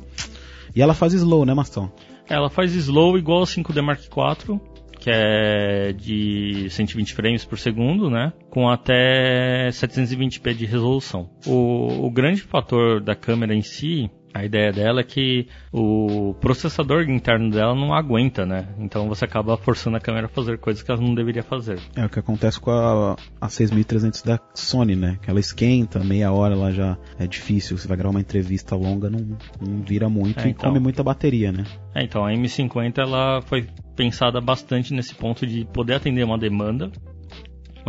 E 0.76 0.82
ela 0.82 0.94
faz 0.94 1.14
slow, 1.14 1.46
né, 1.46 1.54
Mastão? 1.54 1.92
Ela 2.28 2.50
faz 2.50 2.76
slow 2.76 3.18
igual 3.18 3.40
ao 3.40 3.46
5D 3.46 3.82
Mark 3.82 4.02
IV, 4.02 4.60
que 5.00 5.10
é 5.10 5.94
de 5.94 6.68
120 6.70 7.14
frames 7.14 7.46
por 7.46 7.58
segundo, 7.58 8.10
né? 8.10 8.34
Com 8.50 8.70
até 8.70 9.70
720p 9.70 10.54
de 10.54 10.66
resolução. 10.66 11.30
O, 11.48 12.06
o 12.06 12.12
grande 12.12 12.42
fator 12.42 13.02
da 13.02 13.16
câmera 13.16 13.56
em 13.56 13.62
si 13.62 14.12
a 14.34 14.46
ideia 14.46 14.72
dela 14.72 15.02
é 15.02 15.04
que 15.04 15.48
o 15.72 16.34
processador 16.40 17.04
interno 17.10 17.50
dela 17.50 17.74
não 17.74 17.94
aguenta, 17.94 18.46
né? 18.46 18.68
Então 18.78 19.08
você 19.08 19.26
acaba 19.26 19.58
forçando 19.58 19.98
a 19.98 20.00
câmera 20.00 20.28
a 20.28 20.30
fazer 20.30 20.58
coisas 20.58 20.84
que 20.84 20.92
ela 20.92 21.02
não 21.02 21.14
deveria 21.14 21.44
fazer. 21.44 21.80
É 21.96 22.06
o 22.06 22.10
que 22.10 22.20
acontece 22.20 22.60
com 22.60 22.72
a, 22.72 23.16
a 23.42 23.50
6300 23.50 24.22
da 24.22 24.40
Sony, 24.54 24.96
né? 24.96 25.18
Que 25.22 25.30
ela 25.30 25.40
esquenta, 25.40 26.00
meia 26.04 26.32
hora 26.32 26.54
ela 26.54 26.72
já 26.72 26.98
é 27.18 27.28
difícil. 27.28 27.78
Você 27.78 27.88
vai 27.88 27.98
gravar 27.98 28.12
uma 28.12 28.22
entrevista 28.22 28.76
longa, 28.76 29.10
não, 29.10 29.38
não 29.60 29.82
vira 29.84 30.10
muito 30.10 30.40
é, 30.40 30.48
e 30.48 30.52
então, 30.52 30.70
come 30.70 30.80
muita 30.80 31.04
bateria, 31.04 31.52
né? 31.52 31.66
É, 31.94 32.04
então 32.04 32.26
a 32.26 32.32
M50 32.32 32.98
ela 33.00 33.42
foi 33.42 33.68
pensada 33.96 34.40
bastante 34.40 34.94
nesse 34.94 35.14
ponto 35.16 35.46
de 35.46 35.66
poder 35.66 35.96
atender 35.96 36.24
uma 36.24 36.38
demanda 36.38 36.92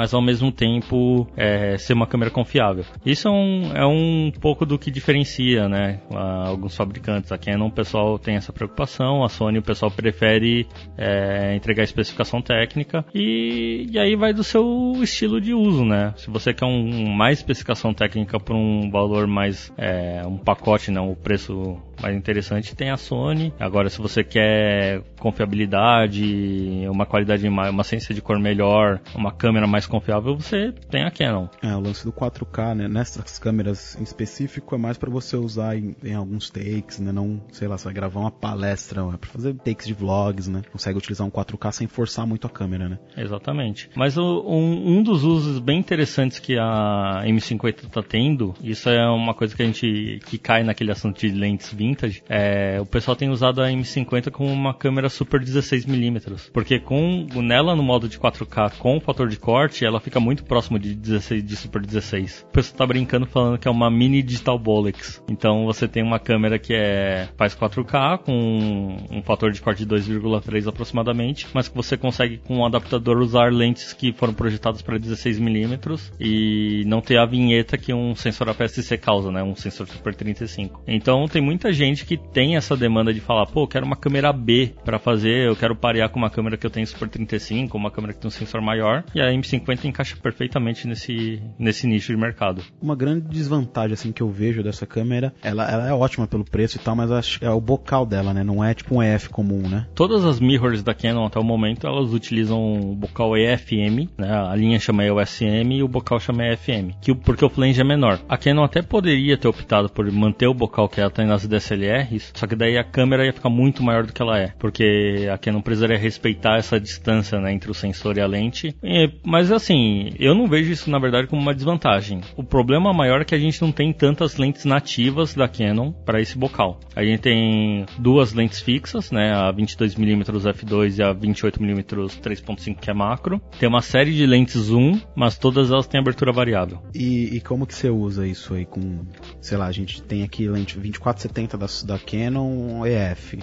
mas 0.01 0.15
ao 0.15 0.23
mesmo 0.23 0.51
tempo 0.51 1.29
é, 1.37 1.77
ser 1.77 1.93
uma 1.93 2.07
câmera 2.07 2.31
confiável. 2.31 2.87
Isso 3.05 3.29
é 3.29 3.31
um, 3.31 3.73
é 3.75 3.87
um 3.87 4.33
pouco 4.41 4.65
do 4.65 4.79
que 4.79 4.91
diferencia, 4.91 5.69
né, 5.69 6.01
alguns 6.11 6.75
fabricantes. 6.75 7.31
A 7.31 7.37
Canon 7.37 7.67
o 7.67 7.71
pessoal 7.71 8.19
tem 8.19 8.37
essa 8.37 8.51
preocupação, 8.51 9.23
a 9.23 9.29
Sony 9.29 9.59
o 9.59 9.63
pessoal 9.63 9.91
prefere 9.91 10.67
é, 10.97 11.55
entregar 11.55 11.83
especificação 11.83 12.41
técnica 12.41 13.05
e, 13.15 13.89
e 13.91 13.99
aí 13.99 14.17
vai 14.17 14.33
do 14.33 14.43
seu 14.43 14.95
estilo 15.03 15.39
de 15.39 15.53
uso, 15.53 15.85
né? 15.85 16.15
Se 16.17 16.31
você 16.31 16.55
quer 16.55 16.65
um, 16.65 17.07
mais 17.11 17.41
especificação 17.41 17.93
técnica 17.93 18.41
por 18.41 18.57
um 18.57 18.91
valor 18.91 19.27
mais, 19.27 19.71
é, 19.77 20.23
um 20.27 20.39
pacote, 20.39 20.91
não, 20.91 21.11
o 21.11 21.17
preço 21.17 21.77
mais 22.01 22.17
interessante 22.17 22.75
tem 22.75 22.91
a 22.91 22.97
Sony. 22.97 23.53
Agora, 23.61 23.91
se 23.91 24.01
você 24.01 24.25
quer 24.25 25.03
confiabilidade, 25.19 26.87
uma 26.89 27.05
qualidade, 27.05 27.47
uma 27.47 27.85
ciência 27.85 28.15
de 28.15 28.23
cor 28.23 28.39
melhor, 28.39 29.01
uma 29.15 29.31
câmera 29.31 29.67
mais 29.67 29.90
confiável, 29.91 30.37
você 30.37 30.73
tem 30.91 31.05
a 31.05 31.11
Canon. 31.11 31.49
É, 31.63 31.75
o 31.77 31.81
lance 31.81 32.05
do 32.05 32.13
4K, 32.13 32.75
né? 32.75 32.89
Nessas 32.89 33.39
câmeras 33.39 33.97
em 34.01 34.03
específico 34.03 34.75
é 34.75 34.79
mais 34.79 34.97
para 34.97 35.11
você 35.11 35.37
usar 35.37 35.77
em, 35.77 35.95
em, 36.03 36.15
alguns 36.15 36.49
takes, 36.49 36.99
né? 36.99 37.13
Não, 37.13 37.43
sei 37.53 37.69
lá, 37.69 37.77
você 37.77 37.85
vai 37.85 37.95
gravar 37.95 38.21
uma 38.21 38.31
palestra, 38.31 39.03
é 39.13 39.17
para 39.17 39.31
fazer 39.31 39.55
takes 39.55 39.87
de 39.87 39.93
vlogs, 39.93 40.49
né? 40.49 40.63
Consegue 40.73 40.97
utilizar 40.97 41.27
um 41.27 41.31
4K 41.31 41.73
sem 41.73 41.87
forçar 41.87 42.27
muito 42.27 42.47
a 42.47 42.51
câmera, 42.51 42.89
né? 42.89 42.99
Exatamente. 43.17 43.91
Mas 43.95 44.17
o, 44.17 44.43
um, 44.47 44.99
um 44.99 45.03
dos 45.03 45.23
usos 45.23 45.59
bem 45.59 45.79
interessantes 45.79 46.39
que 46.39 46.57
a 46.59 47.23
M50 47.27 47.87
está 47.87 48.03
tendo, 48.03 48.55
isso 48.63 48.89
é 48.89 49.07
uma 49.11 49.35
coisa 49.35 49.55
que 49.55 49.63
a 49.63 49.67
gente 49.67 50.21
que 50.27 50.39
cai 50.39 50.63
naquele 50.63 50.93
assunto 50.93 51.21
de 51.21 51.29
lentes 51.29 51.73
20 51.73 51.91
vintage, 51.91 52.23
é, 52.29 52.81
o 52.81 52.87
pessoal 52.87 53.17
tem 53.17 53.29
usado 53.29 53.61
a 53.63 53.69
M50 53.69 54.31
como 54.31 54.51
uma 54.51 54.73
câmera 54.75 55.09
super 55.09 55.41
16mm, 55.41 56.51
porque 56.53 56.79
com 56.79 57.27
nela 57.37 57.75
no 57.75 57.83
modo 57.83 58.09
de 58.09 58.19
4K 58.19 58.79
com 58.79 58.97
o 58.97 59.01
fator 59.01 59.29
de 59.29 59.39
corte, 59.39 59.70
ela 59.85 60.01
fica 60.01 60.21
muito 60.21 60.45
próximo 60.45 60.79
de 60.79 60.95
16 60.95 61.45
de 61.45 61.57
super 61.57 61.81
16. 61.85 62.47
O 62.49 62.53
pessoal 62.53 62.79
tá 62.79 62.87
brincando 62.87 63.27
falando 63.27 63.59
que 63.59 63.69
é 63.69 63.71
uma 63.71 63.91
mini 63.91 64.23
digital 64.23 64.59
Bolex. 64.59 65.23
Então 65.29 65.65
você 65.65 65.87
tem 65.87 66.03
uma 66.03 66.19
câmera 66.19 66.59
que 66.59 66.75
é 66.75 67.29
faz 67.37 67.55
4K 67.55 68.19
com 68.19 68.97
um 69.11 69.23
fator 69.23 69.51
de 69.53 69.61
corte 69.61 69.85
de 69.85 69.95
2,3 69.95 70.69
aproximadamente, 70.69 71.47
mas 71.55 71.69
que 71.69 71.77
você 71.77 71.97
consegue 71.97 72.39
com 72.39 72.59
um 72.59 72.67
adaptador 72.67 73.19
usar 73.19 73.53
lentes 73.53 73.93
que 73.93 74.13
foram 74.13 74.35
projetadas 74.35 74.83
para 74.83 74.99
16mm 74.99 76.13
e 76.19 76.85
não 76.87 77.01
ter 77.01 77.19
a 77.19 77.27
vinheta 77.27 77.79
que 77.79 77.93
um 77.93 78.15
sensor 78.15 78.49
APS-C 78.49 78.99
causa, 78.99 79.31
né, 79.31 79.43
um 79.43 79.55
sensor 79.55 79.87
super 79.87 80.15
35. 80.15 80.83
Então 80.87 81.27
tem 81.27 81.43
muita 81.43 81.73
gente 81.73 82.05
que 82.05 82.17
tem 82.17 82.57
essa 82.57 82.77
demanda 82.77 83.13
de 83.13 83.21
falar, 83.21 83.47
pô, 83.47 83.63
eu 83.63 83.69
quero 83.69 83.87
uma 83.87 83.97
câmera 83.97 84.33
B 84.33 84.73
para 84.85 84.99
fazer, 84.99 85.47
eu 85.47 85.57
quero 85.57 85.77
parear 85.77 86.09
com 86.09 86.19
uma 86.19 86.31
câmera 86.31 86.57
que 86.57 86.67
eu 86.67 86.71
tenho 86.71 86.87
Super 86.87 87.09
35, 87.09 87.77
uma 87.77 87.91
câmera 87.91 88.13
que 88.13 88.21
tem 88.21 88.29
um 88.29 88.31
sensor 88.31 88.61
maior, 88.61 89.05
e 89.15 89.21
a 89.21 89.27
M50 89.31 89.60
50 89.61 89.89
encaixa 89.89 90.17
perfeitamente 90.17 90.87
nesse, 90.87 91.43
nesse 91.59 91.87
nicho 91.87 92.13
de 92.13 92.19
mercado. 92.19 92.63
Uma 92.81 92.97
grande 92.97 93.29
desvantagem 93.29 93.95
assim 93.95 94.13
que 94.13 94.23
eu 94.23 94.29
vejo 94.29 94.63
dessa 94.63 94.87
câmera, 94.87 95.33
ela, 95.43 95.71
ela 95.71 95.89
é 95.89 95.93
ótima 95.93 96.27
pelo 96.27 96.45
preço 96.45 96.77
e 96.77 96.81
tal, 96.81 96.97
mas 96.97 97.39
é 97.41 97.51
o 97.51 97.61
bocal 97.61 98.07
dela, 98.07 98.33
né? 98.33 98.43
Não 98.43 98.65
é 98.65 98.75
tipo 98.75 98.97
um 98.97 99.03
EF 99.03 99.29
comum, 99.29 99.69
né? 99.69 99.87
Todas 99.95 100.25
as 100.25 100.41
mirrors 100.41 100.83
da 100.83 100.95
Canon 100.95 101.27
até 101.27 101.39
o 101.39 101.45
momento, 101.45 101.87
elas 101.87 102.13
utilizam 102.13 102.91
o 102.91 102.95
bocal 102.95 103.37
EFM, 103.37 104.09
né? 104.17 104.33
A 104.33 104.55
linha 104.55 104.79
chama 104.79 105.05
EOSM 105.05 105.73
e 105.73 105.83
o 105.83 105.89
bocal 105.89 106.19
chama 106.19 106.45
EFM, 106.47 106.95
que, 107.01 107.15
porque 107.15 107.45
o 107.45 107.51
flange 107.51 107.81
é 107.81 107.85
menor. 107.85 108.21
A 108.29 108.37
Canon 108.37 108.65
até 108.65 108.83
poderia 108.83 109.37
ter 109.37 109.49
optado 109.49 109.89
por 109.89 110.11
manter 110.11 110.47
o 110.47 110.55
bocal 110.55 110.89
que 110.89 111.01
ela 111.01 111.11
tem 111.11 111.27
nas 111.27 111.47
DSLRs, 111.47 112.33
só 112.35 112.47
que 112.47 112.57
daí 112.57 112.79
a 112.79 112.85
câmera 112.85 113.25
ia 113.25 113.33
ficar 113.33 113.51
muito 113.51 113.83
maior 113.83 114.05
do 114.07 114.13
que 114.13 114.23
ela 114.23 114.39
é, 114.39 114.53
porque 114.59 115.29
a 115.33 115.39
Canon 115.39 115.61
precisaria 115.61 115.99
respeitar 115.99 116.57
essa 116.57 116.81
distância 116.81 117.39
né, 117.41 117.53
entre 117.53 117.71
o 117.71 117.75
sensor 117.75 118.17
e 118.17 118.21
a 118.21 118.27
lente. 118.27 118.75
E, 118.83 119.11
mas 119.25 119.50
assim, 119.51 120.11
eu 120.19 120.35
não 120.35 120.47
vejo 120.47 120.73
isso 120.73 120.91
na 120.91 120.99
verdade 120.99 121.27
como 121.27 121.41
uma 121.41 121.55
desvantagem. 121.55 122.21
O 122.37 122.45
problema 122.45 122.93
maior 122.93 123.21
é 123.21 123.25
que 123.25 123.35
a 123.35 123.39
gente 123.39 123.61
não 123.61 123.73
tem 123.73 123.93
tantas 123.93 124.37
lentes 124.37 124.65
nativas 124.65 125.35
da 125.35 125.49
Canon 125.49 125.93
para 125.93 126.21
esse 126.21 126.37
bocal. 126.37 126.81
A 126.95 127.05
gente 127.05 127.21
tem 127.21 127.87
duas 127.99 128.33
lentes 128.33 128.61
fixas, 128.61 129.11
né, 129.11 129.33
a 129.33 129.53
22mm 129.53 130.25
f2 130.25 130.99
e 130.99 131.03
a 131.03 131.15
28mm 131.15 131.85
3.5 132.21 132.79
que 132.79 132.91
é 132.91 132.95
macro. 132.95 133.41
Tem 133.59 133.69
uma 133.69 133.83
série 133.83 134.13
de 134.13 134.27
lentes 134.27 134.57
zoom, 134.57 135.01
mas 135.15 135.39
todas 135.39 135.71
elas 135.71 135.87
têm 135.87 136.01
abertura 136.01 136.33
variável. 136.33 136.83
E, 136.95 137.37
e 137.37 137.41
como 137.41 137.67
que 137.67 137.75
você 137.75 137.91
usa 137.91 138.27
isso 138.27 138.55
aí 138.55 138.65
com, 138.65 139.05
sei 139.41 139.59
lá, 139.59 139.67
a 139.67 139.73
gente 139.73 140.03
tem 140.03 140.23
aqui 140.23 140.49
lente 140.49 140.75
2470 140.75 141.59
da, 141.59 141.67
da 141.87 141.99
Canon 141.99 142.85
EF. 142.87 143.39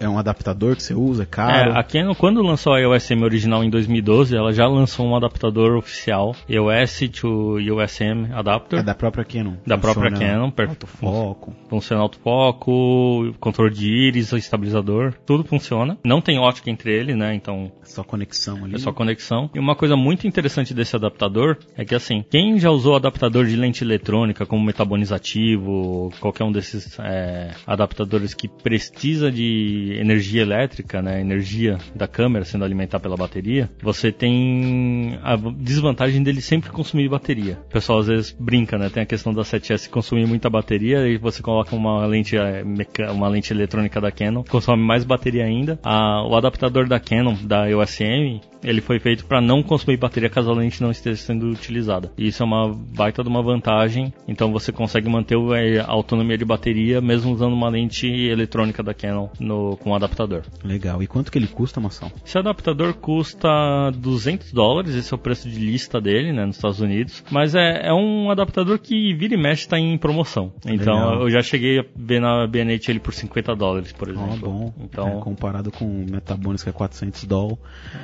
É 0.00 0.08
um 0.08 0.18
adaptador 0.18 0.74
que 0.74 0.82
você 0.82 0.94
usa, 0.94 1.24
é 1.24 1.26
caro? 1.26 1.72
É, 1.72 1.78
a 1.78 1.82
Canon, 1.84 2.14
quando 2.14 2.42
lançou 2.42 2.72
a 2.72 2.80
EOS 2.80 3.10
M 3.10 3.22
original 3.22 3.62
em 3.62 3.68
2012, 3.70 4.34
ela 4.34 4.50
já 4.52 4.66
lançou 4.66 5.06
um 5.06 5.14
adaptador 5.14 5.76
oficial, 5.76 6.34
EOS 6.48 7.00
to 7.20 7.56
USM 7.58 8.32
Adapter. 8.32 8.78
É 8.80 8.82
da 8.82 8.94
própria 8.94 9.24
Canon. 9.24 9.54
Da 9.66 9.76
própria 9.76 10.10
Canon, 10.10 10.50
per- 10.50 10.70
Autofoco. 10.70 11.54
Funciona 11.68 12.02
autofoco, 12.02 13.34
controle 13.38 13.74
de 13.74 13.90
íris, 13.92 14.32
estabilizador, 14.32 15.14
tudo 15.26 15.44
funciona. 15.44 15.98
Não 16.04 16.20
tem 16.20 16.38
ótica 16.38 16.70
entre 16.70 16.92
ele, 16.92 17.14
né? 17.14 17.34
Então 17.34 17.70
Só 17.84 18.02
conexão 18.02 18.64
ali. 18.64 18.76
é 18.76 18.78
só 18.78 18.92
conexão. 18.92 19.50
E 19.54 19.58
uma 19.58 19.76
coisa 19.76 19.96
muito 19.96 20.26
interessante 20.26 20.72
desse 20.72 20.96
adaptador 20.96 21.58
é 21.76 21.84
que 21.84 21.94
assim, 21.94 22.24
quem 22.30 22.58
já 22.58 22.70
usou 22.70 22.96
adaptador 22.96 23.44
de 23.44 23.54
lente 23.56 23.84
eletrônica 23.84 24.46
como 24.46 24.64
metabonizativo, 24.64 26.10
qualquer 26.20 26.44
um 26.44 26.52
desses 26.52 26.98
é, 27.00 27.50
adaptadores 27.66 28.34
que 28.34 28.48
precisa 28.48 29.30
de 29.30 29.89
energia 29.98 30.42
elétrica, 30.42 31.00
né, 31.02 31.20
energia 31.20 31.78
da 31.94 32.06
câmera 32.06 32.44
sendo 32.44 32.64
alimentada 32.64 33.02
pela 33.02 33.16
bateria, 33.16 33.70
você 33.82 34.12
tem 34.12 35.18
a 35.22 35.36
desvantagem 35.36 36.22
dele 36.22 36.40
sempre 36.40 36.70
consumir 36.70 37.08
bateria. 37.08 37.58
O 37.68 37.72
pessoal 37.72 38.00
às 38.00 38.06
vezes 38.06 38.36
brinca, 38.38 38.78
né, 38.78 38.88
tem 38.88 39.02
a 39.02 39.06
questão 39.06 39.32
da 39.32 39.42
7S 39.42 39.88
consumir 39.88 40.26
muita 40.26 40.48
bateria 40.50 41.06
e 41.08 41.16
você 41.16 41.42
coloca 41.42 41.74
uma 41.74 42.04
lente, 42.06 42.36
meca- 42.64 43.12
uma 43.12 43.28
lente 43.28 43.52
eletrônica 43.52 44.00
da 44.00 44.10
Canon, 44.10 44.44
consome 44.44 44.82
mais 44.82 45.04
bateria 45.04 45.44
ainda. 45.44 45.78
A- 45.82 46.26
o 46.26 46.36
adaptador 46.36 46.86
da 46.88 47.00
Canon, 47.00 47.34
da 47.44 47.68
EOS 47.68 48.00
M, 48.00 48.40
ele 48.62 48.80
foi 48.80 48.98
feito 48.98 49.24
para 49.24 49.40
não 49.40 49.62
consumir 49.62 49.96
bateria 49.96 50.28
caso 50.28 50.50
a 50.50 50.54
lente 50.54 50.82
não 50.82 50.90
esteja 50.90 51.16
sendo 51.16 51.46
utilizada. 51.50 52.12
E 52.16 52.26
isso 52.28 52.42
é 52.42 52.46
uma 52.46 52.68
baita 52.74 53.22
de 53.22 53.28
uma 53.28 53.42
vantagem. 53.42 54.12
Então 54.28 54.52
você 54.52 54.70
consegue 54.70 55.08
manter 55.08 55.36
é, 55.54 55.80
a 55.80 55.86
autonomia 55.90 56.36
de 56.36 56.44
bateria 56.44 57.00
mesmo 57.00 57.32
usando 57.32 57.52
uma 57.54 57.68
lente 57.70 58.06
eletrônica 58.06 58.82
da 58.82 58.92
Canon 58.92 59.28
no, 59.38 59.76
com 59.80 59.90
o 59.90 59.94
adaptador. 59.94 60.42
Legal. 60.62 61.02
E 61.02 61.06
quanto 61.06 61.32
que 61.32 61.38
ele 61.38 61.46
custa, 61.46 61.80
Mação? 61.80 62.10
Esse 62.24 62.38
adaptador 62.38 62.94
custa 62.94 63.48
200 63.96 64.52
dólares, 64.52 64.94
esse 64.94 65.12
é 65.12 65.16
o 65.16 65.18
preço 65.18 65.48
de 65.48 65.58
lista 65.58 66.00
dele, 66.00 66.32
né, 66.32 66.44
nos 66.44 66.56
Estados 66.56 66.80
Unidos. 66.80 67.24
Mas 67.30 67.54
é, 67.54 67.88
é 67.88 67.92
um 67.92 68.30
adaptador 68.30 68.78
que 68.78 69.14
vira 69.14 69.34
e 69.34 69.36
mexe 69.36 69.62
está 69.62 69.78
em 69.78 69.96
promoção. 69.98 70.52
Então 70.64 70.94
Legal. 70.94 71.22
eu 71.22 71.30
já 71.30 71.42
cheguei 71.42 71.80
a 71.80 71.84
ver 71.96 72.20
na 72.20 72.46
BNH 72.46 72.90
ele 72.90 73.00
por 73.00 73.14
50 73.14 73.54
dólares, 73.56 73.92
por 73.92 74.08
exemplo. 74.08 74.36
bom. 74.36 74.74
Então 74.80 75.18
É, 75.18 75.20
comparado 75.20 75.70
com 75.70 75.84
o 75.84 76.10
Metabonis 76.10 76.62
que 76.62 76.68
é 76.68 76.72
400 76.72 77.24
doll, 77.24 77.58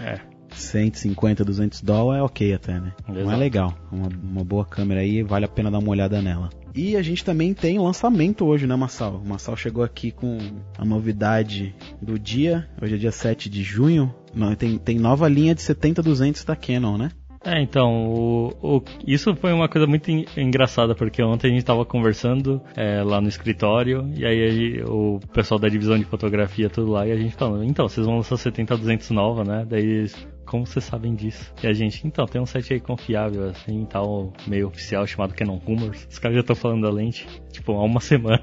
é. 0.04 0.35
150, 0.58 1.44
200 1.44 1.82
doll 1.82 2.14
é 2.14 2.22
ok 2.22 2.52
até, 2.54 2.80
né? 2.80 2.92
Não 3.08 3.16
é 3.16 3.20
Exato. 3.22 3.36
legal. 3.38 3.74
Uma, 3.92 4.08
uma 4.22 4.44
boa 4.44 4.64
câmera 4.64 5.00
aí, 5.00 5.22
vale 5.22 5.44
a 5.44 5.48
pena 5.48 5.70
dar 5.70 5.78
uma 5.78 5.90
olhada 5.90 6.20
nela. 6.22 6.50
E 6.74 6.94
a 6.96 7.02
gente 7.02 7.24
também 7.24 7.54
tem 7.54 7.78
lançamento 7.78 8.44
hoje, 8.44 8.66
né, 8.66 8.76
Massal? 8.76 9.22
O 9.24 9.26
Massal 9.28 9.56
chegou 9.56 9.82
aqui 9.82 10.10
com 10.10 10.36
a 10.78 10.84
novidade 10.84 11.74
do 12.02 12.18
dia. 12.18 12.68
Hoje 12.82 12.94
é 12.96 12.98
dia 12.98 13.12
7 13.12 13.48
de 13.48 13.62
junho. 13.62 14.14
Não, 14.34 14.54
tem, 14.54 14.76
tem 14.76 14.98
nova 14.98 15.26
linha 15.28 15.54
de 15.54 15.62
70-200 15.62 16.44
da 16.44 16.54
Canon, 16.54 16.98
né? 16.98 17.10
É, 17.42 17.62
então, 17.62 18.08
o, 18.08 18.48
o- 18.60 18.82
isso 19.06 19.34
foi 19.36 19.52
uma 19.52 19.68
coisa 19.68 19.86
muito 19.86 20.10
en- 20.10 20.26
engraçada, 20.36 20.96
porque 20.96 21.22
ontem 21.22 21.46
a 21.46 21.50
gente 21.50 21.60
estava 21.60 21.84
conversando 21.84 22.60
é, 22.76 23.02
lá 23.04 23.20
no 23.20 23.28
escritório, 23.28 24.10
e 24.16 24.26
aí 24.26 24.42
aí 24.42 24.82
o 24.84 25.20
pessoal 25.32 25.60
da 25.60 25.68
divisão 25.68 25.96
de 25.96 26.04
fotografia, 26.04 26.68
tudo 26.68 26.90
lá, 26.90 27.06
e 27.06 27.12
a 27.12 27.16
gente 27.16 27.36
falando, 27.36 27.62
então, 27.64 27.88
vocês 27.88 28.04
vão 28.04 28.16
lançar 28.16 28.34
70-200 28.34 29.10
nova, 29.10 29.44
né? 29.44 29.64
Daí 29.68 29.80
eles, 29.84 30.28
como 30.46 30.64
vocês 30.64 30.84
sabem 30.84 31.14
disso? 31.14 31.52
E 31.62 31.66
a 31.66 31.72
gente, 31.72 32.06
então, 32.06 32.24
tem 32.26 32.40
um 32.40 32.46
site 32.46 32.72
aí 32.72 32.80
confiável, 32.80 33.50
assim, 33.50 33.84
tal, 33.84 34.32
meio 34.46 34.68
oficial, 34.68 35.06
chamado 35.06 35.34
Canon 35.34 35.56
Rumors. 35.58 36.06
Os 36.08 36.18
caras 36.18 36.36
já 36.36 36.40
estão 36.40 36.56
falando 36.56 36.82
da 36.82 36.90
lente, 36.90 37.26
tipo, 37.50 37.72
há 37.72 37.84
uma 37.84 38.00
semana. 38.00 38.42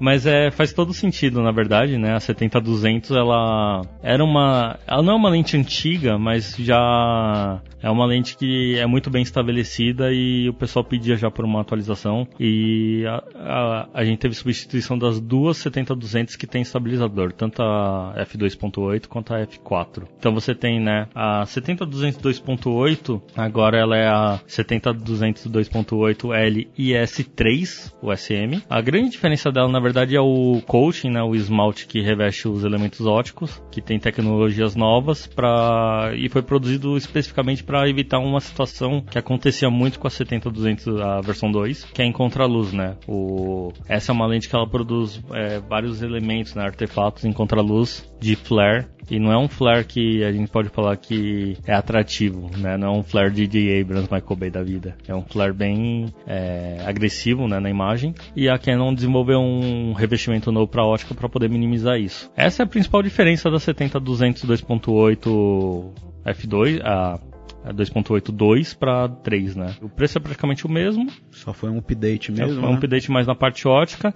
Mas 0.00 0.26
é, 0.26 0.50
faz 0.50 0.72
todo 0.72 0.92
sentido, 0.92 1.42
na 1.42 1.52
verdade, 1.52 1.96
né? 1.96 2.14
A 2.14 2.18
70-200, 2.18 3.14
ela 3.16 3.82
era 4.02 4.24
uma... 4.24 4.78
Ela 4.86 5.02
não 5.02 5.12
é 5.12 5.16
uma 5.16 5.30
lente 5.30 5.56
antiga, 5.56 6.18
mas 6.18 6.56
já 6.56 7.60
é 7.82 7.90
uma 7.90 8.06
lente 8.06 8.36
que 8.36 8.78
é 8.78 8.86
muito 8.86 9.10
bem 9.10 9.22
estabelecida 9.22 10.12
e 10.12 10.48
o 10.48 10.54
pessoal 10.54 10.84
pedia 10.84 11.16
já 11.16 11.30
por 11.30 11.44
uma 11.44 11.60
atualização. 11.60 12.26
E 12.38 13.04
a, 13.06 13.22
a, 13.34 13.88
a 13.92 14.04
gente 14.04 14.20
teve 14.20 14.34
substituição 14.34 14.96
das 14.96 15.20
duas 15.20 15.58
70-200 15.58 16.36
que 16.36 16.46
tem 16.46 16.62
estabilizador, 16.62 17.32
tanto 17.32 17.60
a 17.62 18.14
F2.8 18.18 19.08
quanto 19.08 19.34
a 19.34 19.44
F4. 19.44 20.04
Então 20.18 20.32
você 20.32 20.54
tem, 20.54 20.80
né, 20.80 21.08
a 21.14 21.42
70-200 21.42 22.22
2.8, 22.22 23.20
agora 23.36 23.78
ela 23.78 23.96
é 23.96 24.06
a 24.06 24.40
70-200 24.46 25.50
2.8 25.50 26.34
L 26.34 26.68
IS3, 26.78 27.92
o 28.00 28.14
SM. 28.14 28.62
A 28.70 28.80
grande 28.80 29.10
diferença 29.10 29.50
dela, 29.50 29.68
na 29.68 29.80
verdade, 29.82 30.16
é 30.16 30.20
o 30.20 30.62
coating, 30.66 31.10
né, 31.10 31.22
o 31.22 31.34
esmalte 31.34 31.86
que 31.86 32.00
reveste 32.00 32.48
os 32.48 32.64
elementos 32.64 33.04
óticos, 33.06 33.62
que 33.70 33.82
tem 33.82 33.98
tecnologias 33.98 34.74
novas 34.74 35.26
para 35.26 36.12
e 36.16 36.28
foi 36.28 36.42
produzido 36.42 36.96
especificamente 36.96 37.62
para 37.62 37.88
evitar 37.88 38.18
uma 38.18 38.40
situação 38.40 39.02
que 39.02 39.18
acontecia 39.18 39.68
muito 39.68 39.98
com 39.98 40.06
a 40.06 40.10
70-200, 40.10 41.00
a 41.00 41.20
versão 41.20 41.50
2, 41.50 41.84
que 41.92 42.00
é 42.00 42.04
em 42.04 42.12
contraluz, 42.12 42.72
né? 42.72 42.96
O, 43.06 43.72
essa 43.88 44.12
é 44.12 44.14
uma 44.14 44.26
lente 44.26 44.48
que 44.48 44.56
ela 44.56 44.68
produz 44.68 45.22
é, 45.32 45.58
vários 45.60 46.02
elementos, 46.02 46.54
né, 46.54 46.62
artefatos 46.62 47.24
em 47.24 47.32
contraluz 47.32 48.08
de 48.20 48.36
flare 48.36 48.86
e 49.10 49.18
não 49.18 49.32
é 49.32 49.38
um 49.38 49.48
flare 49.48 49.84
que 49.84 50.24
a 50.24 50.32
gente 50.32 50.50
pode 50.50 50.68
falar 50.68 50.96
que 50.96 51.56
é 51.66 51.74
atrativo, 51.74 52.50
né? 52.56 52.76
Não 52.76 52.88
é 52.88 52.98
um 52.98 53.02
flare 53.02 53.30
de 53.30 53.46
J. 53.46 53.80
Abrams, 53.80 54.08
Michael 54.12 54.36
Bay 54.36 54.50
da 54.50 54.62
vida. 54.62 54.96
É 55.06 55.14
um 55.14 55.22
flare 55.22 55.52
bem 55.52 56.12
é, 56.26 56.78
agressivo, 56.86 57.46
né, 57.48 57.58
na 57.60 57.70
imagem. 57.70 58.14
E 58.34 58.48
a 58.48 58.58
Canon 58.58 58.94
desenvolveu 58.94 59.40
um 59.40 59.92
revestimento 59.92 60.50
novo 60.52 60.68
para 60.68 60.84
ótica 60.84 61.14
para 61.14 61.28
poder 61.28 61.48
minimizar 61.50 61.98
isso. 61.98 62.30
Essa 62.36 62.62
é 62.62 62.64
a 62.64 62.68
principal 62.68 63.02
diferença 63.02 63.50
da 63.50 63.58
70-200 63.58 64.46
2.8 64.46 65.90
f2, 66.24 66.80
a 66.84 67.18
a 67.64 67.72
2.82 67.72 68.76
para 68.76 69.08
3, 69.08 69.56
né? 69.56 69.76
O 69.80 69.88
preço 69.88 70.18
é 70.18 70.20
praticamente 70.20 70.66
o 70.66 70.70
mesmo, 70.70 71.06
Só 71.30 71.52
foi 71.52 71.70
um 71.70 71.78
update 71.78 72.30
é, 72.30 72.34
mesmo, 72.34 72.60
foi 72.60 72.68
um 72.68 72.72
né? 72.72 72.78
update 72.78 73.10
mais 73.10 73.26
na 73.26 73.34
parte 73.34 73.68
ótica. 73.68 74.12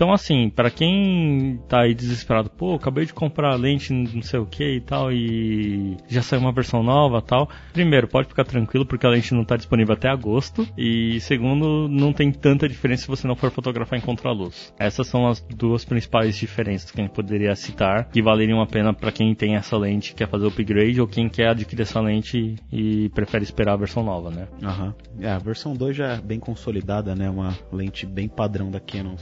Então, 0.00 0.14
assim, 0.14 0.48
para 0.48 0.70
quem 0.70 1.60
tá 1.68 1.82
aí 1.82 1.92
desesperado, 1.92 2.48
pô, 2.48 2.74
acabei 2.74 3.04
de 3.04 3.12
comprar 3.12 3.54
lente, 3.56 3.92
não 3.92 4.22
sei 4.22 4.40
o 4.40 4.46
que 4.46 4.76
e 4.76 4.80
tal, 4.80 5.12
e 5.12 5.94
já 6.08 6.22
saiu 6.22 6.40
uma 6.40 6.52
versão 6.52 6.82
nova 6.82 7.20
tal. 7.20 7.50
Primeiro, 7.74 8.08
pode 8.08 8.28
ficar 8.28 8.44
tranquilo, 8.44 8.86
porque 8.86 9.04
a 9.04 9.10
lente 9.10 9.34
não 9.34 9.44
tá 9.44 9.58
disponível 9.58 9.92
até 9.92 10.08
agosto. 10.08 10.66
E 10.74 11.20
segundo, 11.20 11.86
não 11.86 12.14
tem 12.14 12.32
tanta 12.32 12.66
diferença 12.66 13.02
se 13.02 13.08
você 13.08 13.28
não 13.28 13.36
for 13.36 13.50
fotografar 13.50 13.98
em 13.98 14.02
contraluz. 14.02 14.72
Essas 14.78 15.06
são 15.06 15.28
as 15.28 15.38
duas 15.54 15.84
principais 15.84 16.34
diferenças 16.34 16.90
que 16.90 16.98
a 16.98 17.04
gente 17.04 17.12
poderia 17.12 17.54
citar, 17.54 18.08
que 18.08 18.22
valeriam 18.22 18.62
a 18.62 18.66
pena 18.66 18.94
para 18.94 19.12
quem 19.12 19.34
tem 19.34 19.56
essa 19.56 19.76
lente, 19.76 20.14
quer 20.14 20.30
fazer 20.30 20.46
o 20.46 20.48
upgrade, 20.48 20.98
ou 20.98 21.06
quem 21.06 21.28
quer 21.28 21.48
adquirir 21.48 21.82
essa 21.82 22.00
lente 22.00 22.56
e 22.72 23.10
prefere 23.10 23.44
esperar 23.44 23.74
a 23.74 23.76
versão 23.76 24.02
nova, 24.02 24.30
né? 24.30 24.48
Aham. 24.62 24.94
É, 25.20 25.28
a 25.28 25.38
versão 25.38 25.74
2 25.74 25.94
já 25.94 26.14
é 26.14 26.20
bem 26.22 26.40
consolidada, 26.40 27.14
né? 27.14 27.28
Uma 27.28 27.54
lente 27.70 28.06
bem 28.06 28.28
padrão 28.28 28.70
da 28.70 28.80
Canon 28.80 29.18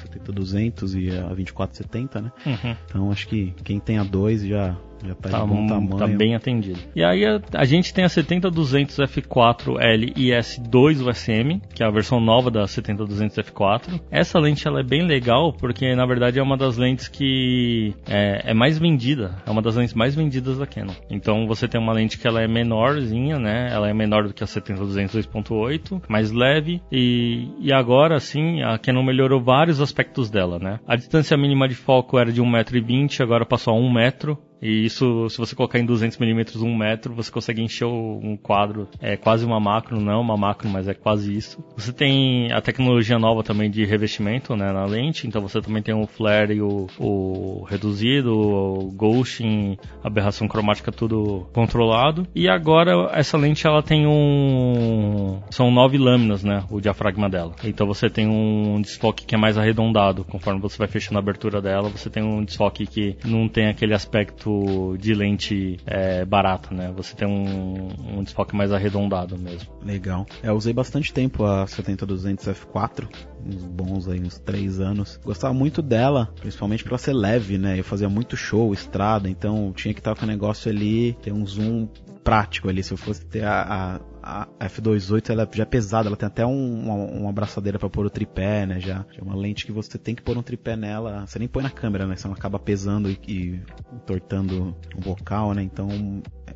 70-200 0.71 1.01
e 1.01 1.19
a 1.19 1.35
24-70, 1.35 2.23
né? 2.23 2.33
Uhum. 2.47 2.77
Então 2.87 3.13
acho 3.13 3.29
que 3.29 3.55
quem 3.65 3.79
tem 3.79 3.99
a 3.99 4.05
2 4.05 4.43
já 4.47 4.77
Já 5.05 5.15
tá, 5.15 5.29
Tá, 5.31 5.45
um- 5.45 5.87
tá 5.89 6.07
bem 6.07 6.35
atendido. 6.35 6.79
E 6.95 7.05
aí 7.05 7.25
a, 7.25 7.41
a 7.55 7.65
gente 7.65 7.93
tem 7.95 8.05
a 8.05 8.09
70-200 8.09 8.99
f4L 9.07 10.13
e 10.17 10.31
S2 10.31 11.07
USM, 11.07 11.61
que 11.75 11.83
é 11.83 11.87
a 11.87 11.91
versão 11.91 12.21
nova 12.21 12.51
da 12.51 12.65
70-200 12.65 13.37
f4. 13.45 14.01
Essa 14.11 14.39
lente 14.39 14.67
ela 14.67 14.81
é 14.81 14.83
bem 14.85 15.07
legal 15.07 15.53
porque 15.53 15.95
na 15.95 16.07
verdade 16.07 16.39
é 16.39 16.43
uma 16.43 16.57
das 16.57 16.77
lentes 16.77 17.09
que 17.09 17.95
é, 18.09 18.51
é 18.51 18.55
mais 18.55 18.79
vendida, 18.79 19.37
é 19.47 19.51
uma 19.51 19.63
das 19.63 19.77
lentes 19.77 19.95
mais 19.95 20.15
vendidas 20.15 20.59
da 20.59 20.67
Canon. 20.67 20.95
Então 21.11 21.47
você 21.47 21.69
tem 21.69 21.81
uma 21.81 21.93
lente 21.93 22.19
que 22.19 22.27
ela 22.27 22.41
é 22.43 22.49
menorzinha, 22.49 23.39
né? 23.39 23.69
Ela 23.71 23.89
é 23.89 23.95
menor 23.95 24.27
do 24.27 24.35
que 24.35 24.43
a 24.43 24.47
70-200 24.47 25.09
2.8, 25.19 26.03
mais 26.09 26.31
leve 26.33 26.81
e, 26.91 27.49
e 27.61 27.73
agora 27.73 28.19
sim 28.21 28.63
a 28.63 28.79
Canon 28.79 29.03
melhorou 29.03 29.41
vários 29.41 29.81
aspectos 29.81 30.31
dela, 30.31 30.59
né? 30.59 30.81
A 30.87 30.97
distância 30.97 31.37
mínima 31.37 31.69
de 31.69 31.75
foco 31.75 32.19
era 32.19 32.33
de 32.33 32.43
1,20m, 32.43 33.21
agora 33.23 33.45
passou 33.47 33.75
a 33.75 33.77
1 33.79 33.93
metro. 33.93 34.39
E 34.61 34.85
isso, 34.85 35.29
se 35.31 35.39
você 35.39 35.55
colocar 35.55 35.79
em 35.79 35.87
200mm, 35.87 36.61
1 36.61 36.77
metro, 36.77 37.15
você 37.15 37.31
consegue 37.31 37.63
encher 37.63 37.87
um 37.87 38.37
quadro. 38.37 38.89
É 39.01 39.17
quase 39.17 39.45
uma 39.45 39.61
macro, 39.61 40.01
não 40.01 40.13
é 40.13 40.17
uma 40.17 40.37
macro, 40.37 40.69
mas 40.69 40.89
é 40.89 40.95
quase 40.95 41.35
isso. 41.35 41.65
Você 41.77 41.93
tem 41.93 42.53
a 42.53 42.61
tecnologia 42.61 43.19
nova 43.19 43.43
também 43.43 43.71
de 43.71 43.85
revestimento 43.85 44.57
né, 44.57 44.73
na 44.73 44.85
lente, 44.85 45.27
então 45.27 45.41
você 45.41 45.61
também 45.61 45.83
tem 45.83 45.95
o 45.95 46.07
flare 46.07 46.55
e 46.55 46.63
o, 46.63 46.87
o 46.99 47.65
reduzido, 47.65 48.33
o 48.37 48.91
ghosting, 48.93 49.79
aberração 50.03 50.49
cromática, 50.49 50.91
tudo 50.91 51.49
controlado. 51.53 52.27
E 52.35 52.49
agora 52.49 53.11
essa 53.13 53.37
lente 53.37 53.67
ela 53.67 53.83
tem 53.83 54.07
um. 54.07 55.41
São 55.51 55.71
nove 55.71 55.99
lâminas, 55.99 56.43
né? 56.43 56.65
O 56.71 56.81
diafragma 56.81 57.29
dela. 57.29 57.55
Então 57.65 57.87
você 57.87 58.11
tem 58.11 58.27
um 58.27 58.81
desfoque 58.81 59.25
que 59.25 59.35
é 59.35 59.39
mais 59.39 59.57
arredondado. 59.57 60.25
Conforme 60.25 60.61
você 60.61 60.79
vai 60.79 60.89
fechando 60.89 61.19
a 61.19 61.21
abertura 61.21 61.61
dela, 61.61 61.89
você 61.89 62.11
tem 62.11 62.23
um 62.23 62.45
desfoque 62.45 62.87
que 62.87 63.17
não 63.25 63.49
tem 63.49 63.69
aquele 63.69 63.95
aspecto 63.95 64.48
de 64.99 65.15
lente 65.15 65.79
é, 65.87 66.25
barata, 66.25 66.75
né? 66.75 66.93
Você 66.97 67.15
tem 67.15 67.27
um, 67.27 67.89
um 68.19 68.23
desfoque 68.23 68.55
mais 68.55 68.73
arredondado 68.73 69.39
mesmo. 69.39 69.69
Legal. 69.85 70.27
É, 70.43 70.49
eu 70.49 70.55
usei 70.55 70.73
bastante 70.73 71.13
tempo 71.13 71.45
a 71.45 71.65
70-200 71.65 72.55
F4, 72.55 73.09
uns 73.45 73.65
bons 73.65 74.09
aí, 74.09 74.21
uns 74.21 74.39
3 74.39 74.81
anos. 74.81 75.21
Gostava 75.25 75.55
muito 75.55 75.83
dela, 75.83 76.33
principalmente 76.41 76.83
pra 76.83 76.93
ela 76.93 76.99
ser 76.99 77.13
leve, 77.13 77.59
né? 77.59 77.79
Eu 77.79 77.85
fazia 77.85 78.09
muito 78.09 78.37
show, 78.37 78.73
estrada, 78.73 79.29
então 79.29 79.73
tinha 79.75 79.95
que 79.95 80.01
estar 80.01 80.15
com 80.15 80.25
o 80.25 80.29
negócio 80.29 80.71
ali, 80.71 81.15
ter 81.23 81.33
um 81.33 81.47
zoom 81.47 81.89
prático 82.29 82.69
ali. 82.69 82.83
Se 82.83 82.93
eu 82.93 82.99
fosse 82.99 83.25
ter 83.25 83.43
a, 83.43 83.99
a, 84.23 84.49
a 84.61 84.69
F28, 84.69 85.31
ela 85.31 85.49
já 85.51 85.63
é 85.63 85.67
pesada, 85.67 86.09
ela 86.11 86.17
tem 86.17 86.27
até 86.27 86.45
um- 86.45 86.79
uma, 86.79 86.95
uma 86.95 87.31
abraçadeira 87.31 87.79
pra 87.79 87.89
pôr 87.89 88.05
o 88.05 88.11
tripé, 88.11 88.67
né? 88.67 88.79
Já, 88.81 89.07
é 89.17 89.23
uma 89.23 89.35
lente 89.35 89.65
que 89.65 89.73
você 89.73 89.97
tem 89.97 90.15
que 90.15 90.21
pôr 90.23 90.37
um 90.37 90.43
tripé 90.43 90.77
nela. 90.77 91.27
Você 91.27 91.39
nem 91.39 91.49
põe 91.49 91.63
na 91.63 91.71
câmera, 91.71 92.07
né? 92.07 92.17
Senão 92.17 92.35
acaba 92.35 92.59
pesando 92.59 93.09
e, 93.11 93.19
e 93.27 93.63
entortando 93.95 94.77
o 94.95 95.01
bocal, 95.01 95.55
né? 95.55 95.63
Então, 95.63 95.89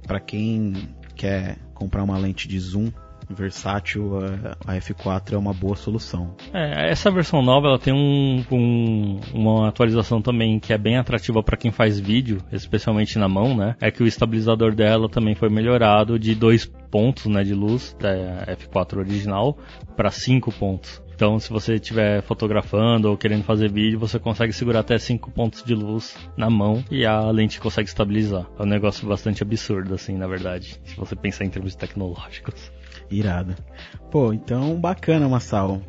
pra 0.07 0.21
quem 0.21 0.95
quer 1.17 1.57
comprar 1.73 2.03
uma 2.03 2.19
lente 2.19 2.47
de 2.47 2.61
zoom 2.61 2.93
versátil, 3.35 4.19
a- 4.19 4.73
a 4.73 4.77
F4 4.77 5.35
é 5.35 5.39
uma 5.39 5.53
boa 5.53 5.77
solução. 5.77 6.35
É, 6.53 6.91
essa 6.91 7.11
versão 7.11 7.43
nova 7.43 7.69
ela 7.69 7.79
tem 7.79 7.93
um, 7.93 8.45
um- 8.51 9.21
uma 9.33 9.69
atualização 9.69 10.21
também 10.23 10.59
que 10.59 10.73
é 10.73 10.79
bem 10.79 10.97
atrativa 10.97 11.43
para 11.43 11.57
quem 11.57 11.71
faz 11.71 11.99
vídeo, 11.99 12.39
especialmente 12.53 13.19
na 13.19 13.29
mão, 13.29 13.57
né? 13.57 13.77
É 13.81 13.91
que 13.91 14.03
o 14.03 14.07
estabilizador 14.07 14.75
dela 14.75 15.09
também 15.09 15.35
foi 15.35 15.49
melhorado 15.49 16.19
de 16.19 16.35
dois 16.35 16.67
pontos, 16.91 17.27
né, 17.27 17.43
de 17.43 17.55
luz 17.55 17.97
da 17.99 18.11
F4 18.57 18.99
original 18.99 19.57
para 19.97 20.11
cinco 20.11 20.53
pontos. 20.53 21.03
Então, 21.15 21.39
se 21.39 21.51
você 21.51 21.75
estiver 21.75 22.21
fotografando 22.23 23.09
ou 23.09 23.17
querendo 23.17 23.45
fazer 23.45 23.71
vídeo, 23.71 23.99
você 23.99 24.19
consegue 24.19 24.53
segurar 24.53 24.81
até 24.81 24.99
5 24.99 25.31
pontos 25.31 25.63
de 25.63 25.73
luz 25.73 26.17
na 26.37 26.51
mão 26.51 26.83
e 26.91 27.07
a 27.07 27.31
lente 27.31 27.61
consegue 27.61 27.89
estabilizar. 27.89 28.45
É 28.59 28.63
um 28.63 28.67
negócio 28.67 29.07
bastante 29.07 29.41
absurdo, 29.43 29.95
assim, 29.95 30.17
na 30.17 30.27
verdade, 30.27 30.81
se 30.85 30.97
você 30.97 31.15
pensar 31.15 31.45
em 31.45 31.51
termos 31.51 31.77
tecnológicos. 31.77 32.73
Irado. 33.11 33.55
Pô, 34.11 34.33
então 34.33 34.79
bacana, 34.79 35.29
Massal. 35.29 35.81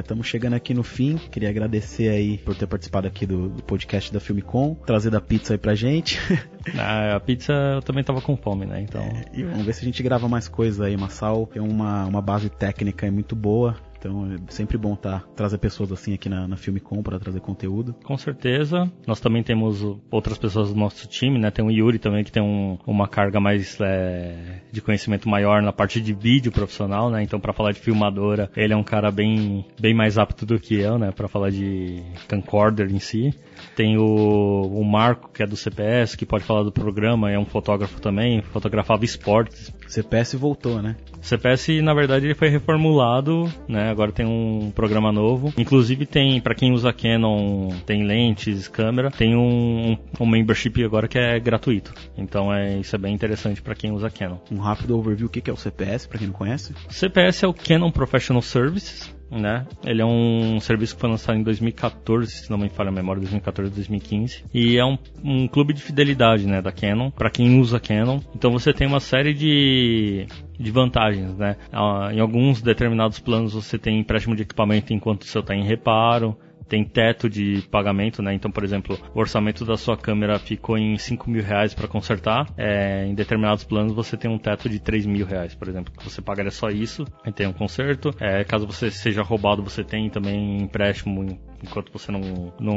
Estamos 0.00 0.26
chegando 0.26 0.54
aqui 0.54 0.74
no 0.74 0.82
fim. 0.82 1.16
Queria 1.16 1.48
agradecer 1.48 2.08
aí 2.08 2.38
por 2.38 2.56
ter 2.56 2.66
participado 2.66 3.06
aqui 3.06 3.24
do, 3.24 3.48
do 3.48 3.62
podcast 3.62 4.12
da 4.12 4.18
Filmicom, 4.18 4.74
trazer 4.74 5.10
da 5.10 5.20
pizza 5.20 5.54
aí 5.54 5.58
pra 5.58 5.74
gente. 5.74 6.18
Ah, 6.76 7.16
a 7.16 7.20
pizza 7.20 7.50
eu 7.76 7.80
também 7.80 8.04
tava 8.04 8.20
com 8.20 8.36
fome, 8.36 8.66
né? 8.66 8.82
Então. 8.82 9.02
e 9.32 9.42
vamos 9.42 9.64
ver 9.64 9.72
se 9.72 9.80
a 9.80 9.84
gente 9.86 10.02
grava 10.02 10.28
mais 10.28 10.48
coisa 10.48 10.84
aí, 10.84 10.94
Massal. 10.98 11.46
Tem 11.46 11.62
uma, 11.62 12.04
uma 12.04 12.20
base 12.20 12.50
técnica 12.50 13.06
aí 13.06 13.10
muito 13.10 13.34
boa. 13.34 13.74
Então 13.98 14.26
é 14.32 14.52
sempre 14.52 14.78
bom 14.78 14.94
tá, 14.94 15.22
trazer 15.34 15.58
pessoas 15.58 15.90
assim 15.92 16.14
aqui 16.14 16.28
na, 16.28 16.46
na 16.46 16.56
Filmicom 16.56 17.02
para 17.02 17.18
trazer 17.18 17.40
conteúdo. 17.40 17.94
Com 18.04 18.16
certeza. 18.16 18.90
Nós 19.06 19.20
também 19.20 19.42
temos 19.42 19.82
outras 20.10 20.38
pessoas 20.38 20.72
do 20.72 20.78
nosso 20.78 21.06
time, 21.08 21.38
né? 21.38 21.50
Tem 21.50 21.64
o 21.64 21.70
Yuri 21.70 21.98
também 21.98 22.22
que 22.24 22.32
tem 22.32 22.42
um- 22.42 22.78
uma 22.86 23.08
carga 23.08 23.40
mais 23.40 23.78
é, 23.80 24.60
de 24.70 24.80
conhecimento 24.80 25.28
maior 25.28 25.62
na 25.62 25.72
parte 25.72 26.00
de 26.00 26.12
vídeo 26.12 26.52
profissional, 26.52 27.10
né? 27.10 27.22
Então 27.22 27.40
para 27.40 27.52
falar 27.52 27.72
de 27.72 27.80
filmadora, 27.80 28.50
ele 28.56 28.72
é 28.72 28.76
um 28.76 28.84
cara 28.84 29.10
bem, 29.10 29.64
bem 29.80 29.94
mais 29.94 30.16
apto 30.18 30.46
do 30.46 30.58
que 30.58 30.74
eu, 30.76 30.98
né? 30.98 31.10
Para 31.10 31.28
falar 31.28 31.50
de 31.50 32.02
camcorder 32.28 32.90
em 32.90 32.98
si. 32.98 33.34
Tem 33.74 33.98
o, 33.98 34.62
o 34.62 34.84
Marco, 34.84 35.30
que 35.32 35.42
é 35.42 35.46
do 35.46 35.56
CPS, 35.56 36.16
que 36.16 36.24
pode 36.24 36.44
falar 36.44 36.62
do 36.62 36.70
programa, 36.72 37.30
é 37.30 37.38
um 37.38 37.44
fotógrafo 37.44 38.00
também, 38.00 38.40
fotografava 38.42 39.04
esportes. 39.04 39.72
CPS 39.88 40.34
voltou, 40.36 40.80
né? 40.82 40.96
O 41.20 41.24
CPS, 41.26 41.80
na 41.82 41.94
verdade, 41.94 42.26
ele 42.26 42.34
foi 42.34 42.48
reformulado, 42.48 43.50
né? 43.68 43.87
Agora 43.88 44.12
tem 44.12 44.26
um 44.26 44.70
programa 44.74 45.10
novo. 45.12 45.52
Inclusive 45.56 46.06
tem, 46.06 46.40
para 46.40 46.54
quem 46.54 46.72
usa 46.72 46.92
Canon, 46.92 47.70
tem 47.86 48.04
lentes, 48.04 48.68
câmera, 48.68 49.10
tem 49.10 49.36
um, 49.36 49.96
um 50.20 50.26
membership 50.26 50.84
agora 50.84 51.08
que 51.08 51.18
é 51.18 51.38
gratuito. 51.38 51.92
Então 52.16 52.52
é 52.52 52.78
isso 52.78 52.94
é 52.94 52.98
bem 52.98 53.14
interessante 53.14 53.62
para 53.62 53.74
quem 53.74 53.90
usa 53.90 54.10
Canon. 54.10 54.38
Um 54.50 54.58
rápido 54.58 54.98
overview, 54.98 55.26
o 55.26 55.30
que 55.30 55.48
é 55.48 55.52
o 55.52 55.56
CPS, 55.56 56.06
para 56.06 56.18
quem 56.18 56.28
não 56.28 56.34
conhece? 56.34 56.72
O 56.88 56.92
CPS 56.92 57.44
é 57.44 57.48
o 57.48 57.54
Canon 57.54 57.90
Professional 57.90 58.42
Services, 58.42 59.12
né? 59.30 59.66
Ele 59.84 60.02
é 60.02 60.06
um 60.06 60.58
serviço 60.60 60.94
que 60.94 61.00
foi 61.00 61.10
lançado 61.10 61.38
em 61.38 61.42
2014, 61.42 62.30
se 62.30 62.50
não 62.50 62.58
me 62.58 62.68
falha 62.68 62.88
a 62.88 62.92
memória, 62.92 63.20
2014, 63.20 63.72
2015. 63.74 64.44
E 64.52 64.76
é 64.78 64.84
um, 64.84 64.98
um 65.22 65.48
clube 65.48 65.72
de 65.72 65.82
fidelidade, 65.82 66.46
né, 66.46 66.62
da 66.62 66.72
Canon, 66.72 67.10
para 67.10 67.30
quem 67.30 67.60
usa 67.60 67.80
Canon. 67.80 68.20
Então 68.34 68.50
você 68.50 68.72
tem 68.72 68.86
uma 68.86 69.00
série 69.00 69.34
de, 69.34 70.26
de 70.58 70.70
vantagens, 70.70 71.36
né? 71.36 71.56
Ah, 71.72 72.10
em 72.12 72.20
alguns 72.20 72.62
determinados 72.62 73.18
planos 73.18 73.54
você 73.54 73.78
tem 73.78 73.98
empréstimo 73.98 74.34
de 74.34 74.42
equipamento 74.42 74.92
enquanto 74.92 75.22
o 75.22 75.26
seu 75.26 75.40
está 75.40 75.54
em 75.54 75.64
reparo. 75.64 76.36
Tem 76.68 76.84
teto 76.84 77.28
de 77.28 77.62
pagamento, 77.70 78.22
né? 78.22 78.34
Então, 78.34 78.50
por 78.50 78.62
exemplo, 78.64 78.98
o 79.14 79.20
orçamento 79.20 79.64
da 79.64 79.76
sua 79.76 79.96
câmera 79.96 80.38
ficou 80.38 80.76
em 80.76 80.96
5 80.96 81.30
mil 81.30 81.42
reais 81.42 81.74
para 81.74 81.88
consertar. 81.88 82.46
É, 82.56 83.06
em 83.06 83.14
determinados 83.14 83.64
planos 83.64 83.92
você 83.92 84.16
tem 84.16 84.30
um 84.30 84.38
teto 84.38 84.68
de 84.68 84.78
3 84.78 85.06
mil 85.06 85.26
reais, 85.26 85.54
por 85.54 85.68
exemplo, 85.68 85.92
que 85.92 86.04
você 86.04 86.20
pagaria 86.20 86.50
só 86.50 86.68
isso 86.68 87.04
e 87.26 87.32
tem 87.32 87.46
um 87.46 87.52
conserto. 87.52 88.14
É, 88.20 88.44
caso 88.44 88.66
você 88.66 88.90
seja 88.90 89.22
roubado, 89.22 89.62
você 89.62 89.82
tem 89.82 90.10
também 90.10 90.62
empréstimo 90.62 91.38
enquanto 91.62 91.92
você 91.92 92.10
não, 92.12 92.52
não 92.58 92.76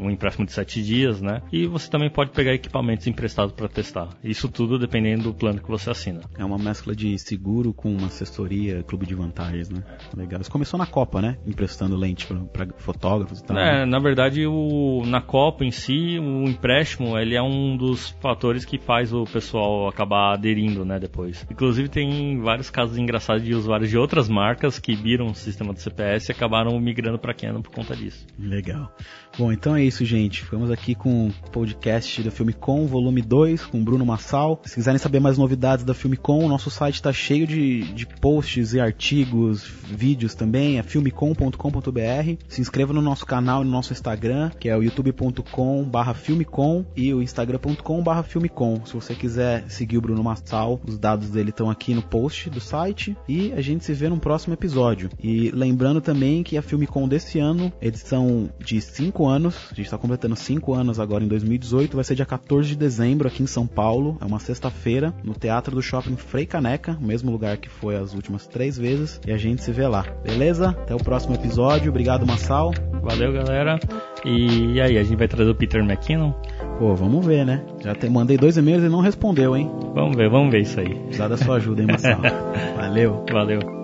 um 0.00 0.10
empréstimo 0.10 0.46
de 0.46 0.52
7 0.52 0.82
dias, 0.82 1.20
né? 1.20 1.42
E 1.52 1.66
você 1.66 1.90
também 1.90 2.10
pode 2.10 2.30
pegar 2.30 2.52
equipamentos 2.52 3.06
emprestados 3.06 3.54
para 3.54 3.68
testar. 3.68 4.08
Isso 4.22 4.48
tudo 4.48 4.78
dependendo 4.78 5.24
do 5.24 5.34
plano 5.34 5.60
que 5.60 5.68
você 5.68 5.90
assina. 5.90 6.20
É 6.38 6.44
uma 6.44 6.58
mescla 6.58 6.94
de 6.94 7.18
seguro 7.18 7.72
com 7.72 7.90
uma 7.90 8.06
assessoria, 8.06 8.82
clube 8.82 9.06
de 9.06 9.14
vantagens, 9.14 9.70
né? 9.70 9.82
Legal. 10.16 10.40
Isso 10.40 10.50
começou 10.50 10.78
na 10.78 10.86
Copa, 10.86 11.20
né? 11.20 11.38
Emprestando 11.46 11.96
lente 11.96 12.26
para 12.26 12.66
fotógrafos 12.76 13.40
e 13.40 13.44
tal. 13.44 13.58
É, 13.58 13.84
na 13.86 13.98
verdade, 13.98 14.46
o, 14.46 15.02
na 15.06 15.20
Copa 15.20 15.64
em 15.64 15.70
si, 15.70 16.18
o 16.18 16.44
empréstimo, 16.44 17.18
ele 17.18 17.34
é 17.34 17.42
um 17.42 17.76
dos 17.76 18.10
fatores 18.20 18.64
que 18.64 18.78
faz 18.78 19.12
o 19.12 19.24
pessoal 19.24 19.88
acabar 19.88 20.34
aderindo, 20.34 20.84
né, 20.84 20.98
depois. 20.98 21.46
Inclusive, 21.50 21.88
tem 21.88 22.40
vários 22.40 22.70
casos 22.70 22.98
engraçados 22.98 23.44
de 23.44 23.54
usuários 23.54 23.90
de 23.90 23.98
outras 23.98 24.28
marcas 24.28 24.78
que 24.78 24.94
viram 24.94 25.26
o 25.26 25.34
sistema 25.34 25.72
do 25.72 25.80
CPS 25.80 26.28
e 26.28 26.32
acabaram 26.32 26.78
migrando 26.78 27.18
para 27.18 27.34
Canon 27.34 27.62
por 27.62 27.72
conta 27.72 27.93
disso. 27.94 28.26
Legal. 28.38 28.94
Bom, 29.36 29.50
então 29.50 29.74
é 29.74 29.82
isso, 29.82 30.04
gente. 30.04 30.44
Ficamos 30.44 30.70
aqui 30.70 30.94
com 30.94 31.26
o 31.26 31.50
podcast 31.50 32.22
da 32.22 32.30
Filmicom, 32.30 32.86
volume 32.86 33.20
2, 33.20 33.66
com 33.66 33.82
Bruno 33.82 34.06
Massal. 34.06 34.62
Se 34.64 34.76
quiserem 34.76 34.98
saber 34.98 35.18
mais 35.18 35.36
novidades 35.36 35.84
da 35.84 35.92
Filmicom, 35.92 36.44
o 36.44 36.48
nosso 36.48 36.70
site 36.70 36.94
está 36.94 37.12
cheio 37.12 37.44
de, 37.44 37.82
de 37.92 38.06
posts 38.06 38.74
e 38.74 38.80
artigos, 38.80 39.64
vídeos 39.64 40.36
também, 40.36 40.78
é 40.78 40.84
filmicom.com.br. 40.84 42.44
Se 42.48 42.60
inscreva 42.60 42.92
no 42.92 43.02
nosso 43.02 43.26
canal 43.26 43.62
e 43.62 43.64
no 43.64 43.72
nosso 43.72 43.92
Instagram, 43.92 44.50
que 44.60 44.68
é 44.68 44.76
o 44.76 44.82
youtube.com 44.84 45.90
filmicom 46.14 46.84
e 46.94 47.12
o 47.12 47.20
instagram.com 47.20 48.04
filmicom. 48.22 48.82
Se 48.84 48.94
você 48.94 49.14
quiser 49.14 49.68
seguir 49.68 49.98
o 49.98 50.00
Bruno 50.00 50.22
Massal, 50.22 50.80
os 50.86 50.96
dados 50.96 51.30
dele 51.30 51.50
estão 51.50 51.68
aqui 51.68 51.92
no 51.92 52.02
post 52.02 52.48
do 52.50 52.60
site 52.60 53.16
e 53.28 53.52
a 53.52 53.60
gente 53.60 53.84
se 53.84 53.92
vê 53.94 54.08
no 54.08 54.18
próximo 54.18 54.54
episódio. 54.54 55.10
E 55.20 55.50
lembrando 55.50 56.00
também 56.00 56.44
que 56.44 56.56
a 56.56 56.62
Filmicom 56.62 57.08
desse 57.08 57.40
ano 57.40 57.72
edição 57.80 58.48
de 58.60 58.80
5 58.80 59.23
anos. 59.26 59.56
A 59.70 59.74
gente 59.74 59.86
está 59.86 59.98
completando 59.98 60.36
5 60.36 60.74
anos 60.74 61.00
agora 61.00 61.24
em 61.24 61.28
2018. 61.28 61.94
Vai 61.94 62.04
ser 62.04 62.14
dia 62.14 62.26
14 62.26 62.68
de 62.68 62.76
dezembro 62.76 63.28
aqui 63.28 63.42
em 63.42 63.46
São 63.46 63.66
Paulo. 63.66 64.18
É 64.20 64.24
uma 64.24 64.38
sexta-feira 64.38 65.14
no 65.22 65.34
Teatro 65.34 65.74
do 65.74 65.82
Shopping 65.82 66.16
Frei 66.16 66.46
Caneca, 66.46 66.96
o 67.00 67.04
mesmo 67.04 67.30
lugar 67.30 67.56
que 67.56 67.68
foi 67.68 67.96
as 67.96 68.14
últimas 68.14 68.46
três 68.46 68.76
vezes. 68.76 69.20
E 69.26 69.32
a 69.32 69.36
gente 69.36 69.62
se 69.62 69.72
vê 69.72 69.86
lá. 69.86 70.04
Beleza? 70.22 70.70
Até 70.70 70.94
o 70.94 70.98
próximo 70.98 71.34
episódio. 71.34 71.90
Obrigado, 71.90 72.26
Massal. 72.26 72.72
Valeu, 73.02 73.32
galera. 73.32 73.78
E 74.24 74.80
aí, 74.80 74.96
a 74.96 75.02
gente 75.02 75.16
vai 75.16 75.28
trazer 75.28 75.50
o 75.50 75.54
Peter 75.54 75.82
McKinnon? 75.82 76.32
Pô, 76.78 76.94
vamos 76.94 77.24
ver, 77.24 77.44
né? 77.44 77.62
Já 77.80 77.94
te 77.94 78.08
mandei 78.08 78.36
dois 78.36 78.56
e-mails 78.56 78.82
e 78.82 78.88
não 78.88 79.00
respondeu, 79.00 79.56
hein? 79.56 79.70
Vamos 79.94 80.16
ver, 80.16 80.30
vamos 80.30 80.50
ver 80.50 80.62
isso 80.62 80.80
aí. 80.80 80.94
Precisar 80.94 81.28
da 81.28 81.36
sua 81.36 81.56
ajuda, 81.56 81.82
hein, 81.82 81.88
Massal? 81.90 82.20
Valeu. 82.76 83.24
Valeu. 83.30 83.83